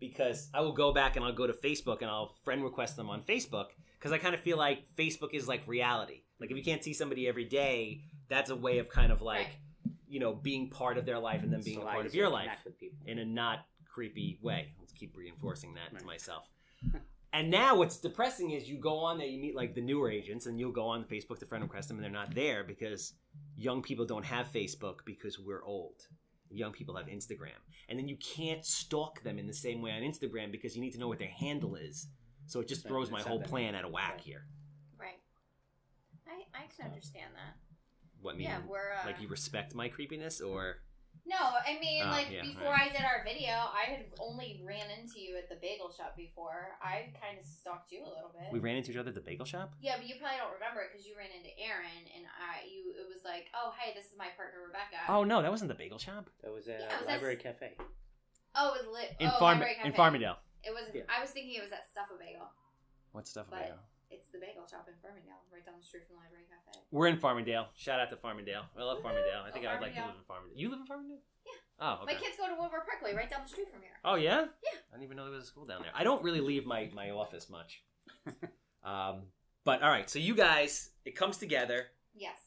because 0.00 0.48
I 0.54 0.60
will 0.60 0.72
go 0.72 0.92
back 0.92 1.16
and 1.16 1.24
I'll 1.24 1.32
go 1.32 1.46
to 1.46 1.52
Facebook 1.52 2.02
and 2.02 2.10
I'll 2.10 2.34
friend 2.44 2.62
request 2.62 2.96
them 2.96 3.10
on 3.10 3.22
Facebook 3.22 3.66
because 3.98 4.12
I 4.12 4.18
kind 4.18 4.34
of 4.34 4.40
feel 4.40 4.56
like 4.56 4.84
Facebook 4.96 5.34
is 5.34 5.48
like 5.48 5.62
reality. 5.66 6.22
Like 6.40 6.50
if 6.50 6.56
you 6.56 6.62
can't 6.62 6.84
see 6.84 6.92
somebody 6.94 7.26
every 7.26 7.44
day, 7.44 8.02
that's 8.28 8.50
a 8.50 8.56
way 8.56 8.78
of 8.78 8.88
kind 8.88 9.10
of 9.10 9.22
like 9.22 9.38
Right. 9.38 9.94
you 10.08 10.20
know 10.20 10.34
being 10.34 10.70
part 10.70 10.98
of 10.98 11.04
their 11.04 11.18
life 11.18 11.42
and 11.42 11.52
then 11.52 11.62
being 11.62 11.80
So 11.80 11.86
a 11.86 11.90
part 11.90 12.06
of 12.06 12.14
your 12.14 12.28
life 12.28 12.50
With 12.64 12.74
in 13.06 13.18
a 13.18 13.24
not 13.24 13.66
creepy 13.92 14.38
way. 14.40 14.72
Let's 14.78 14.92
keep 14.92 15.16
reinforcing 15.16 15.74
that 15.74 15.98
to 15.98 16.04
myself. 16.06 16.48
And 17.32 17.50
now 17.50 17.76
what's 17.76 17.98
depressing 17.98 18.52
is 18.52 18.68
you 18.68 18.78
go 18.78 18.98
on 18.98 19.18
there, 19.18 19.26
you 19.26 19.38
meet 19.40 19.54
like 19.54 19.74
the 19.74 19.82
newer 19.82 20.10
agents, 20.10 20.46
and 20.46 20.58
you'll 20.58 20.72
go 20.72 20.86
on 20.86 21.04
Facebook 21.04 21.38
to 21.40 21.46
friend 21.46 21.62
request 21.62 21.88
them, 21.88 21.98
and 21.98 22.04
they're 22.04 22.10
not 22.10 22.34
there 22.34 22.64
because 22.64 23.12
young 23.56 23.82
people 23.82 24.06
don't 24.06 24.24
have 24.24 24.46
Facebook 24.52 25.00
because 25.04 25.38
we're 25.38 25.62
old. 25.64 26.06
Young 26.50 26.72
people 26.72 26.96
have 26.96 27.06
Instagram. 27.06 27.58
And 27.90 27.98
then 27.98 28.08
you 28.08 28.16
can't 28.16 28.64
stalk 28.64 29.22
them 29.22 29.38
in 29.38 29.46
the 29.46 29.52
same 29.52 29.82
way 29.82 29.90
on 29.92 30.00
Instagram 30.02 30.50
because 30.50 30.74
you 30.74 30.80
need 30.80 30.92
to 30.92 30.98
know 30.98 31.08
what 31.08 31.18
their 31.18 31.28
handle 31.28 31.74
is. 31.76 32.06
So 32.46 32.60
it 32.60 32.68
just 32.68 32.84
Right, 32.84 32.90
throws 32.90 33.10
my 33.10 33.20
whole 33.20 33.42
plan 33.42 33.74
out 33.74 33.84
of 33.84 33.90
whack 33.92 34.12
Right. 34.12 34.20
here. 34.22 34.46
Right. 34.98 35.18
I 36.26 36.44
I 36.54 36.66
can 36.74 36.86
understand 36.86 37.34
that. 37.34 37.56
What 38.22 38.36
mean? 38.36 38.46
yeah, 38.46 38.60
we're 38.66 38.92
uh, 38.92 39.06
like 39.06 39.20
you 39.20 39.28
respect 39.28 39.74
my 39.74 39.88
creepiness 39.88 40.40
or 40.40 40.78
No, 41.28 41.36
I 41.60 41.76
mean, 41.78 42.00
Oh, 42.06 42.08
like 42.08 42.32
yeah, 42.32 42.40
before 42.40 42.72
right. 42.72 42.88
I 42.88 42.96
did 42.96 43.04
our 43.04 43.20
video, 43.22 43.52
I 43.52 43.84
had 43.84 44.06
only 44.18 44.64
ran 44.64 44.88
into 44.88 45.20
you 45.20 45.36
at 45.36 45.48
the 45.52 45.60
bagel 45.60 45.92
shop 45.92 46.16
before. 46.16 46.72
I 46.80 47.12
kind 47.20 47.36
of 47.36 47.44
stalked 47.44 47.92
you 47.92 48.00
a 48.00 48.08
little 48.08 48.32
bit. 48.32 48.48
we 48.50 48.58
ran 48.64 48.76
into 48.80 48.90
each 48.90 48.96
other 48.96 49.12
at 49.12 49.14
the 49.14 49.20
bagel 49.20 49.44
shop? 49.44 49.76
yeah, 49.84 50.00
but 50.00 50.08
you 50.08 50.16
probably 50.16 50.40
don't 50.40 50.56
remember 50.56 50.80
it 50.80 50.88
because 50.88 51.04
you 51.04 51.12
ran 51.20 51.28
into 51.28 51.52
Aaron, 51.60 52.00
and 52.16 52.24
I 52.32 52.64
you 52.64 52.96
it 52.96 53.04
was 53.04 53.20
like, 53.28 53.52
oh 53.52 53.76
hey, 53.76 53.92
this 53.92 54.08
is 54.08 54.16
my 54.16 54.32
partner 54.40 54.64
Rebecca. 54.64 55.04
Oh 55.12 55.20
no, 55.22 55.44
that 55.44 55.52
wasn't 55.52 55.68
the 55.68 55.76
bagel 55.76 56.00
shop. 56.00 56.32
That 56.40 56.48
was 56.50 56.64
at 56.66 56.80
Yeah, 56.80 56.96
it 56.96 57.04
was 57.04 57.08
at- 57.12 57.20
Library 57.20 57.36
Cafe. 57.36 57.76
oh, 58.56 58.72
it 58.72 58.80
was 58.80 58.88
lit. 58.88 59.12
In 59.20 59.28
oh, 59.28 59.36
Farm 59.36 59.60
Library 59.60 59.76
in 59.84 59.92
Cafe. 59.92 60.00
Farmingdale. 60.00 60.40
It 60.64 60.72
was. 60.72 60.88
Yeah. 60.96 61.04
I 61.12 61.20
was 61.20 61.30
thinking 61.30 61.54
it 61.60 61.62
was 61.62 61.76
at 61.76 61.84
Stuff 61.84 62.08
a 62.08 62.16
Bagel. 62.16 62.48
What 63.12 63.28
stuff 63.28 63.46
But- 63.52 63.68
bagel? 63.68 63.78
It's 64.10 64.28
the 64.28 64.38
bagel 64.38 64.64
shop 64.66 64.88
in 64.88 64.94
Farmingdale, 65.04 65.40
right 65.52 65.64
down 65.64 65.74
the 65.78 65.84
street 65.84 66.04
from 66.06 66.16
the 66.16 66.22
Library 66.22 66.44
Cafe. 66.48 66.78
We're 66.90 67.08
in 67.08 67.18
Farmingdale. 67.18 67.66
Shout 67.76 68.00
out 68.00 68.08
to 68.10 68.16
Farmingdale. 68.16 68.64
I 68.78 68.82
love 68.82 68.98
Farmingdale. 69.02 69.44
I 69.46 69.50
think 69.50 69.66
Oh, 69.66 69.68
I 69.68 69.74
would 69.74 69.82
like 69.82 69.94
to 69.94 70.00
live 70.00 70.16
in 70.16 70.24
Farmingdale. 70.24 70.56
You 70.56 70.70
live 70.70 70.80
in 70.80 70.86
Farmingdale? 70.86 71.20
Yeah. 71.44 71.52
Oh, 71.80 71.92
okay. 72.02 72.14
My 72.14 72.20
kids 72.20 72.36
go 72.38 72.48
to 72.48 72.54
Wilbur 72.58 72.82
Parkway, 72.88 73.14
right 73.14 73.28
down 73.28 73.40
the 73.44 73.48
street 73.48 73.68
from 73.70 73.82
here. 73.82 73.92
Oh 74.04 74.14
yeah? 74.16 74.46
Yeah. 74.64 74.78
I 74.90 74.96
didn't 74.96 75.04
even 75.04 75.16
know 75.16 75.24
there 75.24 75.34
was 75.34 75.44
a 75.44 75.46
school 75.46 75.66
down 75.66 75.82
there. 75.82 75.92
I 75.94 76.04
don't 76.04 76.22
really 76.22 76.40
leave 76.40 76.64
my 76.66 76.90
my 76.94 77.10
office 77.10 77.50
much. 77.50 77.82
um, 78.84 79.22
but 79.64 79.82
all 79.82 79.90
right, 79.90 80.08
so 80.08 80.18
you 80.18 80.34
guys, 80.34 80.90
it 81.04 81.14
comes 81.14 81.36
together. 81.36 81.86
Yes. 82.14 82.38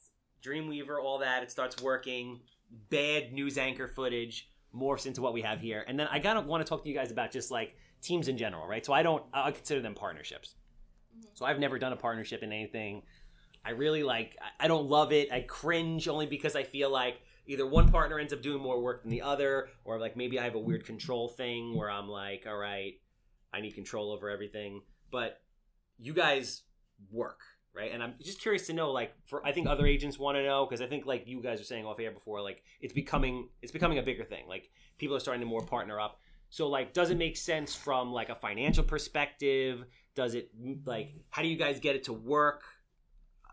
Dreamweaver, 0.43 0.99
all 1.01 1.19
that. 1.19 1.43
It 1.43 1.51
starts 1.51 1.81
working. 1.81 2.41
Bad 2.89 3.33
news 3.33 3.57
anchor 3.57 3.87
footage 3.87 4.49
morphs 4.75 5.05
into 5.05 5.21
what 5.21 5.33
we 5.33 5.41
have 5.41 5.59
here, 5.59 5.83
and 5.87 5.99
then 5.99 6.07
I 6.09 6.19
gotta 6.19 6.41
want 6.41 6.65
to 6.65 6.69
talk 6.69 6.83
to 6.83 6.89
you 6.89 6.95
guys 6.95 7.11
about 7.11 7.31
just 7.31 7.51
like 7.51 7.75
teams 8.01 8.27
in 8.29 8.37
general, 8.37 8.65
right? 8.67 8.85
So 8.85 8.93
I 8.93 9.03
don't. 9.03 9.23
I 9.33 9.51
consider 9.51 9.81
them 9.81 9.93
partnerships. 9.93 10.55
So 11.33 11.45
I've 11.45 11.59
never 11.59 11.79
done 11.79 11.93
a 11.93 11.97
partnership 11.97 12.43
in 12.43 12.51
anything. 12.51 13.03
I 13.63 13.71
really 13.71 14.03
like. 14.03 14.37
I- 14.59 14.67
don't 14.67 14.89
love 14.89 15.11
it. 15.11 15.31
I 15.31 15.41
cringe 15.41 16.07
only 16.07 16.25
because 16.25 16.55
I 16.55 16.63
feel 16.63 16.89
like 16.89 17.21
either 17.47 17.65
one 17.65 17.91
partner 17.91 18.19
ends 18.19 18.33
up 18.33 18.41
doing 18.41 18.61
more 18.61 18.81
work 18.81 19.01
than 19.03 19.11
the 19.11 19.21
other, 19.21 19.69
or 19.83 19.99
like 19.99 20.15
maybe 20.15 20.39
I 20.39 20.43
have 20.43 20.55
a 20.55 20.59
weird 20.59 20.85
control 20.85 21.29
thing 21.29 21.75
where 21.75 21.89
I'm 21.89 22.07
like, 22.07 22.45
all 22.47 22.57
right, 22.57 22.93
I 23.53 23.61
need 23.61 23.75
control 23.75 24.11
over 24.11 24.29
everything. 24.29 24.81
But 25.11 25.41
you 25.99 26.13
guys 26.13 26.63
work, 27.11 27.39
right? 27.73 27.91
And 27.91 28.01
I'm 28.01 28.15
just 28.21 28.41
curious 28.41 28.67
to 28.67 28.73
know, 28.73 28.91
like, 28.91 29.13
for 29.25 29.45
I 29.45 29.51
think 29.51 29.67
other 29.67 29.85
agents 29.85 30.17
want 30.17 30.37
to 30.37 30.43
know 30.43 30.65
because 30.65 30.81
I 30.81 30.87
think 30.87 31.05
like 31.05 31.27
you 31.27 31.41
guys 31.41 31.59
were 31.59 31.65
saying 31.65 31.85
off 31.85 31.99
air 31.99 32.11
before, 32.11 32.41
like 32.41 32.63
it's 32.79 32.93
becoming 32.93 33.49
it's 33.61 33.71
becoming 33.71 33.97
a 33.99 34.03
bigger 34.03 34.23
thing. 34.23 34.47
Like 34.47 34.69
people 34.97 35.15
are 35.15 35.19
starting 35.19 35.41
to 35.41 35.47
more 35.47 35.65
partner 35.65 35.99
up. 35.99 36.19
So 36.49 36.67
like, 36.67 36.93
does 36.93 37.09
it 37.11 37.17
make 37.17 37.37
sense 37.37 37.75
from 37.75 38.11
like 38.11 38.29
a 38.29 38.35
financial 38.35 38.83
perspective? 38.83 39.85
Does 40.15 40.35
it 40.35 40.51
like 40.85 41.13
how 41.29 41.41
do 41.41 41.47
you 41.47 41.57
guys 41.57 41.79
get 41.79 41.95
it 41.95 42.03
to 42.05 42.13
work? 42.13 42.63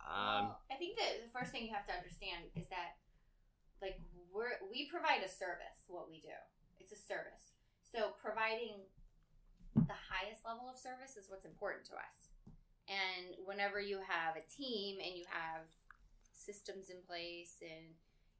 Um, 0.09 0.57
I 0.73 0.77
think 0.79 0.97
that 0.97 1.21
the 1.23 1.31
first 1.31 1.53
thing 1.53 1.69
you 1.69 1.75
have 1.75 1.87
to 1.87 1.93
understand 1.93 2.49
is 2.57 2.67
that, 2.73 2.97
like, 3.83 4.01
we're 4.33 4.57
we 4.71 4.89
provide 4.89 5.21
a 5.25 5.29
service. 5.29 5.85
What 5.87 6.09
we 6.11 6.21
do, 6.21 6.35
it's 6.81 6.93
a 6.93 6.99
service. 6.99 7.55
So 7.85 8.17
providing 8.21 8.85
the 9.75 10.01
highest 10.09 10.45
level 10.45 10.69
of 10.69 10.77
service 10.77 11.17
is 11.17 11.29
what's 11.29 11.45
important 11.45 11.85
to 11.93 11.95
us. 11.95 12.33
And 12.89 13.37
whenever 13.45 13.81
you 13.81 14.01
have 14.01 14.37
a 14.37 14.45
team 14.49 14.97
and 15.05 15.15
you 15.15 15.25
have 15.29 15.69
systems 16.33 16.89
in 16.89 16.97
place 17.07 17.61
and 17.61 17.93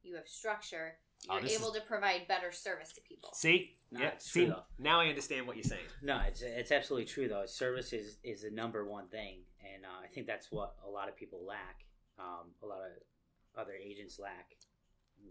you 0.03 0.17
have 0.17 0.27
structure, 0.27 0.97
Oh, 1.29 1.35
you're 1.35 1.43
this 1.43 1.53
is- 1.55 1.59
able 1.61 1.73
to 1.73 1.81
provide 1.81 2.29
better 2.29 2.53
service 2.53 2.93
to 2.93 3.01
people. 3.01 3.31
see, 3.35 3.77
No, 3.91 4.01
yeah, 4.01 4.09
it's 4.09 4.31
see, 4.31 4.47
true, 4.47 4.55
now 4.79 5.01
I 5.01 5.09
understand 5.09 5.47
what 5.47 5.57
you're 5.57 5.65
saying. 5.65 5.87
No, 6.03 6.21
it's 6.27 6.43
it's 6.43 6.71
absolutely 6.73 7.07
true 7.07 7.29
though. 7.29 7.47
Service 7.47 7.93
is 7.93 8.19
is 8.23 8.43
the 8.43 8.51
number 8.51 8.85
one 8.85 9.09
thing, 9.09 9.43
and 9.75 9.85
uh, 9.85 9.89
I 10.05 10.07
think 10.09 10.27
that's 10.27 10.51
what 10.53 10.77
a 10.87 10.89
lot 10.89 11.09
of 11.09 11.17
people 11.17 11.45
lack. 11.45 11.85
Um, 12.19 12.51
a 12.63 12.67
lot 12.67 12.81
of 12.81 12.93
other 13.61 13.73
agents 13.75 14.19
lack 14.19 14.57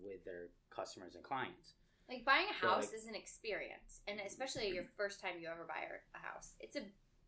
with 0.03 0.23
their 0.25 0.49
customers 0.69 1.15
and 1.15 1.23
clients. 1.23 1.73
Like 2.09 2.23
buying 2.25 2.47
a 2.49 2.61
So, 2.61 2.67
house 2.67 2.85
like- 2.87 2.93
is 2.95 3.05
an 3.07 3.15
experience, 3.15 4.01
and 4.07 4.19
especially 4.19 4.69
your 4.69 4.85
first 4.97 5.19
time 5.21 5.39
you 5.39 5.47
ever 5.49 5.65
buy 5.67 5.83
a 6.15 6.17
house, 6.17 6.55
it's 6.59 6.75
a 6.75 6.81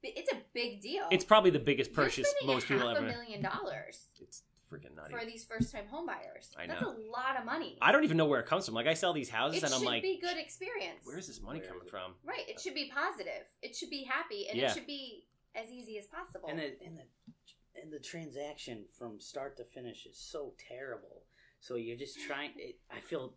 it's 0.03 0.31
a 0.31 0.37
big 0.53 0.81
deal. 0.81 1.07
It's 1.11 1.25
probably 1.25 1.51
the 1.51 1.59
biggest 1.59 1.91
purchase 1.93 2.33
most 2.45 2.65
a 2.65 2.67
people 2.73 2.87
half 2.87 2.97
ever. 2.97 3.05
a 3.07 3.09
million 3.11 3.41
dollars 3.41 4.07
It's 4.21 4.43
freaking 4.71 4.95
nutty. 4.95 5.13
for 5.13 5.25
these 5.25 5.43
first 5.45 5.71
time 5.71 5.87
home 5.87 6.05
buyers. 6.05 6.51
I 6.57 6.67
That's 6.67 6.81
a 6.83 6.87
lot 6.87 7.37
of 7.37 7.45
money. 7.45 7.77
I 7.81 7.91
don't 7.91 8.03
even 8.03 8.17
know 8.17 8.25
where 8.25 8.39
it 8.39 8.45
comes 8.45 8.65
from. 8.65 8.75
Like 8.75 8.87
I 8.87 8.93
sell 8.93 9.13
these 9.13 9.29
houses, 9.29 9.63
it 9.63 9.65
and 9.65 9.73
I'm 9.73 9.79
should 9.81 9.87
like, 9.87 10.03
be 10.03 10.19
good 10.21 10.37
experience. 10.37 10.99
where's 11.03 11.27
this 11.27 11.41
money 11.41 11.59
Where 11.59 11.69
coming 11.69 11.87
from? 11.89 12.13
right? 12.25 12.47
It 12.47 12.57
uh, 12.57 12.61
should 12.61 12.73
be 12.75 12.91
positive. 12.93 13.47
It 13.61 13.75
should 13.75 13.89
be 13.89 14.03
happy, 14.03 14.47
and 14.49 14.57
Yeah. 14.57 14.71
it 14.71 14.73
should 14.73 14.87
be 14.87 15.25
as 15.55 15.69
easy 15.71 15.97
as 15.97 16.05
possible. 16.07 16.49
And 16.49 16.59
the 16.59 16.75
and 16.85 16.97
the 16.97 17.81
and 17.81 17.91
the 17.93 17.99
transaction 17.99 18.85
from 18.97 19.19
start 19.19 19.57
to 19.57 19.63
finish 19.63 20.05
is 20.05 20.17
so 20.17 20.53
terrible. 20.67 21.23
So 21.59 21.75
you're 21.75 21.97
just 21.97 22.19
trying. 22.21 22.51
It, 22.57 22.77
I 22.91 22.99
feel, 22.99 23.33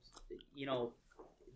you 0.55 0.67
know, 0.67 0.93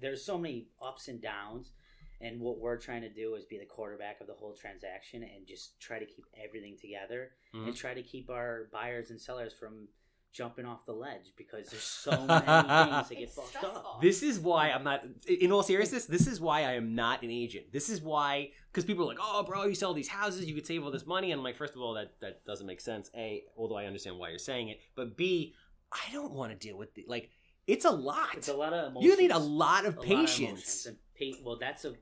there's 0.01 0.25
so 0.25 0.37
many 0.39 0.69
ups 0.83 1.09
and 1.09 1.21
downs, 1.23 1.73
and 2.21 2.41
what 2.41 2.59
we're 2.59 2.79
trying 2.79 3.03
to 3.03 3.13
do 3.13 3.35
is 3.35 3.45
be 3.45 3.59
the 3.59 3.67
quarterback 3.67 4.21
of 4.21 4.27
the 4.27 4.33
whole 4.35 4.55
transaction 4.55 5.23
and 5.23 5.47
just 5.47 5.79
try 5.81 5.99
to 5.99 6.07
keep 6.07 6.25
everything 6.43 6.77
together 6.81 7.33
Mhm. 7.55 7.67
and 7.69 7.77
try 7.77 7.95
to 7.95 8.03
keep 8.03 8.31
our 8.31 8.69
buyers 8.73 9.11
and 9.11 9.21
sellers 9.21 9.53
from 9.53 9.89
jumping 10.33 10.67
off 10.67 10.85
the 10.85 10.93
ledge 10.93 11.33
because 11.37 11.69
there's 11.71 11.83
so 11.83 12.11
many 12.11 12.41
things 12.41 12.47
that 12.47 13.09
get 13.11 13.19
It's 13.21 13.35
fucked 13.35 13.49
stressful. 13.49 13.71
up. 13.77 14.03
This 14.03 14.23
is 14.23 14.39
why 14.39 14.71
I'm 14.71 14.85
not. 14.85 15.03
In 15.27 15.51
all 15.51 15.63
seriousness, 15.63 16.05
this 16.05 16.27
is 16.27 16.41
why 16.41 16.61
I 16.65 16.73
am 16.73 16.95
not 16.95 17.23
an 17.23 17.31
agent. 17.31 17.73
This 17.73 17.89
is 17.89 18.03
why 18.03 18.53
because 18.71 18.85
people 18.85 19.05
are 19.05 19.09
like, 19.09 19.19
"Oh, 19.21 19.43
bro, 19.45 19.65
you 19.65 19.75
sell 19.75 19.95
these 19.95 20.09
houses, 20.09 20.45
you 20.45 20.55
could 20.55 20.67
save 20.67 20.85
all 20.85 20.91
this 20.91 21.07
money." 21.07 21.33
And 21.33 21.39
I'm 21.39 21.45
like, 21.45 21.57
first 21.57 21.75
of 21.75 21.81
all, 21.81 21.95
that 21.95 22.21
that 22.21 22.45
doesn't 22.45 22.67
make 22.67 22.83
sense. 22.83 23.11
A, 23.17 23.45
although 23.57 23.77
I 23.79 23.87
understand 23.87 24.19
why 24.19 24.29
you're 24.29 24.39
saying 24.39 24.69
it, 24.69 24.81
but 24.95 25.17
B, 25.17 25.55
I 25.91 26.13
don't 26.13 26.33
want 26.33 26.53
to 26.53 26.59
deal 26.59 26.77
with 26.77 26.93
the 26.95 27.05
like. 27.09 27.31
It's 27.67 27.85
a 27.87 27.91
lot. 27.91 28.35
It's 28.37 28.49
a 28.49 28.55
lot 28.57 28.73
of 28.75 28.91
emotions. 28.93 29.05
you 29.11 29.17
need 29.21 29.31
a 29.33 29.39
lot 29.39 29.87
of 29.87 29.97
a 29.97 30.01
lot 30.01 30.05
of 30.05 30.05
patience. 30.05 30.41
emotions 30.41 30.87
and 30.87 30.97
pa- 31.19 31.39
well, 31.45 31.59
that's 31.59 31.85
a 31.85 31.95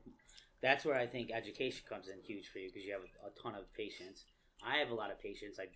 that's 0.63 0.85
where 0.85 0.97
I 0.97 1.07
think 1.07 1.31
education 1.31 1.83
comes 1.89 2.09
in 2.09 2.21
huge 2.23 2.49
for 2.49 2.59
you 2.59 2.69
because 2.69 2.87
you 2.87 2.93
have 2.93 3.03
a, 3.03 3.29
a 3.29 3.43
ton 3.43 3.55
of 3.59 3.73
patience. 3.75 4.25
I 4.65 4.79
have 4.79 4.91
a 4.91 4.95
lot 4.95 5.11
of 5.11 5.21
patience. 5.21 5.59
I 5.61 5.67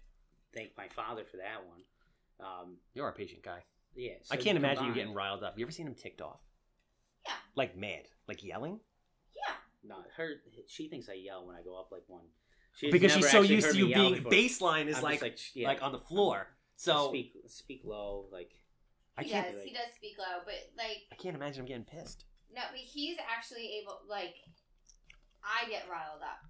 thank 0.54 0.70
my 0.76 0.88
father 0.88 1.24
for 1.30 1.36
that 1.36 1.66
one. 1.68 1.80
Um, 2.40 2.76
You're 2.94 3.08
a 3.08 3.12
patient 3.12 3.42
guy. 3.42 3.64
yeah, 3.94 4.12
I 4.30 4.36
can't 4.36 4.56
imagine 4.56 4.86
you 4.86 4.94
getting 4.94 5.14
riled 5.14 5.42
up. 5.42 5.58
You 5.58 5.64
ever 5.64 5.72
seen 5.72 5.86
him 5.86 5.94
ticked 5.94 6.22
off? 6.22 6.40
Yeah. 7.26 7.32
Like 7.54 7.76
mad, 7.76 8.08
like 8.28 8.44
yelling. 8.44 8.80
Yeah. 9.34 9.54
No, 9.84 9.96
her. 10.16 10.34
She 10.68 10.88
thinks 10.88 11.08
I 11.08 11.14
yell 11.14 11.46
when 11.46 11.56
I 11.56 11.62
go 11.62 11.78
up 11.78 11.88
like 11.90 12.04
one. 12.06 12.24
She's 12.74 12.92
because 12.92 13.12
she's 13.12 13.30
so 13.30 13.42
used 13.42 13.72
to 13.72 13.76
you 13.76 13.92
being 13.92 14.14
before. 14.14 14.30
baseline 14.30 14.86
is 14.86 14.98
I'm 14.98 15.02
like 15.02 15.20
just 15.20 15.38
sh- 15.38 15.50
yeah. 15.56 15.68
like 15.68 15.82
on 15.82 15.92
the 15.92 15.98
floor. 15.98 16.46
So 16.76 17.08
speak 17.08 17.34
speak 17.48 17.82
low, 17.84 18.26
like 18.32 18.52
I 19.16 19.24
he 19.24 19.30
can't 19.30 19.52
does. 19.52 19.64
He 19.64 19.72
does 19.72 19.92
speak 19.96 20.16
low, 20.16 20.42
but 20.44 20.54
like 20.76 20.98
I 21.10 21.16
can't 21.16 21.34
imagine 21.34 21.62
him 21.62 21.66
getting 21.66 21.84
pissed. 21.84 22.24
No, 22.54 22.62
but 22.70 22.80
he's 22.80 23.16
actually 23.18 23.80
able. 23.82 24.00
Like, 24.08 24.34
I 25.44 25.68
get 25.68 25.84
riled 25.90 26.22
up. 26.22 26.44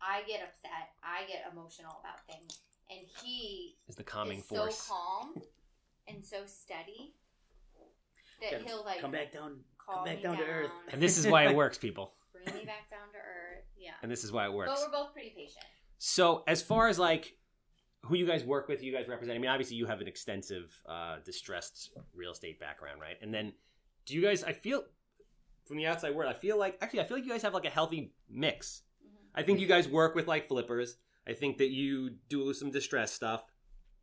I 0.00 0.22
get 0.28 0.40
upset. 0.42 0.94
I 1.02 1.26
get 1.26 1.44
emotional 1.52 1.96
about 2.00 2.24
things, 2.26 2.58
and 2.90 3.00
he 3.22 3.76
Is 3.88 3.96
the 3.96 4.04
calming 4.04 4.38
is 4.38 4.44
force. 4.44 4.76
so 4.78 4.94
calm 4.94 5.34
and 6.06 6.24
so 6.24 6.38
steady 6.46 7.14
that 8.40 8.52
Gotta 8.52 8.64
he'll 8.64 8.84
like 8.84 9.00
come 9.00 9.10
back 9.10 9.32
down. 9.32 9.56
calm 9.84 9.96
come 9.96 10.04
back 10.04 10.16
me 10.18 10.22
down 10.22 10.36
to 10.36 10.44
earth. 10.44 10.70
And 10.92 11.02
this 11.02 11.18
is 11.18 11.26
why 11.26 11.44
it 11.48 11.56
works, 11.56 11.76
people. 11.78 12.12
bring 12.32 12.54
me 12.56 12.64
back 12.64 12.88
down 12.88 13.08
to 13.12 13.18
earth. 13.18 13.64
Yeah, 13.76 13.92
And 14.02 14.10
this 14.10 14.22
is 14.24 14.30
why 14.32 14.44
it 14.46 14.52
works. 14.52 14.70
but 14.72 14.80
we're 14.92 14.96
both 15.04 15.12
pretty 15.12 15.30
patient. 15.30 15.64
So 15.98 16.44
as 16.46 16.62
far 16.62 16.86
as 16.88 16.98
like 16.98 17.34
who 18.02 18.14
you 18.14 18.26
guys 18.26 18.44
work 18.44 18.68
with, 18.68 18.82
you 18.84 18.92
guys 18.92 19.08
represent. 19.08 19.36
I 19.36 19.40
mean, 19.40 19.50
obviously 19.50 19.76
you 19.76 19.86
have 19.86 20.00
an 20.00 20.06
extensive 20.06 20.72
uh, 20.88 21.16
distressed 21.24 21.90
real 22.14 22.30
estate 22.30 22.60
background, 22.60 23.00
right? 23.00 23.16
And 23.20 23.34
then 23.34 23.52
do 24.06 24.14
you 24.14 24.22
guys? 24.22 24.44
I 24.44 24.52
feel 24.52 24.84
from 25.68 25.76
the 25.76 25.86
outside 25.86 26.14
world, 26.14 26.30
I 26.34 26.38
feel 26.38 26.58
like 26.58 26.78
actually 26.80 27.00
I 27.00 27.04
feel 27.04 27.16
like 27.18 27.24
you 27.26 27.30
guys 27.30 27.42
have 27.42 27.54
like 27.54 27.66
a 27.66 27.70
healthy 27.70 28.12
mix. 28.28 28.82
Mhm. 29.04 29.10
I 29.34 29.42
think 29.42 29.60
you 29.60 29.66
guys 29.66 29.86
work 29.88 30.14
with 30.14 30.26
like 30.26 30.48
flippers. 30.48 30.96
I 31.26 31.34
think 31.34 31.58
that 31.58 31.68
you 31.70 32.10
do 32.28 32.52
some 32.54 32.70
distress 32.70 33.12
stuff 33.12 33.44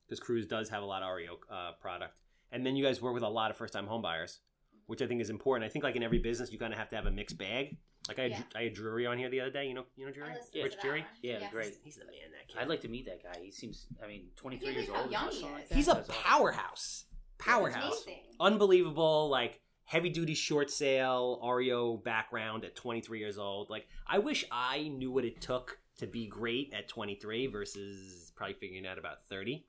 because 0.05 0.19
Cruise 0.19 0.45
does 0.45 0.69
have 0.69 0.83
a 0.83 0.85
lot 0.85 1.01
of 1.03 1.09
REO 1.15 1.39
uh, 1.51 1.71
product, 1.81 2.19
and 2.51 2.63
then 2.65 2.75
you 2.75 2.85
guys 2.85 3.01
work 3.01 3.13
with 3.15 3.23
a 3.23 3.27
lot 3.29 3.49
of 3.51 3.57
first 3.57 3.73
time 3.73 3.87
home 3.87 4.01
buyers, 4.03 4.39
which 4.85 5.01
I 5.01 5.07
think 5.07 5.19
is 5.21 5.29
important. 5.31 5.65
I 5.67 5.69
think 5.73 5.83
like 5.83 5.95
in 5.95 6.03
every 6.03 6.19
business, 6.19 6.51
you 6.51 6.59
kind 6.59 6.71
of 6.71 6.77
have 6.79 6.89
to 6.89 6.95
have 6.95 7.07
a 7.07 7.11
mixed 7.11 7.37
bag. 7.37 7.77
Like 8.07 8.19
I 8.19 8.21
had, 8.23 8.31
Yeah. 8.31 8.43
I 8.55 8.63
had 8.65 8.73
Drury 8.75 9.07
on 9.07 9.17
here 9.17 9.29
the 9.31 9.41
other 9.41 9.49
day. 9.49 9.65
You 9.67 9.73
know, 9.73 9.85
you 9.95 10.05
know 10.05 10.11
Drury, 10.11 10.29
Yeah, 10.53 10.61
to 10.61 10.63
Rich 10.69 10.79
Drury. 10.79 10.99
one. 11.01 11.09
Yeah, 11.23 11.39
Yes. 11.39 11.51
great. 11.51 11.73
He's 11.83 11.95
the 11.95 12.05
man. 12.05 12.13
That 12.33 12.47
kid. 12.47 12.57
I'd 12.59 12.67
like 12.67 12.81
to 12.81 12.87
meet 12.87 13.07
that 13.07 13.23
guy. 13.23 13.39
He 13.41 13.49
seems. 13.49 13.87
I 14.03 14.05
mean, 14.05 14.29
23 14.35 14.73
years 14.73 14.85
believe 14.85 14.95
how 14.95 15.01
old. 15.01 15.11
young 15.11 15.31
he 15.31 15.63
is. 15.63 15.69
He's 15.71 15.87
a 15.87 15.95
powerhouse. 16.07 17.05
Powerhouse. 17.39 18.05
Unbelievable, 18.39 19.29
like 19.29 19.59
heavy 19.85 20.09
duty 20.09 20.33
short 20.33 20.69
sale 20.69 21.39
REO 21.43 21.97
background 21.97 22.65
at 22.65 22.75
23 22.75 23.19
years 23.19 23.37
old. 23.37 23.69
Like 23.69 23.87
I 24.07 24.19
wish 24.19 24.45
I 24.51 24.87
knew 24.89 25.11
what 25.11 25.25
it 25.25 25.39
took 25.41 25.79
to 25.97 26.07
be 26.07 26.27
great 26.27 26.73
at 26.73 26.89
23 26.89 27.47
versus 27.47 28.31
probably 28.35 28.55
figuring 28.55 28.85
out 28.85 28.97
about 28.97 29.27
30. 29.29 29.63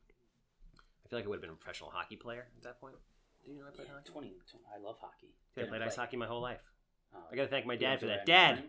I 1.05 1.09
feel 1.09 1.19
like 1.21 1.27
I 1.27 1.29
would 1.29 1.37
have 1.37 1.43
been 1.43 1.51
a 1.51 1.55
professional 1.55 1.91
hockey 1.91 2.17
player 2.17 2.47
at 2.57 2.63
that 2.65 2.81
point. 2.81 2.97
Do 3.45 3.53
you 3.53 3.59
know 3.59 3.65
I 3.67 3.71
played 3.71 3.87
Yeah, 3.89 3.95
hockey? 3.95 4.11
20, 4.11 4.29
20 4.51 4.65
I 4.75 4.85
love 4.85 4.97
hockey. 5.01 5.29
I 5.57 5.63
played 5.63 5.83
ice 5.83 5.95
hockey 5.95 6.17
my 6.17 6.27
whole 6.27 6.43
life. 6.43 6.61
Uh, 7.15 7.19
I 7.31 7.37
got 7.37 7.43
to 7.43 7.49
thank 7.49 7.65
my 7.65 7.77
dad 7.77 8.01
for 8.01 8.07
that. 8.07 8.27
Dad, 8.27 8.65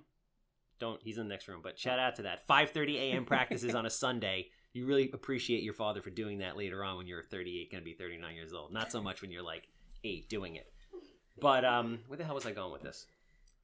don't 0.79 1.01
he's 1.01 1.17
in 1.17 1.23
the 1.27 1.29
next 1.33 1.47
room, 1.47 1.61
but 1.63 1.79
shout 1.79 1.97
out 1.97 2.15
to 2.17 2.23
that. 2.23 2.47
5:30 2.47 2.95
a.m. 2.97 3.25
practices 3.33 3.73
on 3.73 3.85
a 3.87 3.89
Sunday. 3.89 4.49
You 4.73 4.85
really 4.85 5.09
appreciate 5.11 5.63
your 5.63 5.73
father 5.73 6.03
for 6.03 6.11
doing 6.11 6.37
that 6.39 6.55
later 6.55 6.83
on 6.83 6.97
when 6.97 7.07
you're 7.07 7.23
38, 7.23 7.71
going 7.71 7.81
to 7.81 7.85
be 7.85 7.93
39 7.93 8.35
years 8.35 8.53
old. 8.53 8.71
Not 8.71 8.91
so 8.91 9.01
much 9.01 9.23
when 9.23 9.31
you're 9.31 9.41
like 9.41 9.67
eight 10.03 10.29
doing 10.29 10.55
it. 10.55 10.71
But 11.39 11.65
um, 11.65 11.99
where 12.07 12.17
the 12.17 12.23
hell 12.23 12.35
was 12.35 12.45
I 12.45 12.51
going 12.51 12.71
with 12.71 12.81
this? 12.81 13.05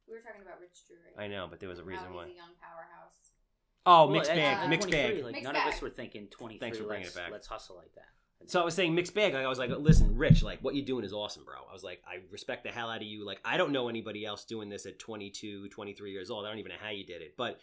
We 0.06 0.14
were 0.14 0.20
talking 0.20 0.42
about 0.42 0.60
Rich 0.60 0.86
Drury. 0.86 1.12
I 1.18 1.28
know, 1.28 1.46
but 1.48 1.60
there 1.60 1.68
was 1.68 1.78
a 1.78 1.82
How 1.82 1.88
reason 1.88 2.06
he's 2.08 2.14
why. 2.16 2.24
a 2.24 2.28
young 2.28 2.54
powerhouse. 2.60 3.32
Oh, 3.86 4.06
Well, 4.06 4.16
mixed 4.16 4.30
at- 4.30 4.36
bag, 4.36 4.58
uh, 4.58 4.60
at 4.62 4.68
mixed 4.68 4.88
23, 4.88 5.14
bag. 5.14 5.24
Like 5.24 5.32
Mixed 5.32 5.44
none 5.44 5.56
of 5.56 5.62
us 5.62 5.82
were 5.82 5.90
thinking 5.90 6.26
twenty. 6.28 6.58
Thanks 6.58 6.78
for 6.78 6.84
bringing 6.84 7.04
let's, 7.06 7.16
it 7.16 7.18
back. 7.18 7.32
Let's 7.32 7.46
hustle 7.46 7.76
like 7.76 7.94
that. 7.94 8.06
So 8.46 8.60
I 8.60 8.64
was 8.64 8.74
saying 8.74 8.94
mixed 8.94 9.14
bag. 9.14 9.32
Like 9.32 9.44
I 9.44 9.48
was 9.48 9.58
like, 9.58 9.70
listen, 9.70 10.16
Rich, 10.16 10.42
like 10.42 10.60
what 10.60 10.74
you're 10.74 10.84
doing 10.84 11.04
is 11.04 11.12
awesome, 11.12 11.44
bro. 11.44 11.54
I 11.68 11.72
was 11.72 11.82
like, 11.82 12.02
I 12.06 12.18
respect 12.30 12.64
the 12.64 12.70
hell 12.70 12.90
out 12.90 12.98
of 12.98 13.02
you. 13.02 13.24
Like 13.24 13.40
I 13.44 13.56
don't 13.56 13.72
know 13.72 13.88
anybody 13.88 14.24
else 14.26 14.44
doing 14.44 14.68
this 14.68 14.84
at 14.86 14.98
22, 14.98 15.68
23 15.68 16.12
years 16.12 16.30
old. 16.30 16.44
I 16.44 16.50
don't 16.50 16.58
even 16.58 16.70
know 16.70 16.78
how 16.80 16.90
you 16.90 17.04
did 17.04 17.22
it, 17.22 17.34
but 17.36 17.58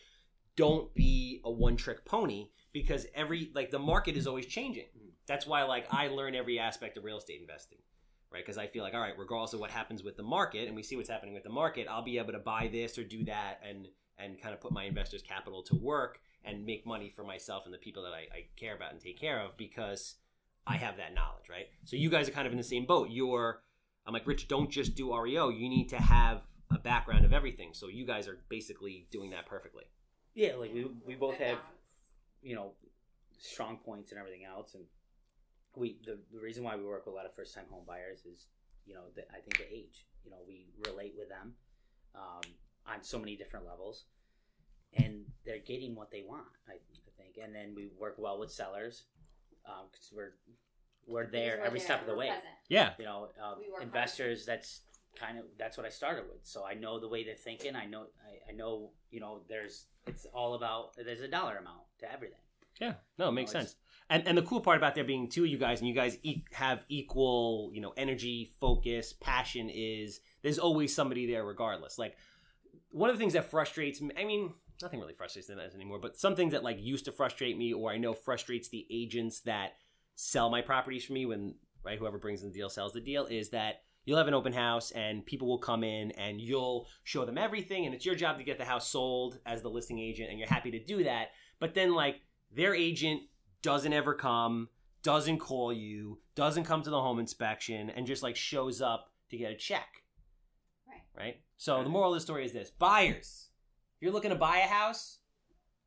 don't 0.55 0.93
be 0.95 1.41
a 1.45 1.51
one 1.51 1.75
trick 1.75 2.03
pony 2.03 2.49
because 2.73 3.05
every 3.13 3.51
like 3.53 3.69
the 3.69 3.79
market 3.79 4.17
is 4.17 4.25
always 4.25 4.47
changing. 4.47 4.85
That's 5.27 5.45
why 5.45 5.63
like 5.63 5.85
I 5.91 6.07
learn 6.07 6.33
every 6.35 6.57
aspect 6.57 6.97
of 6.97 7.03
real 7.03 7.17
estate 7.17 7.39
investing. 7.41 7.77
Right, 8.31 8.45
because 8.45 8.57
I 8.57 8.67
feel 8.67 8.81
like, 8.81 8.93
all 8.93 9.01
right, 9.01 9.17
regardless 9.17 9.51
of 9.51 9.59
what 9.59 9.71
happens 9.71 10.03
with 10.03 10.15
the 10.15 10.23
market, 10.23 10.67
and 10.67 10.75
we 10.75 10.83
see 10.83 10.95
what's 10.95 11.09
happening 11.09 11.33
with 11.33 11.43
the 11.43 11.49
market, 11.49 11.87
I'll 11.89 12.01
be 12.01 12.17
able 12.17 12.31
to 12.31 12.39
buy 12.39 12.69
this 12.71 12.97
or 12.97 13.03
do 13.03 13.25
that, 13.25 13.59
and 13.67 13.89
and 14.17 14.41
kind 14.41 14.53
of 14.53 14.61
put 14.61 14.71
my 14.71 14.83
investors' 14.85 15.21
capital 15.21 15.63
to 15.63 15.75
work 15.75 16.19
and 16.43 16.65
make 16.65 16.85
money 16.85 17.09
for 17.09 17.23
myself 17.23 17.63
and 17.65 17.73
the 17.73 17.77
people 17.77 18.03
that 18.03 18.13
I, 18.13 18.27
I 18.33 18.45
care 18.55 18.75
about 18.75 18.91
and 18.91 19.01
take 19.01 19.19
care 19.19 19.39
of 19.39 19.57
because 19.57 20.15
I 20.65 20.77
have 20.77 20.97
that 20.97 21.13
knowledge, 21.13 21.49
right? 21.49 21.67
So 21.85 21.95
you 21.95 22.09
guys 22.09 22.29
are 22.29 22.31
kind 22.31 22.45
of 22.45 22.53
in 22.53 22.57
the 22.57 22.63
same 22.63 22.85
boat. 22.85 23.09
You're, 23.09 23.61
I'm 24.05 24.13
like, 24.13 24.27
Rich, 24.27 24.47
don't 24.47 24.69
just 24.69 24.95
do 24.95 25.15
REO. 25.15 25.49
You 25.49 25.69
need 25.69 25.89
to 25.89 25.97
have 25.97 26.41
a 26.71 26.77
background 26.77 27.25
of 27.25 27.33
everything. 27.33 27.71
So 27.73 27.87
you 27.87 28.05
guys 28.05 28.27
are 28.27 28.37
basically 28.49 29.07
doing 29.11 29.31
that 29.31 29.45
perfectly. 29.45 29.83
Yeah, 30.33 30.55
like 30.55 30.73
we 30.73 30.87
we 31.05 31.15
both 31.15 31.35
have 31.37 31.57
you 32.41 32.55
know 32.55 32.71
strong 33.37 33.77
points 33.77 34.11
and 34.11 34.19
everything 34.19 34.45
else, 34.45 34.75
and 34.75 34.85
we 35.75 35.97
the, 36.05 36.17
the 36.33 36.39
reason 36.39 36.63
why 36.63 36.75
we 36.75 36.83
work 36.83 37.05
with 37.05 37.13
a 37.13 37.15
lot 37.15 37.25
of 37.25 37.33
first 37.33 37.53
time 37.55 37.65
home 37.69 37.83
buyers 37.87 38.25
is 38.25 38.47
you 38.85 38.93
know 38.93 39.03
the, 39.15 39.21
I 39.31 39.39
think 39.39 39.57
the 39.57 39.73
age. 39.73 40.05
You 40.23 40.31
know, 40.31 40.37
we 40.47 40.67
relate 40.87 41.13
with 41.17 41.29
them 41.29 41.53
um, 42.15 42.41
on 42.85 43.01
so 43.03 43.17
many 43.17 43.35
different 43.35 43.65
levels, 43.65 44.05
and 44.95 45.25
they're 45.45 45.59
getting 45.65 45.95
what 45.95 46.11
they 46.11 46.23
want. 46.27 46.45
I, 46.67 46.73
I 46.73 47.11
think, 47.23 47.37
and 47.43 47.55
then 47.55 47.73
we 47.75 47.89
work 47.99 48.15
well 48.17 48.37
with 48.39 48.51
sellers 48.51 49.05
because 49.63 50.11
we're 50.13 50.33
we're 51.07 51.25
there 51.27 51.57
we're 51.59 51.65
every 51.65 51.79
there, 51.79 51.85
step 51.87 52.01
of 52.01 52.05
the 52.07 52.13
we're 52.13 52.19
way. 52.19 52.27
present. 52.27 52.45
Yeah. 52.69 52.91
You 52.99 53.05
know, 53.05 53.29
uh, 53.41 53.53
We 53.57 53.63
work 53.69 53.77
hard. 53.77 53.83
investors. 53.83 54.45
That's 54.45 54.81
kind 55.19 55.39
of 55.39 55.45
that's 55.57 55.75
what 55.77 55.85
I 55.85 55.89
started 55.89 56.25
with. 56.31 56.41
So 56.43 56.63
I 56.65 56.73
know 56.75 56.99
the 56.99 57.07
way 57.09 57.23
they're 57.23 57.35
thinking. 57.35 57.75
I 57.75 57.85
know 57.85 58.05
I, 58.23 58.51
I 58.51 58.55
know 58.55 58.91
you 59.09 59.19
know 59.19 59.41
there's 59.49 59.85
it's 60.05 60.25
all 60.33 60.53
about 60.53 60.91
there's 61.03 61.21
a 61.21 61.27
dollar 61.27 61.57
amount 61.57 61.81
to 62.01 62.11
everything. 62.11 62.37
Yeah. 62.79 62.93
No, 63.17 63.29
it 63.29 63.33
makes 63.33 63.53
No, 63.53 63.59
it's- 63.61 63.71
sense. 63.71 63.81
And 64.11 64.27
and 64.27 64.37
the 64.37 64.41
cool 64.41 64.59
part 64.59 64.75
about 64.75 64.93
there 64.93 65.05
being 65.05 65.29
two 65.29 65.45
of 65.45 65.49
you 65.49 65.57
guys 65.57 65.79
and 65.79 65.87
you 65.87 65.95
guys 65.95 66.17
e- 66.21 66.43
have 66.51 66.85
equal, 66.89 67.71
you 67.73 67.79
know, 67.79 67.93
energy, 67.95 68.51
focus, 68.59 69.13
passion 69.13 69.69
is 69.73 70.19
there's 70.41 70.59
always 70.59 70.93
somebody 70.93 71.25
there 71.25 71.45
regardless. 71.45 71.97
Like 71.97 72.17
one 72.91 73.09
of 73.09 73.15
the 73.15 73.19
things 73.19 73.33
that 73.33 73.49
frustrates 73.49 74.01
me, 74.01 74.13
I 74.19 74.25
mean, 74.25 74.53
nothing 74.81 74.99
really 74.99 75.13
frustrates 75.13 75.47
them 75.47 75.59
anymore, 75.59 75.99
but 75.99 76.17
some 76.17 76.35
things 76.35 76.51
that 76.51 76.61
like 76.61 76.77
used 76.81 77.05
to 77.05 77.13
frustrate 77.13 77.57
me 77.57 77.71
or 77.71 77.89
I 77.89 77.97
know 77.97 78.13
frustrates 78.13 78.67
the 78.67 78.85
agents 78.91 79.39
that 79.41 79.75
sell 80.15 80.49
my 80.49 80.61
properties 80.61 81.05
for 81.05 81.13
me 81.13 81.25
when 81.25 81.55
right 81.83 81.97
whoever 81.97 82.17
brings 82.17 82.41
in 82.41 82.49
the 82.49 82.53
deal 82.53 82.69
sells 82.69 82.93
the 82.93 82.99
deal 82.99 83.25
is 83.27 83.49
that 83.49 83.81
you'll 84.05 84.17
have 84.17 84.27
an 84.27 84.33
open 84.33 84.53
house 84.53 84.91
and 84.91 85.25
people 85.25 85.47
will 85.47 85.57
come 85.57 85.83
in 85.83 86.11
and 86.11 86.41
you'll 86.41 86.87
show 87.03 87.23
them 87.23 87.37
everything 87.37 87.85
and 87.85 87.95
it's 87.95 88.05
your 88.05 88.13
job 88.13 88.37
to 88.37 88.43
get 88.43 88.57
the 88.57 88.65
house 88.65 88.87
sold 88.87 89.39
as 89.45 89.61
the 89.61 89.69
listing 89.69 89.99
agent 89.99 90.29
and 90.29 90.37
you're 90.37 90.49
happy 90.49 90.69
to 90.69 90.83
do 90.83 91.03
that 91.03 91.29
but 91.59 91.73
then 91.73 91.95
like 91.95 92.21
their 92.53 92.75
agent 92.75 93.21
doesn't 93.61 93.93
ever 93.93 94.13
come 94.13 94.69
doesn't 95.03 95.39
call 95.39 95.73
you 95.73 96.19
doesn't 96.35 96.63
come 96.63 96.81
to 96.83 96.89
the 96.89 97.01
home 97.01 97.19
inspection 97.19 97.89
and 97.89 98.05
just 98.05 98.21
like 98.23 98.35
shows 98.35 98.81
up 98.81 99.11
to 99.29 99.37
get 99.37 99.51
a 99.51 99.55
check 99.55 100.03
Right. 100.87 101.01
right 101.17 101.41
so 101.57 101.81
the 101.83 101.89
moral 101.89 102.13
of 102.13 102.17
the 102.17 102.21
story 102.21 102.45
is 102.45 102.51
this 102.53 102.69
buyers 102.69 103.49
if 103.97 104.01
you're 104.03 104.11
looking 104.13 104.29
to 104.31 104.35
buy 104.35 104.57
a 104.59 104.67
house 104.67 105.17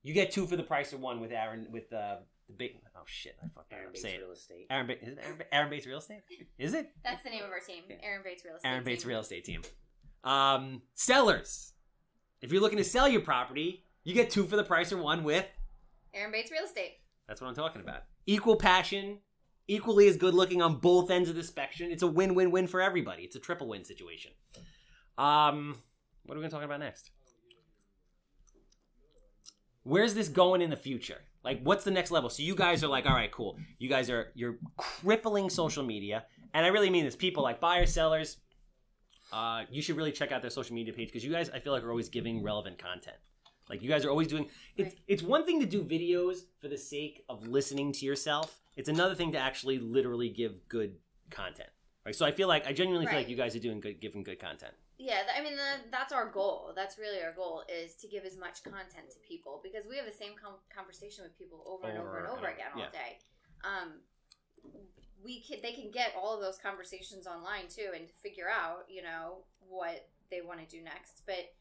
you 0.02 0.12
get 0.14 0.30
two 0.32 0.46
for 0.46 0.56
the 0.56 0.62
price 0.62 0.92
of 0.92 1.00
one 1.00 1.20
with 1.20 1.30
aaron 1.32 1.66
with 1.70 1.92
uh, 1.92 2.16
the 2.48 2.52
big 2.56 2.72
oh 2.96 3.00
shit 3.06 3.36
i 3.42 3.46
fucked 3.54 3.72
Aaron 3.72 3.86
up 3.86 3.92
Bates 3.92 4.02
say 4.02 4.14
it 4.14 4.20
Real 4.20 4.32
Estate. 4.32 4.66
aaron, 4.70 4.86
ba- 4.86 5.00
is 5.02 5.08
it 5.08 5.18
aaron, 5.22 5.38
ba- 5.38 5.54
aaron 5.54 5.70
bates 5.70 5.86
real 5.86 5.98
estate 5.98 6.20
is 6.58 6.74
it 6.74 6.90
That's 7.04 7.22
the 7.22 7.30
name 7.30 7.44
of 7.44 7.50
our 7.50 7.60
team. 7.60 7.84
Yeah. 7.88 7.96
Aaron 8.02 8.22
Bates 8.24 8.44
Real 8.44 8.56
Estate. 8.56 8.68
Aaron 8.68 8.84
Bates 8.84 9.02
team. 9.02 9.08
Real 9.10 9.20
Estate 9.20 9.44
Team. 9.44 9.62
Um, 10.24 10.82
sellers. 10.94 11.72
If 12.42 12.52
you're 12.52 12.60
looking 12.62 12.78
to 12.78 12.84
sell 12.84 13.08
your 13.08 13.20
property, 13.20 13.84
you 14.04 14.14
get 14.14 14.30
two 14.30 14.44
for 14.44 14.56
the 14.56 14.64
price 14.64 14.90
of 14.92 14.98
one 15.00 15.22
with. 15.24 15.46
Aaron 16.14 16.32
Bates 16.32 16.50
Real 16.50 16.64
Estate. 16.64 16.98
That's 17.26 17.40
what 17.40 17.48
I'm 17.48 17.54
talking 17.54 17.80
about. 17.80 18.02
Equal 18.26 18.56
passion, 18.56 19.18
equally 19.68 20.08
as 20.08 20.16
good 20.16 20.34
looking 20.34 20.62
on 20.62 20.76
both 20.76 21.10
ends 21.10 21.28
of 21.28 21.36
the 21.36 21.42
spectrum. 21.42 21.90
It's 21.90 22.02
a 22.02 22.06
win 22.06 22.34
win 22.34 22.50
win 22.50 22.66
for 22.66 22.80
everybody. 22.80 23.22
It's 23.22 23.36
a 23.36 23.40
triple 23.40 23.68
win 23.68 23.84
situation. 23.84 24.32
Um, 25.16 25.76
what 26.24 26.34
are 26.34 26.38
we 26.38 26.42
going 26.42 26.50
to 26.50 26.56
talk 26.56 26.64
about 26.64 26.80
next? 26.80 27.10
where's 29.84 30.14
this 30.14 30.28
going 30.28 30.60
in 30.60 30.70
the 30.70 30.76
future? 30.76 31.20
Like, 31.44 31.62
what's 31.62 31.84
the 31.84 31.90
next 31.90 32.10
level? 32.10 32.30
So 32.30 32.42
you 32.42 32.54
guys 32.54 32.82
are 32.82 32.88
like, 32.88 33.06
all 33.06 33.14
right, 33.14 33.30
cool. 33.30 33.58
You 33.78 33.88
guys 33.88 34.10
are 34.10 34.32
you're 34.34 34.56
crippling 34.76 35.48
social 35.50 35.84
media, 35.84 36.24
and 36.52 36.66
I 36.66 36.70
really 36.70 36.90
mean 36.90 37.04
this. 37.04 37.14
People 37.14 37.42
like 37.42 37.60
buyers, 37.60 37.92
sellers. 37.92 38.38
Uh, 39.32 39.64
you 39.70 39.82
should 39.82 39.96
really 39.96 40.12
check 40.12 40.32
out 40.32 40.42
their 40.42 40.50
social 40.50 40.74
media 40.74 40.92
page 40.92 41.08
because 41.08 41.24
you 41.24 41.30
guys, 41.30 41.50
I 41.50 41.58
feel 41.58 41.72
like, 41.72 41.82
are 41.82 41.90
always 41.90 42.08
giving 42.08 42.42
relevant 42.42 42.78
content. 42.78 43.16
Like 43.68 43.82
you 43.82 43.88
guys 43.88 44.04
are 44.04 44.10
always 44.10 44.28
doing. 44.28 44.48
It's 44.76 44.94
Right. 44.94 45.02
it's 45.06 45.22
one 45.22 45.44
thing 45.44 45.60
to 45.60 45.66
do 45.66 45.82
videos 45.82 46.44
for 46.60 46.68
the 46.68 46.78
sake 46.78 47.24
of 47.28 47.46
listening 47.46 47.92
to 47.92 48.06
yourself. 48.06 48.60
It's 48.76 48.88
another 48.88 49.14
thing 49.14 49.32
to 49.32 49.38
actually 49.38 49.78
literally 49.78 50.28
give 50.28 50.68
good 50.68 50.98
content. 51.30 51.70
Right. 52.04 52.14
So 52.14 52.26
I 52.26 52.32
feel 52.32 52.48
like 52.48 52.66
I 52.66 52.72
genuinely 52.72 53.06
feel 53.06 53.14
Right. 53.14 53.20
like 53.20 53.28
you 53.28 53.36
guys 53.36 53.56
are 53.56 53.60
doing 53.60 53.80
good, 53.80 54.00
giving 54.00 54.22
good 54.22 54.38
content. 54.38 54.74
Yeah, 54.98 55.22
I 55.34 55.42
mean 55.42 55.56
the, 55.56 55.88
that's 55.90 56.12
our 56.12 56.30
goal. 56.30 56.72
That's 56.76 56.98
really 56.98 57.20
our 57.22 57.32
goal 57.32 57.64
is 57.68 57.94
to 57.96 58.06
give 58.06 58.24
as 58.24 58.36
much 58.36 58.62
content 58.62 59.10
to 59.10 59.18
people 59.26 59.60
because 59.62 59.86
we 59.88 59.96
have 59.96 60.06
the 60.06 60.12
same 60.12 60.34
com- 60.40 60.60
conversation 60.74 61.24
with 61.24 61.36
people 61.36 61.64
over, 61.66 61.88
and 61.88 61.98
over 61.98 62.18
and 62.18 62.28
over 62.28 62.46
again 62.46 62.68
all 62.74 62.80
yeah. 62.82 62.90
day. 62.90 63.18
Um, 63.64 64.00
we 65.24 65.40
can 65.40 65.58
they 65.62 65.72
can 65.72 65.90
get 65.90 66.12
all 66.16 66.34
of 66.34 66.40
those 66.40 66.58
conversations 66.58 67.26
online 67.26 67.66
too 67.68 67.88
and 67.96 68.08
figure 68.10 68.48
out 68.48 68.84
you 68.88 69.02
know 69.02 69.38
what 69.68 70.08
they 70.30 70.42
want 70.42 70.60
to 70.60 70.66
do 70.66 70.82
next. 70.82 71.22
But 71.26 71.52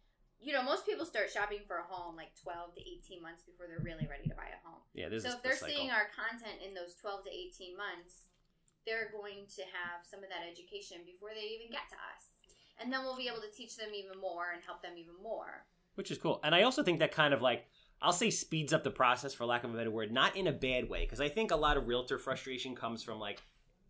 you 0.43 0.51
know 0.51 0.61
most 0.61 0.85
people 0.85 1.05
start 1.07 1.31
shopping 1.31 1.63
for 1.65 1.79
a 1.79 1.87
home 1.87 2.15
like 2.15 2.35
twelve 2.35 2.75
to 2.75 2.81
eighteen 2.81 3.23
months 3.23 3.43
before 3.43 3.65
they're 3.65 3.83
really 3.83 4.05
ready 4.05 4.27
to 4.27 4.35
buy 4.35 4.51
a 4.51 4.59
home. 4.67 4.83
Yeah. 4.93 5.09
This 5.09 5.23
so 5.23 5.29
is 5.29 5.35
if 5.35 5.41
the 5.41 5.49
they're 5.49 5.63
seeing 5.63 5.89
our 5.89 6.11
content 6.11 6.61
in 6.61 6.75
those 6.75 6.93
12 7.01 7.25
to 7.25 7.31
18 7.31 7.73
months 7.73 8.29
they're 8.85 9.09
going 9.15 9.47
to 9.47 9.63
have 9.71 10.03
some 10.03 10.21
of 10.21 10.29
that 10.29 10.43
education 10.43 11.01
before 11.07 11.31
they 11.31 11.55
even 11.55 11.71
get 11.71 11.87
to 11.89 11.97
us 12.13 12.43
and 12.77 12.91
then 12.91 13.01
we'll 13.01 13.17
be 13.17 13.31
able 13.31 13.41
to 13.41 13.49
teach 13.49 13.79
them 13.79 13.95
even 13.95 14.13
more 14.19 14.51
and 14.53 14.61
help 14.61 14.83
them 14.83 14.99
even 14.99 15.15
more 15.23 15.65
which 15.95 16.11
is 16.11 16.17
cool. 16.17 16.39
And 16.43 16.55
I 16.55 16.63
also 16.63 16.83
think 16.83 16.99
that 16.99 17.11
kind 17.11 17.33
of 17.33 17.41
like 17.41 17.65
I'll 18.01 18.13
say 18.13 18.29
speeds 18.29 18.73
up 18.73 18.83
the 18.83 18.91
process 18.91 19.33
for 19.33 19.45
lack 19.45 19.63
of 19.63 19.73
a 19.73 19.77
better 19.77 19.91
word, 19.91 20.11
not 20.11 20.35
in 20.35 20.47
a 20.47 20.51
bad 20.51 20.89
way, 20.89 21.05
because 21.05 21.21
I 21.21 21.29
think 21.29 21.51
a 21.51 21.55
lot 21.55 21.77
of 21.77 21.87
realtor 21.87 22.17
frustration 22.17 22.75
comes 22.75 23.01
from 23.01 23.19
like, 23.19 23.41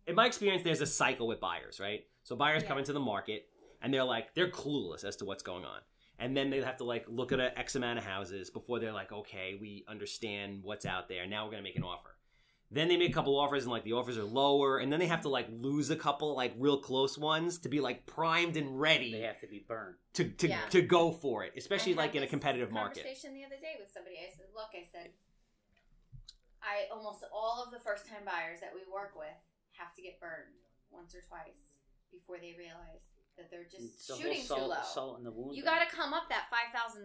in 0.06 0.14
my 0.14 0.26
experience, 0.26 0.62
there's 0.62 0.80
a 0.80 0.86
cycle 0.86 1.26
with 1.26 1.40
buyers, 1.40 1.80
right? 1.80 2.04
So 2.22 2.36
buyers 2.36 2.62
come 2.62 2.78
into 2.78 2.92
the 2.92 3.00
market 3.00 3.48
and 3.82 3.92
they're 3.92 4.04
like 4.04 4.34
they're 4.34 4.50
clueless 4.50 5.04
as 5.04 5.16
to 5.16 5.24
what's 5.24 5.42
going 5.42 5.64
on. 5.64 5.80
And 6.18 6.36
then 6.36 6.50
they 6.50 6.60
have 6.62 6.76
to 6.78 6.84
like 6.84 7.04
look 7.08 7.32
at 7.32 7.40
a 7.40 7.56
X 7.58 7.74
amount 7.74 7.98
of 7.98 8.04
houses 8.04 8.50
before 8.50 8.78
they're 8.78 8.92
like, 8.92 9.12
okay, 9.12 9.56
we 9.60 9.84
understand 9.88 10.60
what's 10.62 10.86
out 10.86 11.08
there. 11.08 11.26
Now 11.26 11.44
we're 11.44 11.50
gonna 11.52 11.62
make 11.62 11.76
an 11.76 11.82
offer. 11.82 12.10
Then 12.70 12.88
they 12.88 12.96
make 12.96 13.10
a 13.10 13.12
couple 13.12 13.38
offers 13.38 13.64
and 13.64 13.72
like 13.72 13.84
the 13.84 13.92
offers 13.92 14.16
are 14.18 14.24
lower, 14.24 14.78
and 14.78 14.90
then 14.92 14.98
they 14.98 15.06
have 15.06 15.20
to 15.22 15.28
like 15.28 15.46
lose 15.50 15.90
a 15.90 15.96
couple 15.96 16.34
like 16.34 16.54
real 16.58 16.78
close 16.78 17.16
ones 17.18 17.58
to 17.58 17.68
be 17.68 17.78
like 17.80 18.06
primed 18.06 18.56
and 18.56 18.80
ready 18.80 19.12
They 19.12 19.20
have 19.20 19.40
to 19.40 19.46
be 19.46 19.64
burned. 19.66 19.96
to 20.14 20.24
to, 20.24 20.48
Yeah. 20.48 20.60
to 20.70 20.82
go 20.82 21.12
for 21.12 21.44
it, 21.44 21.52
especially 21.56 21.94
like 21.94 22.12
in 22.14 22.22
a 22.22 22.26
this 22.26 22.30
competitive 22.30 22.70
market. 22.72 23.04
conversation 23.04 23.34
the 23.34 23.44
other 23.44 23.60
day 23.60 23.76
with 23.78 23.90
somebody 23.92 24.16
i 24.16 24.30
said 24.34 24.46
look 24.54 24.70
i 24.74 24.82
said 24.90 25.10
i 26.62 26.88
almost 26.90 27.22
all 27.32 27.62
of 27.62 27.70
the 27.70 27.78
first 27.78 28.06
time 28.08 28.24
buyers 28.24 28.58
that 28.60 28.72
we 28.74 28.80
work 28.90 29.12
with 29.14 29.36
have 29.78 29.94
to 29.94 30.02
get 30.02 30.18
burned 30.18 30.54
once 30.90 31.14
or 31.14 31.20
twice 31.20 31.78
before 32.10 32.38
they 32.38 32.54
realize 32.58 33.10
that 33.36 33.50
they're 33.50 33.64
just 33.64 33.82
It's 33.94 34.06
the 34.06 34.16
shooting 34.16 34.42
salt, 34.42 34.60
too 34.60 34.66
low 34.66 34.76
salt 34.94 35.18
in 35.18 35.24
the 35.24 35.30
wound. 35.32 35.56
you 35.56 35.62
got 35.64 35.80
to 35.88 35.94
come 35.96 36.12
up 36.14 36.24
that 36.28 36.44
$5000 36.50 37.04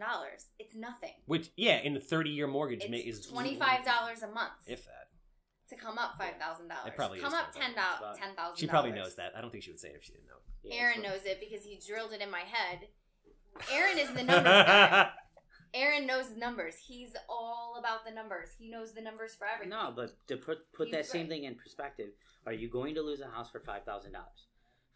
it's 0.60 0.76
nothing 0.76 1.14
Which 1.26 1.50
yeah, 1.56 1.80
in 1.80 1.94
the 1.94 2.00
thirty 2.00 2.30
year 2.30 2.48
mortgage 2.48 2.84
it's 2.84 3.20
is 3.22 3.26
twenty 3.28 3.56
five 3.58 3.84
dollars 3.86 4.22
a 4.24 4.28
month 4.28 4.54
if 4.68 4.86
that. 4.86 5.08
to 5.70 5.76
come 5.76 5.98
up 5.98 6.18
five 6.18 6.36
thousand 6.40 6.68
dollars. 6.68 6.92
Probably 6.96 7.20
come 7.20 7.34
up 7.34 7.54
ten 7.54 7.72
$10,000. 7.72 7.76
dollars. 7.76 8.18
Ten 8.18 8.36
thousand. 8.36 8.58
She 8.58 8.68
probably 8.68 8.92
knows 8.92 9.16
that. 9.16 9.34
I 9.38 9.42
don't 9.42 9.52
think 9.52 9.64
she 9.64 9.72
would 9.72 9.80
say 9.80 9.90
it 9.90 9.96
if 9.98 10.04
she 10.04 10.14
didn't 10.14 10.28
know. 10.28 10.42
Yeah, 10.64 10.76
Aaron 10.82 11.02
knows 11.02 11.22
it 11.26 11.40
because 11.40 11.64
he 11.66 11.80
drilled 11.86 12.12
it 12.14 12.22
in 12.22 12.30
my 12.32 12.42
head. 12.42 12.88
Aaron 13.72 13.98
is 13.98 14.10
the 14.14 14.24
numbers 14.24 14.44
guy. 14.44 15.10
Aaron 15.74 16.08
knows 16.08 16.36
numbers. 16.36 16.76
He's 16.88 17.12
all 17.30 17.76
about 17.80 18.04
the 18.04 18.12
numbers. 18.12 18.50
He 18.58 18.70
knows 18.72 18.94
the 18.94 19.02
numbers 19.02 19.36
for 19.36 19.46
everything. 19.46 19.70
No, 19.70 19.94
but 19.96 20.16
to 20.28 20.38
put 20.38 20.58
put 20.74 20.88
He's 20.88 20.96
that 20.96 21.06
same 21.06 21.28
thing 21.28 21.44
in 21.44 21.54
perspective, 21.56 22.10
are 22.48 22.54
you 22.54 22.68
going 22.70 22.96
to 22.96 23.02
lose 23.04 23.22
a 23.22 23.28
house 23.28 23.52
for 23.52 23.60
five 23.60 23.84
thousand 23.86 24.14
dollars? 24.14 24.48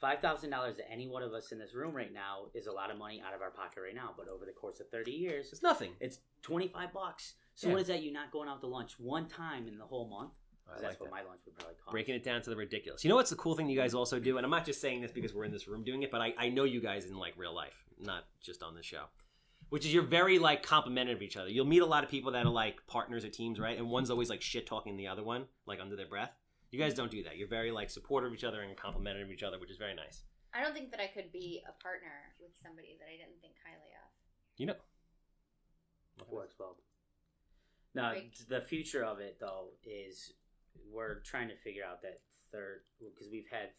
Five 0.03 0.19
thousand 0.19 0.49
dollars 0.49 0.75
to 0.75 0.91
any 0.91 1.07
one 1.07 1.23
of 1.23 1.31
us 1.33 1.53
in 1.53 1.59
this 1.59 1.73
room 1.73 1.95
right 1.95 2.13
now 2.13 2.47
is 2.53 2.67
a 2.67 2.71
lot 2.73 2.91
of 2.91 2.97
money 2.97 3.23
out 3.25 3.33
of 3.33 3.41
our 3.41 3.51
pocket 3.51 3.79
right 3.81 3.95
now. 3.95 4.09
But 4.17 4.27
over 4.27 4.43
the 4.43 4.51
course 4.51 4.81
of 4.81 4.89
thirty 4.89 5.11
years, 5.11 5.47
It's 5.53 5.63
nothing. 5.63 5.91
it's 6.01 6.19
twenty 6.41 6.67
five 6.67 6.91
bucks. 6.91 7.35
So 7.55 7.67
Yeah. 7.67 7.73
what 7.75 7.81
is 7.83 7.87
that? 7.87 8.03
You 8.03 8.11
not 8.11 8.29
going 8.29 8.49
out 8.49 8.59
to 8.61 8.67
lunch 8.67 8.99
one 8.99 9.27
time 9.29 9.65
in 9.65 9.77
the 9.77 9.85
whole 9.85 10.09
month? 10.09 10.33
That's 10.67 10.83
like 10.83 10.99
what 10.99 11.09
that. 11.09 11.15
my 11.15 11.21
lunch 11.23 11.39
would 11.45 11.55
probably 11.55 11.75
cost. 11.75 11.91
Breaking 11.91 12.15
it 12.15 12.23
down 12.23 12.41
to 12.41 12.49
the 12.49 12.55
ridiculous. 12.57 13.05
You 13.05 13.09
know 13.11 13.15
what's 13.15 13.29
the 13.29 13.37
cool 13.37 13.55
thing 13.55 13.69
you 13.69 13.77
guys 13.79 13.93
also 13.93 14.19
do? 14.19 14.35
And 14.35 14.43
I'm 14.45 14.51
not 14.51 14.65
just 14.65 14.81
saying 14.81 14.99
this 14.99 15.11
because 15.13 15.33
we're 15.33 15.45
in 15.45 15.53
this 15.53 15.69
room 15.69 15.85
doing 15.85 16.03
it, 16.03 16.11
but 16.11 16.19
I, 16.19 16.33
I 16.37 16.49
know 16.49 16.65
you 16.65 16.81
guys 16.81 17.05
in 17.05 17.17
like 17.17 17.35
real 17.37 17.53
life, 17.55 17.85
not 17.97 18.25
just 18.41 18.61
on 18.61 18.75
the 18.75 18.83
show. 18.83 19.03
Which 19.69 19.85
is 19.85 19.93
you're 19.93 20.03
very 20.03 20.37
like 20.37 20.63
complimentary 20.63 21.15
of 21.15 21.21
each 21.21 21.37
other. 21.37 21.47
You'll 21.49 21.65
meet 21.65 21.81
a 21.81 21.85
lot 21.85 22.03
of 22.03 22.09
people 22.09 22.33
that 22.33 22.45
are 22.45 22.49
like 22.49 22.85
partners 22.87 23.23
or 23.23 23.29
teams, 23.29 23.57
right? 23.57 23.77
And 23.77 23.89
one's 23.89 24.09
always 24.09 24.29
like 24.29 24.41
shit 24.41 24.67
talking 24.67 24.97
the 24.97 25.07
other 25.07 25.23
one, 25.23 25.45
like 25.65 25.79
under 25.79 25.95
their 25.95 26.07
breath. 26.07 26.31
You 26.73 26.79
guys 26.79 26.95
don't 26.95 27.11
do 27.11 27.21
that. 27.21 27.37
You're 27.37 27.47
very 27.47 27.69
like 27.69 27.91
supportive 27.91 28.31
of 28.31 28.33
each 28.33 28.43
other 28.43 28.61
and 28.61 28.75
complimentary 28.75 29.21
of 29.21 29.29
each 29.29 29.43
other, 29.43 29.59
which 29.59 29.69
is 29.69 29.77
very 29.77 29.93
nice. 29.93 30.23
I 30.55 30.63
don't 30.63 30.73
think 30.73 30.89
that 30.89 30.99
I 30.99 31.05
could 31.05 31.31
be 31.31 31.61
a 31.69 31.83
partner 31.83 32.33
with 32.41 32.49
somebody 32.59 32.97
that 32.99 33.05
I 33.05 33.11
didn't 33.15 33.39
think 33.41 33.53
highly 33.63 33.91
of. 33.93 34.09
You 34.57 34.65
know. 34.65 34.75
works 36.29 36.55
well. 36.59 36.77
Now, 37.93 38.11
Right. 38.13 38.33
the 38.49 38.61
future 38.61 39.03
of 39.03 39.19
it 39.19 39.39
though 39.39 39.69
is 39.83 40.33
we're 40.89 41.19
trying 41.21 41.47
to 41.49 41.55
figure 41.57 41.83
out 41.83 42.01
that 42.01 42.21
third 42.51 42.85
because 42.99 43.29
we've 43.29 43.47
had 43.49 43.69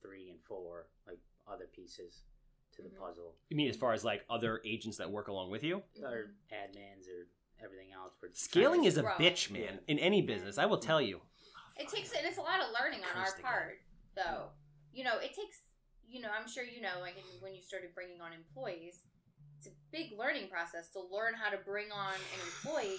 three 0.00 0.30
and 0.30 0.40
four 0.44 0.86
like 1.08 1.18
other 1.48 1.66
pieces 1.66 2.22
to 2.72 2.82
the 2.82 2.90
Mhm. 2.90 2.98
puzzle, 2.98 3.36
You 3.48 3.56
mean 3.56 3.68
as 3.68 3.76
far 3.76 3.92
as 3.92 4.04
like 4.04 4.24
other 4.30 4.60
agents 4.64 4.98
that 4.98 5.10
work 5.10 5.26
along 5.26 5.50
with 5.50 5.64
you? 5.64 5.82
or 6.00 6.26
Mhm. 6.26 6.34
admins 6.52 7.08
or 7.08 7.26
everything 7.58 7.90
else. 7.92 8.14
We're 8.22 8.32
Scaling 8.32 8.80
trying 8.80 8.86
is 8.86 8.94
to- 8.94 9.00
a 9.00 9.02
Grow. 9.02 9.14
bitch, 9.16 9.50
man. 9.50 9.82
In 9.88 9.98
any 9.98 10.22
business, 10.22 10.58
I 10.58 10.66
will 10.66 10.78
tell 10.78 11.00
you. 11.02 11.22
It 11.78 11.88
takes 11.88 12.12
and 12.12 12.26
it's 12.26 12.38
a 12.38 12.42
lot 12.42 12.60
of 12.60 12.66
learning 12.78 13.00
on 13.00 13.16
our 13.18 13.24
Cursed 13.24 13.38
again. 13.38 13.50
part, 13.50 13.78
though. 14.16 14.48
You 14.92 15.04
know, 15.04 15.18
it 15.18 15.34
takes. 15.34 15.60
You 16.08 16.20
know, 16.20 16.28
I'm 16.36 16.48
sure 16.48 16.64
you 16.64 16.80
know, 16.80 16.98
like 17.00 17.14
when 17.40 17.54
you 17.54 17.60
started 17.62 17.90
bringing 17.94 18.20
on 18.20 18.32
employees, 18.32 19.02
it's 19.58 19.68
a 19.68 19.70
big 19.92 20.10
learning 20.18 20.48
process 20.48 20.88
to 20.90 21.00
learn 21.00 21.34
how 21.34 21.50
to 21.50 21.56
bring 21.58 21.92
on 21.92 22.14
an 22.14 22.40
employee 22.46 22.98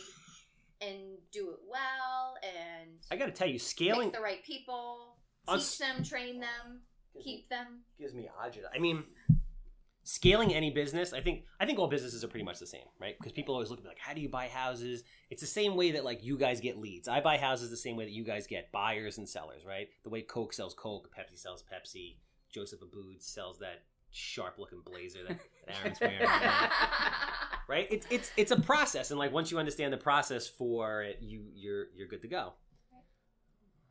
and 0.82 1.18
do 1.32 1.50
it 1.52 1.60
well 1.70 2.36
and 2.44 2.90
I 3.12 3.16
got 3.18 3.26
to 3.28 3.32
tell 3.32 3.48
you, 3.48 3.60
scaling 3.60 4.12
the 4.12 4.20
right 4.22 4.44
people, 4.44 5.18
teach 5.48 5.58
s- 5.58 5.78
them, 5.78 6.04
train 6.04 6.40
them, 6.40 6.82
keep 7.24 7.50
them. 7.50 7.82
gives 8.00 8.14
me 8.16 8.30
agita. 8.42 8.66
I 8.74 8.80
mean, 8.80 9.04
scaling 10.04 10.54
any 10.54 10.72
business, 10.72 11.14
I 11.14 11.22
think 11.22 11.46
I 11.60 11.66
think 11.66 11.80
all 11.80 11.88
businesses 11.88 12.24
are 12.24 12.28
pretty 12.28 12.46
much 12.46 12.60
the 12.60 12.68
same, 12.68 12.86
right? 13.00 13.16
Because 13.18 13.32
people 13.32 13.54
always 13.54 13.70
look 13.70 13.80
at 13.80 13.84
me 13.84 13.90
like, 13.90 14.00
how 14.00 14.14
do 14.14 14.22
you 14.22 14.30
buy 14.30 14.48
houses? 14.48 15.04
It's 15.30 15.42
the 15.42 15.48
same 15.48 15.76
way 15.76 15.92
that 15.92 16.04
like 16.04 16.24
you 16.24 16.38
guys 16.38 16.60
get 16.60 16.78
leads. 16.78 17.08
I 17.08 17.22
buy 17.22 17.38
houses 17.38 17.70
the 17.70 17.78
same 17.78 17.96
way 17.96 18.06
that 18.06 18.12
you 18.12 18.24
guys 18.24 18.48
get 18.48 18.72
buyers 18.72 19.18
and 19.18 19.28
sellers, 19.28 19.66
right? 19.66 19.88
The 20.04 20.10
way 20.10 20.22
Coke 20.22 20.54
sells 20.54 20.74
Coke, 20.74 21.10
Pepsi 21.18 21.38
sells 21.38 21.64
Pepsi, 21.64 22.18
Joseph 22.50 22.82
Abboud 22.82 23.22
sells 23.22 23.60
that 23.60 23.84
sharp 24.12 24.58
looking 24.58 24.82
blazer 24.86 25.20
that, 25.28 25.40
that 25.68 25.76
Aaron's 25.82 26.00
wearing. 26.00 26.20
right? 27.68 27.88
It's 27.90 28.08
it's 28.10 28.32
it's 28.38 28.52
a 28.52 28.60
process, 28.60 29.12
and 29.12 29.20
like 29.20 29.32
once 29.32 29.52
you 29.52 29.60
understand 29.60 29.94
the 29.94 29.98
process 29.98 30.48
for 30.48 31.04
it, 31.04 31.20
you 31.22 31.44
you're 31.54 31.88
you're 31.96 32.08
good 32.08 32.22
to 32.22 32.28
go. 32.28 32.54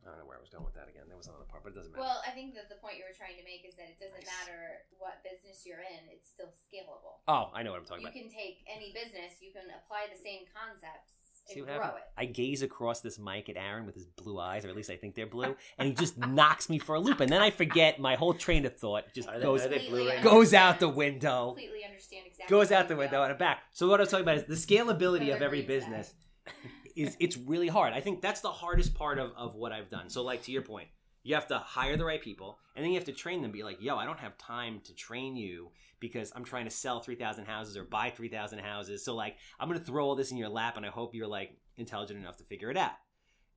I 0.01 0.09
don't 0.09 0.17
know 0.17 0.25
where 0.25 0.37
I 0.37 0.41
was 0.41 0.49
going 0.49 0.65
with 0.65 0.73
that 0.73 0.89
again. 0.89 1.05
There 1.07 1.17
was 1.17 1.27
another 1.29 1.45
part, 1.45 1.61
but 1.63 1.73
it 1.73 1.77
doesn't 1.77 1.93
matter. 1.93 2.01
well, 2.01 2.21
I 2.25 2.31
think 2.33 2.57
that 2.57 2.69
the 2.73 2.81
point 2.81 2.97
you 2.97 3.05
were 3.05 3.13
trying 3.13 3.37
to 3.37 3.45
make 3.45 3.61
is 3.67 3.77
that 3.77 3.85
it 3.85 4.01
doesn't 4.01 4.25
matter 4.25 4.81
what 4.97 5.21
business 5.21 5.61
you're 5.65 5.85
in; 5.85 6.01
it's 6.09 6.25
still 6.29 6.49
scalable. 6.49 7.21
oh, 7.29 7.53
I 7.53 7.61
know 7.61 7.71
what 7.71 7.79
I'm 7.79 7.85
talking 7.85 8.01
You 8.01 8.09
about. 8.09 8.17
You 8.17 8.25
can 8.25 8.33
take 8.33 8.65
any 8.65 8.89
business, 8.91 9.37
you 9.41 9.53
can 9.53 9.69
apply 9.69 10.09
the 10.09 10.17
same 10.17 10.49
concepts 10.49 11.13
See 11.45 11.59
and 11.61 11.69
what 11.69 11.77
grow 11.77 11.83
happened? 11.85 12.03
it. 12.17 12.21
I 12.21 12.25
gaze 12.25 12.61
across 12.65 13.01
this 13.01 13.17
mic 13.21 13.49
at 13.49 13.57
Aaron 13.57 13.85
with 13.85 13.93
his 13.95 14.05
blue 14.05 14.39
eyes, 14.41 14.65
or 14.65 14.69
at 14.69 14.75
least 14.75 14.89
I 14.89 14.97
think 14.97 15.13
they're 15.13 15.29
blue, 15.29 15.53
and 15.77 15.87
he 15.87 15.93
just 15.93 16.17
knocks 16.17 16.65
me 16.69 16.79
for 16.81 16.95
a 16.95 16.99
loop, 16.99 17.19
and 17.21 17.29
then 17.31 17.41
I 17.41 17.49
forget 17.53 17.99
my 17.99 18.15
whole 18.15 18.33
train 18.33 18.65
of 18.65 18.77
thought 18.77 19.05
just 19.13 19.29
they- 19.31 19.39
goes 19.41 19.61
are 19.65 19.69
they 19.69 19.85
blue 19.87 20.09
right 20.09 20.17
now? 20.23 20.29
goes 20.31 20.53
out 20.53 20.79
the 20.79 20.89
window, 20.89 21.53
Completely 21.53 21.85
understand 21.85 22.25
exactly. 22.25 22.49
goes 22.49 22.71
out 22.71 22.87
the 22.89 22.95
window 22.95 23.21
feel. 23.21 23.29
and 23.29 23.37
back. 23.37 23.59
So 23.71 23.87
what 23.87 23.99
I 23.99 24.03
was 24.03 24.09
talking 24.09 24.25
about 24.25 24.37
is 24.37 24.45
the 24.45 24.55
scalability 24.55 25.33
of 25.33 25.41
every 25.41 25.61
green 25.61 25.79
flag. 25.81 25.89
business 25.91 26.13
is 26.95 27.17
it's 27.19 27.37
really 27.37 27.67
hard. 27.67 27.93
I 27.93 27.99
think 27.99 28.21
that's 28.21 28.41
the 28.41 28.51
hardest 28.51 28.93
part 28.95 29.19
of, 29.19 29.31
of 29.37 29.55
what 29.55 29.71
I've 29.71 29.89
done. 29.89 30.09
So 30.09 30.23
like 30.23 30.43
to 30.43 30.51
your 30.51 30.61
point, 30.61 30.87
you 31.23 31.35
have 31.35 31.47
to 31.47 31.57
hire 31.59 31.97
the 31.97 32.05
right 32.05 32.21
people 32.21 32.57
and 32.75 32.83
then 32.83 32.91
you 32.91 32.97
have 32.97 33.05
to 33.05 33.11
train 33.13 33.41
them. 33.41 33.51
Be 33.51 33.63
like, 33.63 33.81
yo, 33.81 33.95
I 33.97 34.05
don't 34.05 34.19
have 34.19 34.37
time 34.37 34.81
to 34.85 34.93
train 34.95 35.35
you 35.35 35.71
because 35.99 36.31
I'm 36.35 36.43
trying 36.43 36.65
to 36.65 36.71
sell 36.71 36.99
three 36.99 37.15
thousand 37.15 37.45
houses 37.45 37.77
or 37.77 37.83
buy 37.83 38.09
three 38.09 38.29
thousand 38.29 38.59
houses. 38.59 39.05
So 39.05 39.15
like 39.15 39.35
I'm 39.59 39.67
gonna 39.67 39.79
throw 39.79 40.05
all 40.05 40.15
this 40.15 40.31
in 40.31 40.37
your 40.37 40.49
lap 40.49 40.77
and 40.77 40.85
I 40.85 40.89
hope 40.89 41.13
you're 41.13 41.27
like 41.27 41.57
intelligent 41.77 42.19
enough 42.19 42.37
to 42.37 42.43
figure 42.43 42.69
it 42.71 42.77
out. 42.77 42.91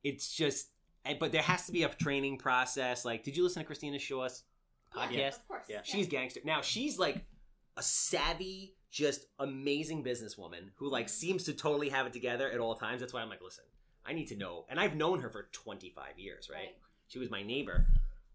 It's 0.03 0.31
just 0.33 0.69
and- 1.05 1.19
but 1.19 1.31
there 1.31 1.41
has 1.41 1.65
to 1.67 1.71
be 1.71 1.83
a 1.83 1.89
training 1.89 2.37
process. 2.37 3.05
Like, 3.05 3.23
did 3.23 3.35
you 3.37 3.43
listen 3.43 3.61
to 3.61 3.65
Christina 3.65 3.99
Shaw's 3.99 4.43
podcast? 4.95 5.11
Yeah, 5.11 5.27
of 5.29 5.47
course. 5.47 5.65
Yeah. 5.69 5.79
She's 5.83 6.07
gangster. 6.07 6.41
Now 6.45 6.61
she's 6.61 6.97
like 6.99 7.23
a 7.77 7.83
savvy, 7.83 8.74
just 8.95 9.25
amazing 9.39 10.01
businesswoman 10.05 10.69
who 10.75 10.89
like 10.89 11.09
seems 11.09 11.43
to 11.43 11.51
totally 11.51 11.89
have 11.89 12.07
it 12.07 12.13
together 12.13 12.49
at 12.49 12.61
all 12.61 12.75
times. 12.75 13.01
That's 13.01 13.13
why 13.13 13.21
I'm 13.21 13.27
like, 13.27 13.43
listen, 13.43 13.65
I 14.05 14.13
need 14.13 14.27
to 14.27 14.37
know. 14.37 14.63
And 14.69 14.79
I've 14.79 14.95
known 14.95 15.19
her 15.19 15.29
for 15.29 15.49
25 15.51 16.17
years, 16.17 16.49
right? 16.49 16.69
She 17.09 17.19
was 17.19 17.29
my 17.29 17.43
neighbor. 17.43 17.85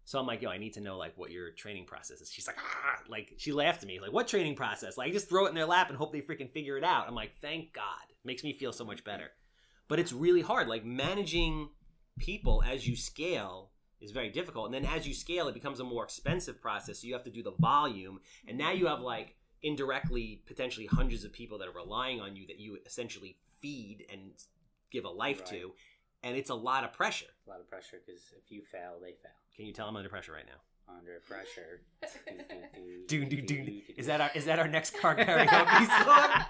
So 0.05 0.19
I'm 0.19 0.27
like, 0.27 0.43
yo, 0.43 0.51
I 0.51 0.59
need 0.59 0.73
to 0.73 0.79
know 0.79 0.97
like 0.97 1.17
what 1.17 1.31
your 1.31 1.49
training 1.49 1.85
process 1.85 2.21
is. 2.21 2.31
She's 2.31 2.45
like, 2.45 2.57
ah, 2.59 3.01
like 3.09 3.33
she 3.37 3.51
laughed 3.51 3.81
at 3.81 3.87
me, 3.87 3.99
like, 3.99 4.13
what 4.13 4.27
training 4.27 4.55
process? 4.55 4.99
Like, 4.99 5.11
just 5.13 5.29
throw 5.29 5.47
it 5.47 5.49
in 5.49 5.55
their 5.55 5.65
lap 5.65 5.89
and 5.89 5.97
hope 5.97 6.13
they 6.13 6.21
freaking 6.21 6.51
figure 6.51 6.77
it 6.77 6.83
out. 6.83 7.07
I'm 7.07 7.15
like, 7.15 7.31
thank 7.41 7.73
God, 7.73 8.13
makes 8.23 8.43
me 8.43 8.53
feel 8.53 8.71
so 8.71 8.85
much 8.85 9.03
better. 9.03 9.31
But 9.87 9.97
it's 9.97 10.13
really 10.13 10.41
hard. 10.41 10.67
Like 10.67 10.85
managing 10.85 11.69
people 12.19 12.61
as 12.69 12.87
you 12.87 12.95
scale 12.95 13.71
is 13.99 14.11
very 14.11 14.29
difficult, 14.29 14.67
and 14.67 14.75
then 14.75 14.91
as 14.93 15.07
you 15.07 15.15
scale, 15.15 15.47
it 15.47 15.55
becomes 15.55 15.79
a 15.79 15.83
more 15.83 16.03
expensive 16.03 16.61
process. 16.61 16.99
So 16.99 17.07
you 17.07 17.13
have 17.13 17.23
to 17.23 17.31
do 17.31 17.41
the 17.41 17.55
volume, 17.59 18.19
and 18.47 18.59
now 18.59 18.71
you 18.71 18.85
have 18.85 19.01
like 19.01 19.37
indirectly 19.63 20.41
potentially 20.45 20.85
hundreds 20.85 21.23
of 21.23 21.31
people 21.31 21.57
that 21.59 21.67
are 21.67 21.71
relying 21.73 22.19
on 22.21 22.35
you 22.35 22.47
that 22.47 22.59
you 22.59 22.77
essentially 22.85 23.37
feed 23.61 24.05
and 24.11 24.31
give 24.91 25.05
a 25.05 25.09
life 25.09 25.39
Right. 25.41 25.49
to, 25.49 25.71
and 26.23 26.35
it's 26.35 26.49
a 26.49 26.55
lot 26.55 26.83
of 26.83 26.93
pressure. 26.93 27.27
A 27.47 27.49
lot 27.49 27.59
of 27.59 27.69
pressure 27.69 27.97
because 28.05 28.21
if 28.37 28.51
you 28.51 28.61
fail, 28.63 28.97
they 29.01 29.11
fail. 29.13 29.31
Can 29.55 29.65
you 29.65 29.73
tell 29.73 29.87
I'm 29.87 29.95
under 29.95 30.09
pressure 30.09 30.33
right 30.33 30.45
now? 30.45 30.93
Under 30.97 31.21
pressure. 31.27 31.81
Doon, 33.07 33.29
doon, 33.29 33.45
doon. 33.45 33.81
Is 33.97 34.07
that 34.07 34.21
our 34.21 34.31
is 34.35 34.45
that 34.45 34.59
our 34.59 34.67
next 34.67 34.97
car 34.99 35.15
karaoke 35.17 35.85
song? 36.05 36.43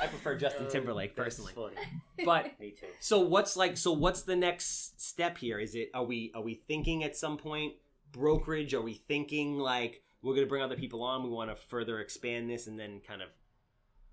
I 0.00 0.06
prefer 0.08 0.36
Justin 0.36 0.66
Oh, 0.66 0.70
Timberlake 0.70 1.14
personally, 1.14 1.52
but 2.24 2.58
Me 2.58 2.70
too. 2.70 2.86
so 3.00 3.20
what's 3.20 3.56
like 3.56 3.76
so 3.76 3.92
what's 3.92 4.22
the 4.22 4.34
next 4.36 5.00
step 5.00 5.38
here? 5.38 5.58
Is 5.58 5.74
it 5.74 5.90
are 5.94 6.04
we 6.04 6.32
are 6.34 6.42
we 6.42 6.54
thinking 6.66 7.04
at 7.04 7.16
some 7.16 7.36
point 7.36 7.74
brokerage? 8.10 8.74
Are 8.74 8.80
we 8.82 8.94
thinking 8.94 9.58
like 9.58 10.01
we're 10.22 10.34
going 10.34 10.46
to 10.46 10.48
bring 10.48 10.62
other 10.62 10.76
people 10.76 11.02
on? 11.02 11.22
We 11.22 11.30
want 11.30 11.50
to 11.50 11.56
further 11.56 12.00
expand 12.00 12.48
this 12.48 12.66
and 12.66 12.78
then 12.78 13.00
kind 13.06 13.22
of 13.22 13.28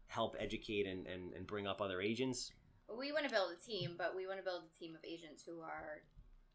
help 0.08 0.36
educate 0.40 0.88
and, 0.88 1.06
and, 1.08 1.34
and 1.34 1.46
bring 1.46 1.68
up 1.68 1.82
other 1.82 2.02
agents. 2.02 2.52
we 2.98 3.12
want 3.12 3.26
to 3.28 3.32
build 3.32 3.52
a 3.52 3.64
team, 3.64 3.96
but 3.98 4.16
we 4.16 4.26
want 4.26 4.40
to 4.40 4.44
build 4.44 4.64
a 4.64 4.80
team 4.80 4.96
of 4.96 5.02
agents 5.06 5.44
who 5.46 5.62
are 5.62 6.02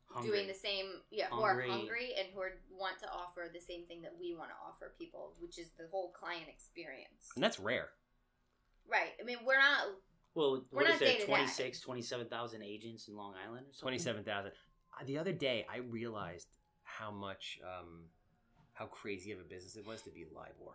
Hungry. 0.08 0.30
doing 0.30 0.48
the 0.48 0.54
same, 0.54 0.86
yeah, 1.10 1.26
who 1.30 1.40
are 1.42 1.54
Hungry. 1.60 1.70
hungry 1.70 2.08
and 2.18 2.28
who 2.34 2.40
are, 2.40 2.52
want 2.70 2.98
to 3.00 3.06
offer 3.10 3.48
the 3.52 3.60
same 3.60 3.84
thing 3.86 4.02
that 4.02 4.12
we 4.18 4.34
want 4.34 4.50
to 4.50 4.56
offer 4.68 4.92
people, 4.98 5.34
which 5.40 5.58
is 5.58 5.68
the 5.78 5.86
whole 5.90 6.10
client 6.12 6.46
experience. 6.48 7.30
And 7.36 7.42
that's 7.44 7.60
rare. 7.60 7.88
Right. 8.90 9.10
I 9.20 9.24
mean, 9.24 9.38
we're 9.46 9.58
not. 9.58 9.86
Well, 10.34 10.64
We're 10.72 10.82
what 10.82 10.88
not 10.88 10.94
is 10.94 11.18
there? 11.18 11.26
26, 11.26 11.80
27,000 11.80 12.62
agents 12.62 13.06
in 13.08 13.16
Long 13.16 13.34
Island 13.46 13.66
27,000. 13.78 14.50
Uh, 14.50 15.04
The 15.06 15.16
other 15.18 15.32
day, 15.32 15.64
I 15.72 15.78
realized 15.78 16.48
how 16.82 17.12
much, 17.12 17.58
um, 17.64 18.06
how 18.74 18.86
crazy 18.86 19.32
of 19.32 19.40
a 19.40 19.44
business 19.44 19.76
it 19.76 19.86
was 19.86 20.02
to 20.02 20.10
be 20.10 20.26
LIBOR 20.34 20.74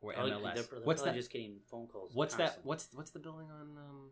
or 0.00 0.12
MLS. 0.14 0.42
They're, 0.42 0.62
they're 0.62 0.80
what's 0.84 1.02
probably 1.02 1.12
that? 1.12 1.20
just 1.20 1.30
getting 1.30 1.56
phone 1.70 1.86
calls. 1.86 2.10
What's 2.14 2.34
that? 2.36 2.60
What's 2.64 2.88
what's 2.92 3.10
the 3.10 3.18
building 3.20 3.48
on? 3.50 3.76
Um, 3.78 4.10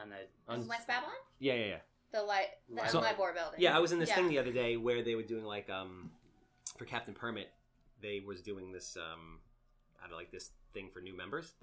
on 0.00 0.10
the 0.10 0.52
on 0.52 0.68
West 0.68 0.86
Babylon? 0.86 1.14
yeah, 1.38 1.54
yeah, 1.54 1.64
yeah. 1.66 1.76
The 2.12 2.22
li- 2.22 2.76
the 2.82 2.86
So- 2.88 3.00
LIBOR 3.00 3.32
building. 3.34 3.58
Yeah, 3.60 3.76
I 3.76 3.80
was 3.80 3.92
in 3.92 3.98
this 3.98 4.10
Yeah. 4.10 4.16
thing 4.16 4.28
the 4.28 4.38
other 4.38 4.52
day 4.52 4.76
where 4.76 5.02
they 5.02 5.14
were 5.14 5.22
doing 5.22 5.44
like 5.44 5.68
um 5.70 6.10
for 6.76 6.84
Captain 6.84 7.14
Permit, 7.14 7.48
they 8.02 8.20
was 8.20 8.42
doing 8.42 8.72
this 8.72 8.96
um 8.96 9.40
out 10.02 10.10
of 10.10 10.16
like 10.16 10.30
this 10.30 10.50
thing 10.74 10.90
for 10.90 11.00
new 11.00 11.16
members, 11.16 11.54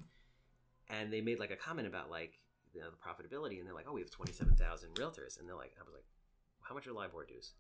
and 0.89 1.13
they 1.13 1.21
made 1.21 1.39
like 1.39 1.51
a 1.51 1.55
comment 1.55 1.88
about 1.88 2.09
like 2.09 2.34
you 2.73 2.81
know, 2.81 2.88
the 2.89 2.97
profitability, 2.97 3.59
and 3.59 3.67
they're 3.67 3.75
like, 3.75 3.86
oh, 3.88 3.93
we 3.93 4.01
have 4.01 4.09
twenty 4.09 4.34
seven 4.34 4.55
thousand 4.55 4.89
realtors, 4.95 5.39
and 5.39 5.47
they're 5.47 5.55
like, 5.55 5.75
I 5.79 5.84
was 5.84 5.93
like, 5.93 6.05
how 6.61 6.73
much 6.73 6.88
are 6.88 6.91
LIBOR 6.91 7.25
dues? 7.25 7.53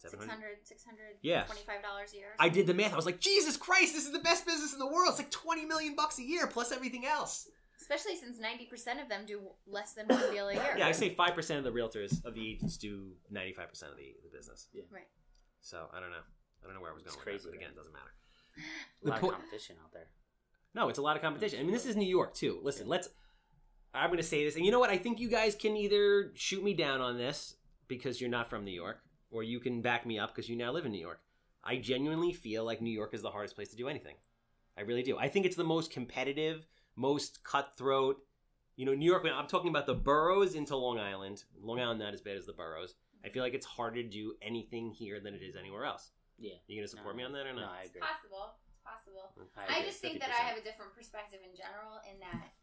700? 0.00 0.28
600 0.30 0.56
600 0.64 0.98
Yeah. 1.22 1.44
$25 1.44 2.12
a 2.12 2.16
year. 2.16 2.28
I 2.38 2.48
did 2.48 2.66
the 2.66 2.74
math. 2.74 2.92
I 2.92 2.96
was 2.96 3.06
like, 3.06 3.20
Jesus 3.20 3.56
Christ, 3.56 3.94
this 3.94 4.06
is 4.06 4.12
the 4.12 4.18
best 4.18 4.46
business 4.46 4.72
in 4.72 4.78
the 4.78 4.86
world. 4.86 5.08
It's 5.10 5.18
like 5.18 5.30
twenty 5.30 5.64
million 5.64 5.94
bucks 5.94 6.18
a 6.18 6.22
year 6.22 6.46
plus 6.46 6.72
everything 6.72 7.06
else. 7.06 7.48
Especially 7.80 8.14
since 8.14 8.36
90% 8.38 9.02
of 9.02 9.08
them 9.08 9.24
do 9.26 9.40
less 9.66 9.94
than 9.94 10.06
one 10.06 10.30
deal 10.30 10.48
a 10.48 10.52
year. 10.54 10.74
Yeah, 10.76 10.86
I 10.86 10.92
say 10.92 11.08
five 11.08 11.34
percent 11.34 11.58
of 11.58 11.64
the 11.64 11.78
realtors 11.78 12.22
of 12.24 12.34
the 12.34 12.46
agents 12.50 12.76
do 12.76 13.08
ninety 13.30 13.52
five 13.52 13.68
percent 13.68 13.90
of 13.92 13.96
the, 13.98 14.14
the 14.22 14.36
business. 14.36 14.68
Yeah. 14.72 14.82
Right. 14.90 15.08
So 15.60 15.86
I 15.92 16.00
don't 16.00 16.10
know. 16.10 16.16
I 16.62 16.66
don't 16.66 16.74
know 16.74 16.80
where 16.80 16.90
I 16.90 16.94
was 16.94 17.02
going 17.02 17.14
It's 17.14 17.16
with 17.16 17.24
that, 17.24 17.30
crazy, 17.30 17.48
but 17.50 17.56
again, 17.56 17.70
it 17.72 17.76
doesn't 17.76 17.92
matter. 17.92 18.12
a 19.04 19.08
lot 19.08 19.20
The 19.20 19.26
of 19.26 19.32
competition 19.32 19.76
out 19.82 19.92
there. 19.92 20.06
No, 20.74 20.88
it's 20.88 20.98
a 20.98 21.02
lot 21.02 21.16
of 21.16 21.22
competition. 21.22 21.58
I 21.58 21.62
mean, 21.62 21.72
this 21.72 21.86
is 21.86 21.96
New 21.96 22.06
York 22.08 22.34
too. 22.34 22.60
Listen, 22.62 22.86
let's. 22.86 23.08
I'm 23.92 24.08
going 24.08 24.18
to 24.18 24.22
say 24.22 24.44
this, 24.44 24.54
and 24.56 24.64
you 24.64 24.70
know 24.70 24.78
what? 24.78 24.90
I 24.90 24.98
think 24.98 25.18
you 25.18 25.28
guys 25.28 25.54
can 25.56 25.76
either 25.76 26.30
shoot 26.34 26.62
me 26.62 26.74
down 26.74 27.00
on 27.00 27.18
this 27.18 27.56
because 27.88 28.20
you're 28.20 28.30
not 28.30 28.48
from 28.48 28.64
New 28.64 28.70
York, 28.70 29.00
or 29.30 29.42
you 29.42 29.60
can 29.60 29.80
back 29.82 30.06
me 30.06 30.18
up 30.18 30.34
because 30.34 30.48
you 30.48 30.56
now 30.56 30.72
live 30.72 30.86
in 30.86 30.92
New 30.92 31.00
York. 31.00 31.20
I 31.62 31.76
genuinely 31.76 32.32
feel 32.32 32.64
like 32.64 32.80
New 32.80 32.90
York 32.90 33.14
is 33.14 33.22
the 33.22 33.30
hardest 33.30 33.54
place 33.54 33.68
to 33.70 33.76
do 33.76 33.88
anything. 33.88 34.16
I 34.78 34.82
really 34.82 35.02
do. 35.02 35.18
I 35.18 35.28
think 35.28 35.44
it's 35.46 35.56
the 35.56 35.64
most 35.64 35.90
competitive, 35.92 36.66
most 36.96 37.44
cutthroat. 37.44 38.16
You 38.76 38.86
know, 38.86 38.94
New 38.94 39.04
York. 39.10 39.26
I'm 39.30 39.46
talking 39.46 39.68
about 39.68 39.86
the 39.86 39.94
boroughs 39.94 40.54
into 40.54 40.74
Long 40.76 40.98
Island. 40.98 41.44
Long 41.60 41.80
Island 41.80 42.00
not 42.00 42.14
as 42.14 42.22
bad 42.22 42.36
as 42.36 42.46
the 42.46 42.54
boroughs. 42.54 42.94
I 43.24 43.28
feel 43.28 43.42
like 43.42 43.52
it's 43.52 43.66
harder 43.66 44.02
to 44.02 44.08
do 44.08 44.34
anything 44.40 44.90
here 44.90 45.20
than 45.20 45.34
it 45.34 45.42
is 45.42 45.54
anywhere 45.54 45.84
else. 45.84 46.12
Yeah. 46.38 46.56
You 46.66 46.80
going 46.80 46.88
to 46.88 46.90
support 46.96 47.16
me 47.16 47.24
on 47.24 47.32
that 47.32 47.44
or 47.44 47.52
not? 47.52 47.60
No, 47.60 47.66
not? 47.68 47.76
I 47.76 47.80
It's 47.84 47.90
agree. 47.90 48.00
possible. 48.00 48.56
It's 48.72 48.80
possible. 48.80 49.28
I 49.68 49.80
I 49.80 49.82
just 49.84 50.00
think 50.00 50.20
that 50.20 50.30
I 50.30 50.40
have 50.48 50.56
a 50.56 50.64
different 50.64 50.94
perspective 50.96 51.40
in 51.44 51.52
general 51.52 52.00
in 52.08 52.16
that 52.24 52.56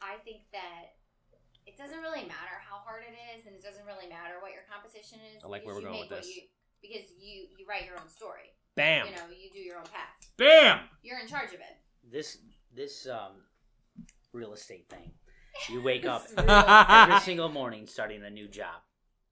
I 0.00 0.16
think 0.24 0.48
that 0.52 0.96
it 1.66 1.76
doesn't 1.76 2.00
really 2.00 2.22
matter 2.22 2.56
how 2.62 2.78
hard 2.84 3.02
it 3.02 3.14
is 3.36 3.46
and 3.46 3.54
it 3.54 3.62
doesn't 3.62 3.84
really 3.86 4.08
matter 4.08 4.34
what 4.40 4.52
your 4.52 4.62
competition 4.70 5.18
is. 5.36 5.44
I 5.44 5.48
like 5.48 5.66
where 5.66 5.74
because 5.74 5.84
we're 5.84 5.90
you 5.90 5.96
going 5.98 6.08
with 6.08 6.18
this. 6.18 6.28
You, 6.36 6.42
because 6.82 7.10
you, 7.18 7.46
you 7.58 7.66
write 7.68 7.84
your 7.86 7.98
own 8.00 8.08
story. 8.08 8.54
Bam, 8.76 9.06
You 9.06 9.12
know, 9.16 9.22
you 9.30 9.50
do 9.50 9.58
your 9.58 9.78
own 9.78 9.84
path. 9.84 10.14
bam. 10.36 10.80
You're 11.02 11.18
in 11.18 11.26
charge 11.26 11.48
of 11.48 11.60
it. 11.60 11.76
this 12.10 12.38
this 12.74 13.06
um 13.06 13.42
real 14.32 14.52
estate 14.52 14.88
thing. 14.88 15.12
You 15.70 15.80
wake 15.82 16.04
up 16.04 16.26
real 16.36 16.44
every 16.50 17.18
single 17.20 17.48
morning 17.48 17.86
starting 17.86 18.22
a 18.22 18.28
new 18.28 18.46
job. 18.46 18.82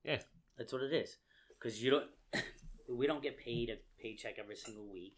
Yeah. 0.05 0.21
That's 0.57 0.73
what 0.73 0.83
it 0.83 0.95
is. 0.95 1.19
Because 1.51 1.83
you 1.83 1.91
don't, 1.91 2.07
we 2.89 3.07
don't 3.07 3.23
get 3.23 3.37
paid 3.37 3.69
a 3.69 3.77
paycheck 4.03 4.39
every 4.39 4.57
single 4.57 4.91
week. 4.91 5.17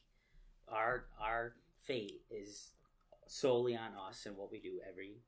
Our 0.68 1.04
our 1.22 1.54
fate 1.84 2.22
is 2.28 2.72
solely 3.28 3.76
on 3.76 3.90
us 4.08 4.26
and 4.26 4.36
what 4.36 4.50
we 4.50 4.58
do 4.60 4.80
every 4.88 5.22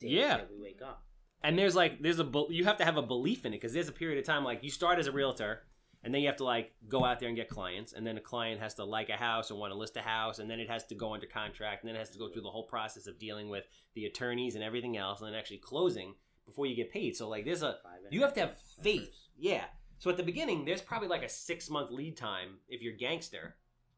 day 0.00 0.08
Yeah. 0.08 0.36
that 0.36 0.50
we 0.50 0.60
wake 0.62 0.82
up. 0.82 1.02
And 1.44 1.58
there's 1.58 1.74
like 1.74 2.02
there's 2.02 2.20
a 2.20 2.30
you 2.48 2.64
have 2.64 2.78
to 2.78 2.84
have 2.84 2.96
a 2.96 3.02
belief 3.02 3.44
in 3.44 3.52
it 3.52 3.60
because 3.60 3.72
there's 3.72 3.88
a 3.88 3.92
period 3.92 4.18
of 4.18 4.24
time 4.24 4.44
like 4.44 4.62
you 4.62 4.70
start 4.70 4.98
as 4.98 5.06
a 5.06 5.12
realtor 5.12 5.62
and 6.04 6.12
then 6.12 6.20
you 6.20 6.26
have 6.26 6.36
to 6.36 6.44
like 6.44 6.72
go 6.88 7.04
out 7.04 7.20
there 7.20 7.28
and 7.28 7.36
get 7.36 7.48
clients 7.48 7.92
and 7.92 8.06
then 8.06 8.16
a 8.16 8.20
client 8.20 8.60
has 8.60 8.74
to 8.74 8.84
like 8.84 9.08
a 9.08 9.16
house 9.16 9.50
or 9.50 9.58
want 9.58 9.72
to 9.72 9.78
list 9.78 9.96
a 9.96 10.02
house 10.02 10.38
and 10.38 10.50
then 10.50 10.58
it 10.58 10.68
has 10.68 10.84
to 10.86 10.94
go 10.94 11.14
under 11.14 11.26
contract 11.26 11.82
and 11.82 11.88
then 11.88 11.96
it 11.96 11.98
has 11.98 12.10
to 12.10 12.18
go 12.18 12.28
through 12.28 12.42
the 12.42 12.50
whole 12.50 12.66
process 12.66 13.06
of 13.06 13.18
dealing 13.18 13.48
with 13.48 13.64
the 13.94 14.06
attorneys 14.06 14.54
and 14.54 14.64
everything 14.64 14.96
else 14.96 15.20
and 15.20 15.28
then 15.28 15.38
actually 15.38 15.58
closing 15.58 16.14
before 16.44 16.66
you 16.66 16.74
get 16.74 16.90
paid. 16.90 17.16
So 17.16 17.28
like 17.28 17.44
there's 17.44 17.62
a 17.62 17.76
Five 17.82 17.98
and 18.04 18.12
a 18.12 18.14
you 18.14 18.22
have 18.22 18.34
to 18.34 18.40
have 18.40 18.56
faith. 18.82 19.10
Yeah. 19.36 19.64
So 19.98 20.10
at 20.10 20.16
the 20.16 20.22
beginning 20.22 20.64
there's 20.64 20.82
probably 20.82 21.08
like 21.08 21.22
a 21.22 21.28
six 21.28 21.70
month 21.70 21.90
lead 21.90 22.16
time 22.16 22.58
if 22.68 22.82
you're 22.82 22.96
gangster 22.96 23.56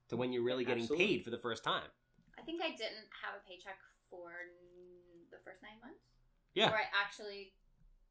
to 0.09 0.17
when 0.17 0.33
you're 0.33 0.45
really 0.45 0.65
getting 0.65 0.83
Absolutely. 0.83 1.07
paid 1.07 1.25
for 1.25 1.31
the 1.31 1.39
first 1.39 1.65
time. 1.65 1.89
I 2.39 2.43
think 2.43 2.61
I 2.63 2.71
didn't 2.71 3.09
have 3.23 3.41
a 3.41 3.49
paycheck 3.49 3.79
for 4.11 4.31
the 5.31 5.39
first 5.45 5.63
nine 5.63 5.81
months. 5.83 6.04
Yeah. 6.55 6.71
Where 6.71 6.79
I 6.79 6.85
actually 7.05 7.53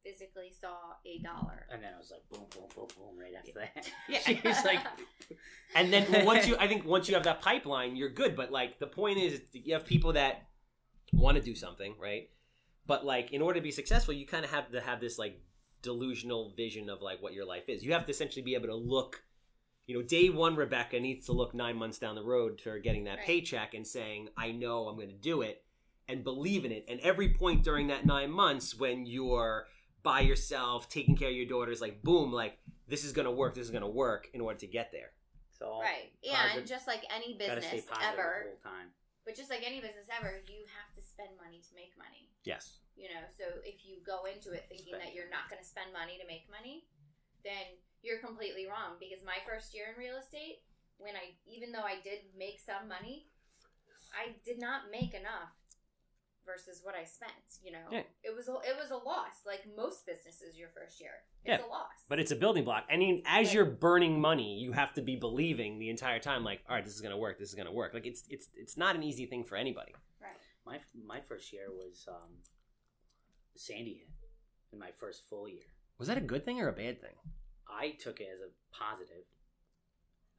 physically 0.04 0.52
saw 0.52 0.76
a 1.06 1.18
dollar. 1.22 1.66
And 1.72 1.82
then 1.82 1.92
I 1.94 1.98
was 1.98 2.10
like, 2.12 2.28
boom, 2.30 2.46
boom, 2.54 2.68
boom, 2.76 2.88
boom, 2.96 3.18
right 3.18 3.32
after 3.36 3.52
that. 3.54 3.90
Yeah. 4.08 4.18
she 4.26 4.40
was 4.44 4.64
like, 4.64 4.80
And 5.74 5.92
then 5.92 6.06
well, 6.12 6.26
once 6.26 6.46
you, 6.46 6.56
I 6.58 6.68
think 6.68 6.84
once 6.84 7.08
you 7.08 7.14
have 7.14 7.24
that 7.24 7.40
pipeline, 7.40 7.96
you're 7.96 8.10
good. 8.10 8.36
But 8.36 8.52
like 8.52 8.78
the 8.78 8.86
point 8.86 9.18
is, 9.18 9.40
you 9.52 9.72
have 9.72 9.86
people 9.86 10.12
that 10.12 10.46
want 11.12 11.36
to 11.38 11.42
do 11.42 11.54
something, 11.54 11.94
right? 11.98 12.28
But 12.86 13.04
like 13.06 13.32
in 13.32 13.40
order 13.40 13.58
to 13.60 13.62
be 13.62 13.70
successful, 13.70 14.12
you 14.14 14.26
kind 14.26 14.44
of 14.44 14.50
have 14.50 14.70
to 14.72 14.80
have 14.80 15.00
this 15.00 15.18
like 15.18 15.40
delusional 15.82 16.52
vision 16.56 16.90
of 16.90 17.00
like 17.00 17.22
what 17.22 17.32
your 17.32 17.46
life 17.46 17.68
is. 17.68 17.82
You 17.82 17.92
have 17.94 18.04
to 18.06 18.10
essentially 18.10 18.42
be 18.42 18.54
able 18.54 18.68
to 18.68 18.76
look. 18.76 19.22
You 19.86 19.96
know, 19.96 20.02
day 20.02 20.30
one, 20.30 20.56
Rebecca 20.56 20.98
needs 21.00 21.26
to 21.26 21.32
look 21.32 21.54
nine 21.54 21.76
months 21.76 21.98
down 21.98 22.14
the 22.14 22.22
road 22.22 22.60
for 22.60 22.78
getting 22.78 23.04
that 23.04 23.18
Right. 23.18 23.26
paycheck 23.26 23.74
and 23.74 23.86
saying, 23.86 24.28
"I 24.36 24.50
know 24.52 24.88
I'm 24.88 24.96
going 24.96 25.08
to 25.10 25.14
do 25.14 25.42
it," 25.42 25.63
and 26.08 26.24
believe 26.24 26.64
in 26.64 26.72
it. 26.72 26.84
And 26.88 27.00
every 27.00 27.30
point 27.30 27.62
during 27.64 27.88
that 27.88 28.06
nine 28.06 28.30
months, 28.30 28.74
when 28.78 29.06
you're 29.06 29.66
by 30.02 30.20
yourself, 30.20 30.88
taking 30.88 31.16
care 31.16 31.28
of 31.30 31.34
your 31.34 31.46
daughters, 31.46 31.80
like 31.80 32.02
boom, 32.02 32.32
like 32.32 32.58
this 32.88 33.04
is 33.04 33.12
to 33.12 33.30
work. 33.30 33.54
This 33.54 33.66
is 33.66 33.72
to 33.72 33.86
work 33.86 34.28
in 34.34 34.40
order 34.40 34.58
to 34.58 34.66
get 34.66 34.92
there. 34.92 35.12
so 35.58 35.80
Right. 35.80 36.12
Yeah, 36.22 36.36
positive- 36.36 36.58
and 36.58 36.66
just 36.66 36.86
like 36.86 37.04
any 37.08 37.34
business 37.38 37.86
ever, 38.02 38.44
the 38.44 38.50
whole 38.50 38.72
time. 38.74 38.92
but 39.24 39.34
just 39.34 39.48
like 39.50 39.62
any 39.64 39.80
business 39.80 40.08
ever, 40.10 40.42
you 40.46 40.66
have 40.76 40.92
to 40.94 41.00
spend 41.02 41.30
money 41.36 41.60
to 41.62 41.74
make 41.74 41.96
money. 41.96 42.28
Yes. 42.44 42.80
You 42.96 43.08
know, 43.08 43.24
so 43.30 43.44
if 43.64 43.86
you 43.86 44.02
go 44.04 44.26
into 44.26 44.52
it 44.52 44.66
thinking 44.68 44.92
that 44.98 45.14
you're 45.14 45.30
not 45.30 45.48
to 45.62 45.66
spend 45.66 45.92
money 45.92 46.18
to 46.18 46.26
make 46.26 46.50
money, 46.50 46.86
then 47.42 47.78
you're 48.02 48.18
completely 48.18 48.66
wrong. 48.66 48.96
Because 49.00 49.24
my 49.24 49.38
first 49.46 49.72
year 49.74 49.86
in 49.94 49.98
real 49.98 50.16
estate, 50.16 50.62
when 50.98 51.16
I, 51.16 51.34
even 51.46 51.72
though 51.72 51.82
I 51.86 52.00
did 52.04 52.20
make 52.36 52.60
some 52.60 52.86
money, 52.86 53.26
I 54.12 54.36
did 54.44 54.60
not 54.60 54.90
make 54.90 55.14
enough 55.14 55.50
versus 56.46 56.80
what 56.82 56.94
I 56.94 57.04
spent. 57.04 57.32
You 57.62 57.72
know, 57.72 57.86
Yeah. 57.90 58.02
it 58.22 58.34
was 58.34 58.48
a, 58.48 58.52
it 58.68 58.76
was 58.80 58.90
a 58.90 58.96
loss. 58.96 59.44
Like 59.46 59.62
most 59.76 60.06
businesses, 60.06 60.56
your 60.56 60.68
first 60.68 61.00
year, 61.00 61.12
it's 61.44 61.60
Yeah, 61.60 61.66
a 61.66 61.68
loss. 61.68 62.04
But 62.08 62.18
it's 62.20 62.30
a 62.30 62.36
building 62.36 62.64
block. 62.64 62.84
I 62.90 62.96
mean, 62.96 63.22
as 63.26 63.46
Right. 63.48 63.54
you're 63.54 63.64
burning 63.66 64.20
money, 64.20 64.58
you 64.58 64.72
have 64.72 64.92
to 64.94 65.02
be 65.02 65.16
believing 65.16 65.78
the 65.78 65.90
entire 65.90 66.18
time, 66.20 66.44
like, 66.44 66.60
all 66.68 66.74
right, 66.76 66.84
this 66.84 66.94
is 66.94 67.00
gonna 67.00 67.16
work. 67.18 67.38
This 67.38 67.48
is 67.48 67.54
gonna 67.54 67.72
work. 67.72 67.94
Like, 67.94 68.06
it's 68.06 68.24
it's 68.28 68.48
it's 68.54 68.76
not 68.76 68.96
an 68.96 69.02
easy 69.02 69.26
thing 69.26 69.44
for 69.44 69.56
anybody. 69.56 69.94
right. 70.20 70.36
My 70.66 70.80
my 71.04 71.20
first 71.20 71.52
year 71.52 71.68
was 71.70 72.06
um, 72.08 72.38
Sandy 73.56 73.94
hit 73.94 74.08
in 74.72 74.78
my 74.78 74.90
first 74.98 75.28
full 75.28 75.48
year. 75.48 75.64
Was 75.98 76.08
that 76.08 76.18
a 76.18 76.22
good 76.22 76.44
thing 76.44 76.60
or 76.60 76.68
a 76.68 76.72
bad 76.72 77.00
thing? 77.00 77.14
I 77.68 77.90
took 78.00 78.20
it 78.20 78.28
as 78.34 78.40
a 78.40 78.50
positive 78.74 79.24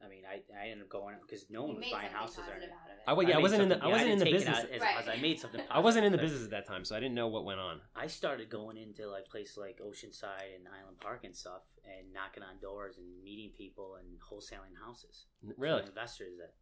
I 0.04 0.08
mean, 0.08 0.22
I, 0.30 0.42
I 0.54 0.68
ended 0.68 0.82
up 0.82 0.88
going 0.90 1.16
because 1.22 1.46
no 1.48 1.62
one 1.64 1.76
was 1.76 1.86
buying 1.90 2.10
houses 2.10 2.38
or 2.38 2.42
positive 2.42 2.62
anything. 2.62 2.76
out 2.76 2.90
of 2.90 2.96
it. 2.98 3.02
I, 3.08 3.12
well, 3.14 3.26
yeah, 3.26 3.34
I 3.34 3.36
made 3.38 3.42
wasn't 3.42 3.62
in 3.62 3.68
the 3.70 3.82
I 3.82 3.88
wasn't 3.88 4.10
in 4.10 4.18
the 4.18 4.24
didn't 4.26 4.40
take 4.40 4.46
it 4.48 4.52
business. 4.52 4.72
as- 4.74 4.80
Right. 4.80 4.96
as 5.00 5.08
I 5.08 5.16
made 5.16 5.40
something. 5.40 5.60
I 5.70 5.78
wasn't 5.80 6.04
in 6.04 6.12
the 6.12 6.18
business 6.18 6.44
at 6.44 6.50
that 6.50 6.66
time, 6.66 6.84
so 6.84 6.94
I 6.94 7.00
didn't 7.00 7.14
know 7.14 7.28
what 7.28 7.44
went 7.44 7.60
on. 7.60 7.80
I 7.96 8.06
started 8.06 8.50
going 8.50 8.76
into 8.76 9.08
like 9.08 9.26
places 9.28 9.56
like 9.56 9.78
Oceanside 9.80 10.54
and 10.54 10.68
Island 10.68 11.00
Park 11.00 11.24
and 11.24 11.34
stuff, 11.34 11.62
and 11.84 12.12
knocking 12.12 12.42
on 12.42 12.58
doors 12.60 12.98
and 12.98 13.06
meeting 13.24 13.52
people 13.56 13.96
and 13.96 14.06
wholesaling 14.20 14.76
houses. 14.84 15.26
Really 15.56 15.80
For 15.82 15.88
investors 15.88 16.34
that 16.38 16.52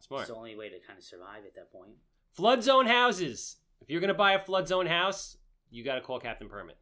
smart. 0.00 0.22
it's 0.22 0.30
the 0.30 0.36
only 0.36 0.56
way 0.56 0.68
to 0.70 0.78
kind 0.86 0.98
of 0.98 1.04
survive 1.04 1.44
at 1.46 1.54
that 1.56 1.70
point. 1.70 1.92
Flood 2.32 2.62
zone 2.62 2.86
houses. 2.86 3.56
If 3.82 3.90
you're 3.90 4.00
gonna 4.00 4.14
buy 4.14 4.32
a 4.32 4.38
flood 4.38 4.66
zone 4.66 4.86
house, 4.86 5.36
you 5.70 5.84
got 5.84 5.96
to 5.96 6.00
call 6.00 6.20
Captain 6.20 6.48
Permit 6.48 6.78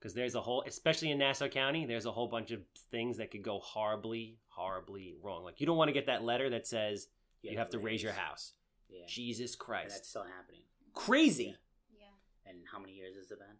because 0.00 0.14
there's 0.14 0.34
a 0.34 0.40
whole, 0.40 0.64
especially 0.66 1.10
in 1.10 1.18
Nassau 1.18 1.48
County, 1.48 1.84
there's 1.84 2.06
a 2.06 2.12
whole 2.12 2.26
bunch 2.26 2.52
of 2.52 2.60
things 2.90 3.18
that 3.18 3.30
could 3.30 3.42
go 3.42 3.58
horribly, 3.58 4.38
horribly 4.48 5.14
wrong. 5.22 5.44
Like 5.44 5.60
you 5.60 5.66
don't 5.66 5.76
want 5.76 5.88
to 5.88 5.92
get 5.92 6.06
that 6.06 6.24
letter 6.24 6.48
that 6.50 6.66
says 6.66 7.08
you 7.42 7.58
have 7.58 7.68
to 7.70 7.78
raise 7.78 8.02
your 8.02 8.12
house. 8.12 8.54
Yeah, 8.88 9.04
Jesus 9.06 9.52
and 9.52 9.58
Christ, 9.58 9.90
that's 9.90 10.08
still 10.08 10.24
happening. 10.24 10.62
crazy. 10.94 11.54
Yeah. 11.92 12.50
And 12.50 12.58
how 12.72 12.78
many 12.78 12.94
years 12.94 13.14
has 13.16 13.30
it 13.30 13.38
been? 13.38 13.56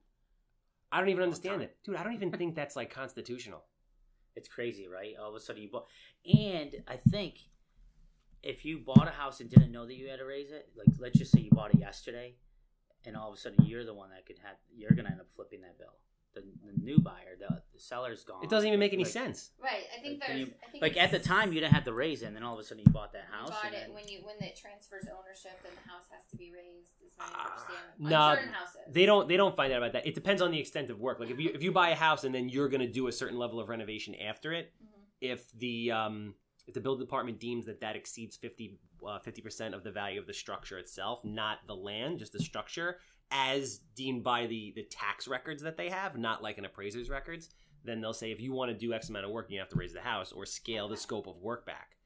I 0.91 0.99
don't 0.99 1.11
even 1.11 1.23
understand 1.23 1.63
it, 1.63 1.77
dude. 1.85 1.97
I 1.97 2.03
don't 2.03 2.15
even 2.15 2.33
think 2.33 2.57
that's 2.57 2.75
like 2.75 2.93
constitutional. 2.93 3.63
It's 4.35 4.49
crazy, 4.49 4.89
right? 4.89 5.15
All 5.21 5.29
of 5.29 5.35
a 5.35 5.41
sudden 5.41 5.63
you 5.63 5.69
bought, 5.69 5.87
and 6.25 6.75
I 6.89 6.97
think 6.97 7.35
if 8.43 8.65
you 8.65 8.79
bought 8.79 9.07
a 9.07 9.13
house 9.13 9.41
and 9.41 9.51
didn't 9.51 9.71
know 9.71 9.87
that 9.87 9.95
you 9.95 10.09
had 10.09 10.19
to 10.19 10.25
raise 10.25 10.51
it, 10.51 10.71
like 10.75 10.89
let's 10.99 11.19
just 11.19 11.33
say 11.33 11.41
you 11.41 11.51
bought 11.53 11.75
it 11.75 11.81
yesterday, 11.81 12.35
and 13.05 13.17
all 13.17 13.29
of 13.29 13.35
a 13.35 13.41
sudden 13.41 13.65
you're 13.67 13.85
the 13.85 13.95
one 13.95 14.11
that 14.11 14.27
could 14.27 14.39
have, 14.39 14.57
you're 14.75 14.91
gonna 14.97 15.11
end 15.11 15.21
up 15.21 15.29
flipping 15.31 15.61
that 15.61 15.79
bill. 15.79 15.95
The, 16.33 16.43
the 16.65 16.81
new 16.81 17.01
buyer, 17.01 17.35
the, 17.41 17.61
the 17.73 17.81
seller's 17.81 18.23
gone. 18.23 18.45
It 18.45 18.51
doesn't 18.51 18.69
even 18.69 18.79
make 18.79 18.93
any 18.93 19.03
Like- 19.03 19.13
sense. 19.13 19.51
Right. 19.61 19.83
I 19.97 20.01
think 20.01 20.21
Like, 20.21 20.29
there's. 20.29 20.41
you- 20.41 20.55
I 20.65 20.71
think 20.71 20.83
Like 20.83 20.97
at 20.97 21.11
the 21.11 21.19
time, 21.19 21.53
you 21.53 21.59
didn't 21.61 21.73
have 21.75 21.83
to 21.85 21.93
raise 21.93 22.23
it, 22.23 22.27
and 22.27 22.37
then 22.37 22.45
all 22.45 22.55
of 22.55 22.61
a 22.61 22.63
sudden 22.63 22.85
you 22.87 22.93
bought 22.93 23.13
that 23.15 23.25
You 23.29 23.35
house. 23.37 23.51
bought 23.51 23.65
and 23.65 23.75
it 23.75 23.79
then- 23.87 23.95
when 23.95 24.07
you 24.07 24.21
when 24.25 24.37
it 24.41 24.55
transfers 24.57 25.07
ownership, 25.13 25.61
then 25.65 25.73
the 25.75 25.91
house 25.91 26.05
has 26.13 26.25
to 26.31 26.37
be 26.37 26.53
raised. 26.53 26.93
Is 27.05 27.15
my 27.19 27.25
Ah, 27.29 27.51
understanding. 27.51 28.09
no, 28.09 28.35
certain 28.37 28.53
houses. 28.55 28.77
They 28.93 29.07
don't. 29.07 29.27
They 29.27 29.37
don't 29.37 29.57
find 29.57 29.73
out 29.73 29.79
about 29.79 29.93
that. 29.95 30.07
It 30.07 30.15
depends 30.15 30.41
on 30.41 30.53
the 30.53 30.61
extent 30.61 30.89
of 30.91 31.01
work. 31.01 31.19
Like 31.19 31.31
if 31.31 31.41
you 31.41 31.51
if 31.53 31.65
you 31.65 31.73
buy 31.73 31.91
a 31.91 31.97
house 31.97 32.23
and 32.23 32.33
then 32.33 32.49
you're 32.49 32.69
gonna 32.69 32.87
do 32.87 33.09
a 33.09 33.13
certain 33.13 33.37
level 33.39 33.59
of 33.59 33.69
renovation 33.69 34.15
after 34.15 34.53
it, 34.53 34.73
Mhm. 34.81 35.01
if 35.21 35.51
the 35.53 35.91
um, 35.91 36.37
if 36.69 36.75
the 36.75 36.81
building 36.81 37.05
department 37.05 37.41
deems 37.41 37.67
that 37.67 37.81
that 37.81 37.97
exceeds 37.97 38.37
50 38.37 38.79
percent 39.43 39.75
of 39.75 39.83
the 39.83 39.91
value 39.91 40.21
of 40.21 40.29
the 40.29 40.35
structure 40.35 40.79
itself, 40.79 41.25
not 41.25 41.67
the 41.67 41.75
land, 41.75 42.21
just 42.21 42.33
the 42.33 42.39
structure, 42.39 43.01
as 43.31 43.79
deemed 43.95 44.23
by 44.25 44.47
the 44.47 44.73
the 44.75 44.85
tax 44.85 45.29
records 45.29 45.63
that 45.63 45.77
they 45.77 45.89
have, 45.89 46.17
not 46.19 46.43
like 46.43 46.59
an 46.59 46.65
appraiser's 46.65 47.09
records, 47.11 47.51
then 47.85 48.01
they'll 48.01 48.13
say 48.13 48.31
if 48.33 48.41
you 48.41 48.53
want 48.53 48.71
to 48.71 48.77
do 48.77 48.93
X 48.93 49.09
amount 49.09 49.25
of 49.27 49.31
work, 49.31 49.51
you 49.51 49.59
have 49.59 49.69
to 49.71 49.77
raise 49.77 49.93
the 49.93 50.01
house 50.01 50.33
or 50.33 50.45
scale 50.47 50.89
the 50.89 50.97
scope 50.97 51.27
of 51.27 51.37
work 51.39 51.65
back. 51.67 51.97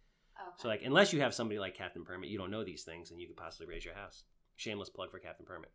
Okay. 0.40 0.50
So 0.58 0.68
like 0.68 0.82
unless 0.84 1.12
you 1.12 1.20
have 1.20 1.34
somebody 1.34 1.58
like 1.58 1.74
Captain 1.74 2.04
Permit, 2.04 2.28
you 2.30 2.38
don't 2.38 2.50
know 2.50 2.64
these 2.64 2.82
things, 2.82 3.10
and 3.10 3.20
you 3.20 3.26
could 3.26 3.36
possibly 3.36 3.66
raise 3.66 3.84
your 3.84 3.94
house. 3.94 4.24
Shameless 4.56 4.90
plug 4.90 5.10
for 5.10 5.18
Captain 5.18 5.44
Permit. 5.46 5.70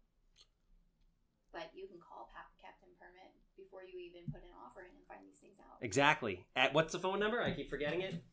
but 1.51 1.69
you 1.73 1.87
can 1.87 1.97
call 1.99 2.29
Pa- 2.33 2.45
Captain 2.61 2.89
Permit 2.99 3.33
before 3.57 3.81
you 3.83 3.99
even 3.99 4.31
put 4.31 4.41
an 4.43 4.49
offer 4.65 4.81
in 4.81 4.87
and 4.95 5.05
find 5.07 5.19
these 5.27 5.39
things 5.39 5.57
out. 5.59 5.77
Exactly. 5.81 6.45
At 6.55 6.73
what's 6.73 6.93
the 6.93 6.99
phone 6.99 7.19
number? 7.19 7.41
I 7.41 7.51
keep 7.51 7.69
forgetting 7.69 8.01
it. 8.01 8.23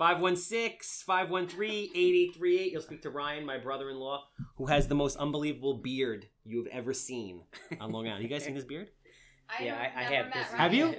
516-513-8838. 0.00 2.72
You'll 2.72 2.82
speak 2.82 3.02
to 3.02 3.10
Ryan, 3.10 3.44
my 3.46 3.58
brother-in-law, 3.58 4.24
who 4.56 4.66
has 4.66 4.88
the 4.88 4.94
most 4.94 5.16
unbelievable 5.16 5.74
beard 5.74 6.26
you've 6.44 6.66
ever 6.68 6.92
seen 6.94 7.42
on 7.80 7.90
Long 7.92 8.06
Island. 8.08 8.22
You 8.22 8.28
guys 8.28 8.44
seen 8.44 8.54
this 8.54 8.64
beard? 8.64 8.90
I 9.60 9.64
yeah, 9.64 9.74
I, 9.76 10.00
I 10.00 10.02
have. 10.04 10.26
met 10.26 10.34
'cause- 10.34 10.44
Ryan. 10.52 10.58
Have 10.60 10.74
you? 10.74 10.94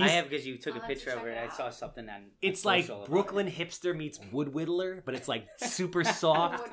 I 0.00 0.08
have 0.08 0.28
because 0.28 0.46
you 0.46 0.58
took 0.58 0.74
I'll 0.74 0.82
a 0.82 0.84
have 0.84 0.88
to 0.90 0.94
picture 1.04 1.18
of 1.18 1.26
it. 1.26 1.30
it 1.30 1.50
I 1.50 1.56
saw 1.56 1.70
something 1.70 2.08
on. 2.08 2.26
It's 2.42 2.64
like 2.64 2.88
Brooklyn 3.06 3.48
it. 3.48 3.54
hipster 3.54 3.96
meets 3.96 4.20
wood 4.30 4.48
whittler, 4.52 5.02
but 5.04 5.14
it's 5.14 5.26
like 5.28 5.46
super 5.56 6.04
soft. 6.04 6.68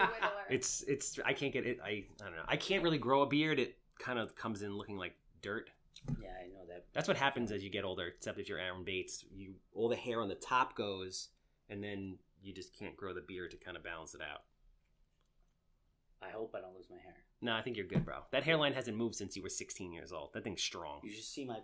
It's 0.49 0.83
it's 0.83 1.17
I 1.25 1.33
can't 1.33 1.53
get 1.53 1.65
it. 1.65 1.79
I 1.83 1.89
I 1.89 2.03
don't 2.25 2.35
know. 2.35 2.43
I 2.47 2.57
can't 2.57 2.83
really 2.83 2.97
grow 2.99 3.21
a 3.21 3.25
beard. 3.25 3.57
It 3.57 3.77
kind 3.99 4.19
of 4.19 4.35
comes 4.35 4.61
in 4.63 4.77
looking 4.77 4.97
like 4.97 5.13
dirt. 5.41 5.69
Yeah, 6.21 6.27
I 6.39 6.47
know 6.49 6.65
that. 6.67 6.85
That's 6.93 7.07
what 7.07 7.17
happens 7.17 7.51
as 7.51 7.63
you 7.63 7.69
get 7.71 7.83
older. 7.85 8.05
Except 8.15 8.37
if 8.37 8.47
you're 8.49 8.59
Aaron 8.59 8.83
Bates, 8.83 9.23
you 9.33 9.53
all 9.73 9.87
the 9.89 9.95
hair 9.95 10.21
on 10.21 10.27
the 10.27 10.35
top 10.35 10.75
goes, 10.75 11.29
and 11.69 11.83
then 11.83 12.17
you 12.41 12.53
just 12.53 12.77
can't 12.77 12.95
grow 12.95 13.13
the 13.13 13.21
beard 13.21 13.51
to 13.51 13.57
kind 13.57 13.75
of 13.77 13.83
balance 13.83 14.13
it 14.13 14.21
out. 14.21 14.41
I 16.21 16.29
hope 16.31 16.55
I 16.57 16.61
don't 16.61 16.75
lose 16.75 16.89
my 16.89 16.97
hair. 16.97 17.15
No, 17.41 17.53
I 17.53 17.61
think 17.61 17.77
you're 17.77 17.85
good, 17.85 18.05
bro. 18.05 18.19
That 18.31 18.43
hairline 18.43 18.73
hasn't 18.73 18.97
moved 18.97 19.15
since 19.15 19.35
you 19.35 19.43
were 19.43 19.49
16 19.49 19.91
years 19.91 20.11
old. 20.11 20.31
That 20.33 20.43
thing's 20.43 20.61
strong. 20.61 21.01
You 21.03 21.11
should 21.11 21.23
see 21.23 21.45
my. 21.45 21.57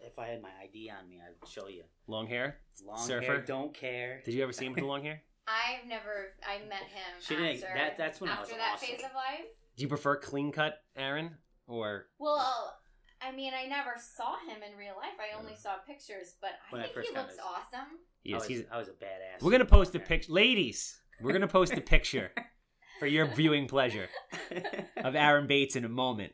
If 0.00 0.18
I 0.18 0.28
had 0.28 0.40
my 0.40 0.50
ID 0.62 0.90
on 0.90 1.08
me, 1.08 1.20
I'd 1.20 1.48
show 1.48 1.66
you. 1.68 1.82
Long 2.06 2.26
hair. 2.26 2.58
Long 2.86 2.98
Surfer? 3.04 3.26
hair, 3.26 3.40
don't 3.40 3.74
care. 3.74 4.22
Did 4.24 4.34
you 4.34 4.42
ever 4.44 4.52
see 4.52 4.64
him 4.66 4.72
with 4.72 4.80
the 4.82 4.86
long 4.86 5.02
hair? 5.02 5.20
I've 5.48 5.86
never. 5.88 6.34
I 6.46 6.58
met 6.68 6.82
him. 6.82 7.18
She 7.20 7.34
didn't- 7.34 7.60
that- 7.62 7.98
that's 7.98 8.20
when 8.20 8.30
I 8.30 8.38
was 8.40 8.48
after 8.48 8.58
that 8.58 8.74
awesome. 8.74 8.88
phase 8.88 8.98
of 9.04 9.10
life. 9.14 9.46
Do 9.76 9.82
you 9.82 9.88
prefer 9.88 10.16
clean 10.16 10.52
cut, 10.52 10.82
Aaron, 10.96 11.32
or 11.66 12.06
Well, 12.18 12.78
I 13.20 13.32
mean, 13.32 13.52
I 13.54 13.66
never 13.66 13.94
saw 13.98 14.36
him 14.38 14.62
in 14.62 14.76
real 14.78 14.94
life. 14.96 15.18
I 15.18 15.36
only 15.38 15.56
saw 15.56 15.76
pictures, 15.86 16.34
but 16.40 16.50
I 16.68 16.72
When 16.72 16.82
think 16.82 16.94
first 16.94 17.08
he 17.10 17.16
looks 17.16 17.32
his- 17.32 17.40
awesome. 17.40 17.98
He 18.28 18.34
I 18.34 18.38
was, 18.38 18.46
He's, 18.46 18.62
I 18.70 18.76
was 18.76 18.88
a 18.88 18.92
badass. 18.92 19.42
we're 19.42 19.50
gonna 19.50 19.64
post 19.64 19.94
a 19.94 19.98
picture, 19.98 20.30
ladies. 20.30 21.00
We're 21.22 21.32
gonna 21.32 21.48
post 21.48 21.72
a 21.72 21.80
picture 21.80 22.30
for 22.98 23.06
your 23.06 23.24
viewing 23.34 23.66
pleasure 23.66 24.08
of 25.02 25.14
Aaron 25.16 25.46
Bates 25.46 25.76
in 25.76 25.86
a 25.86 25.88
moment. 25.88 26.32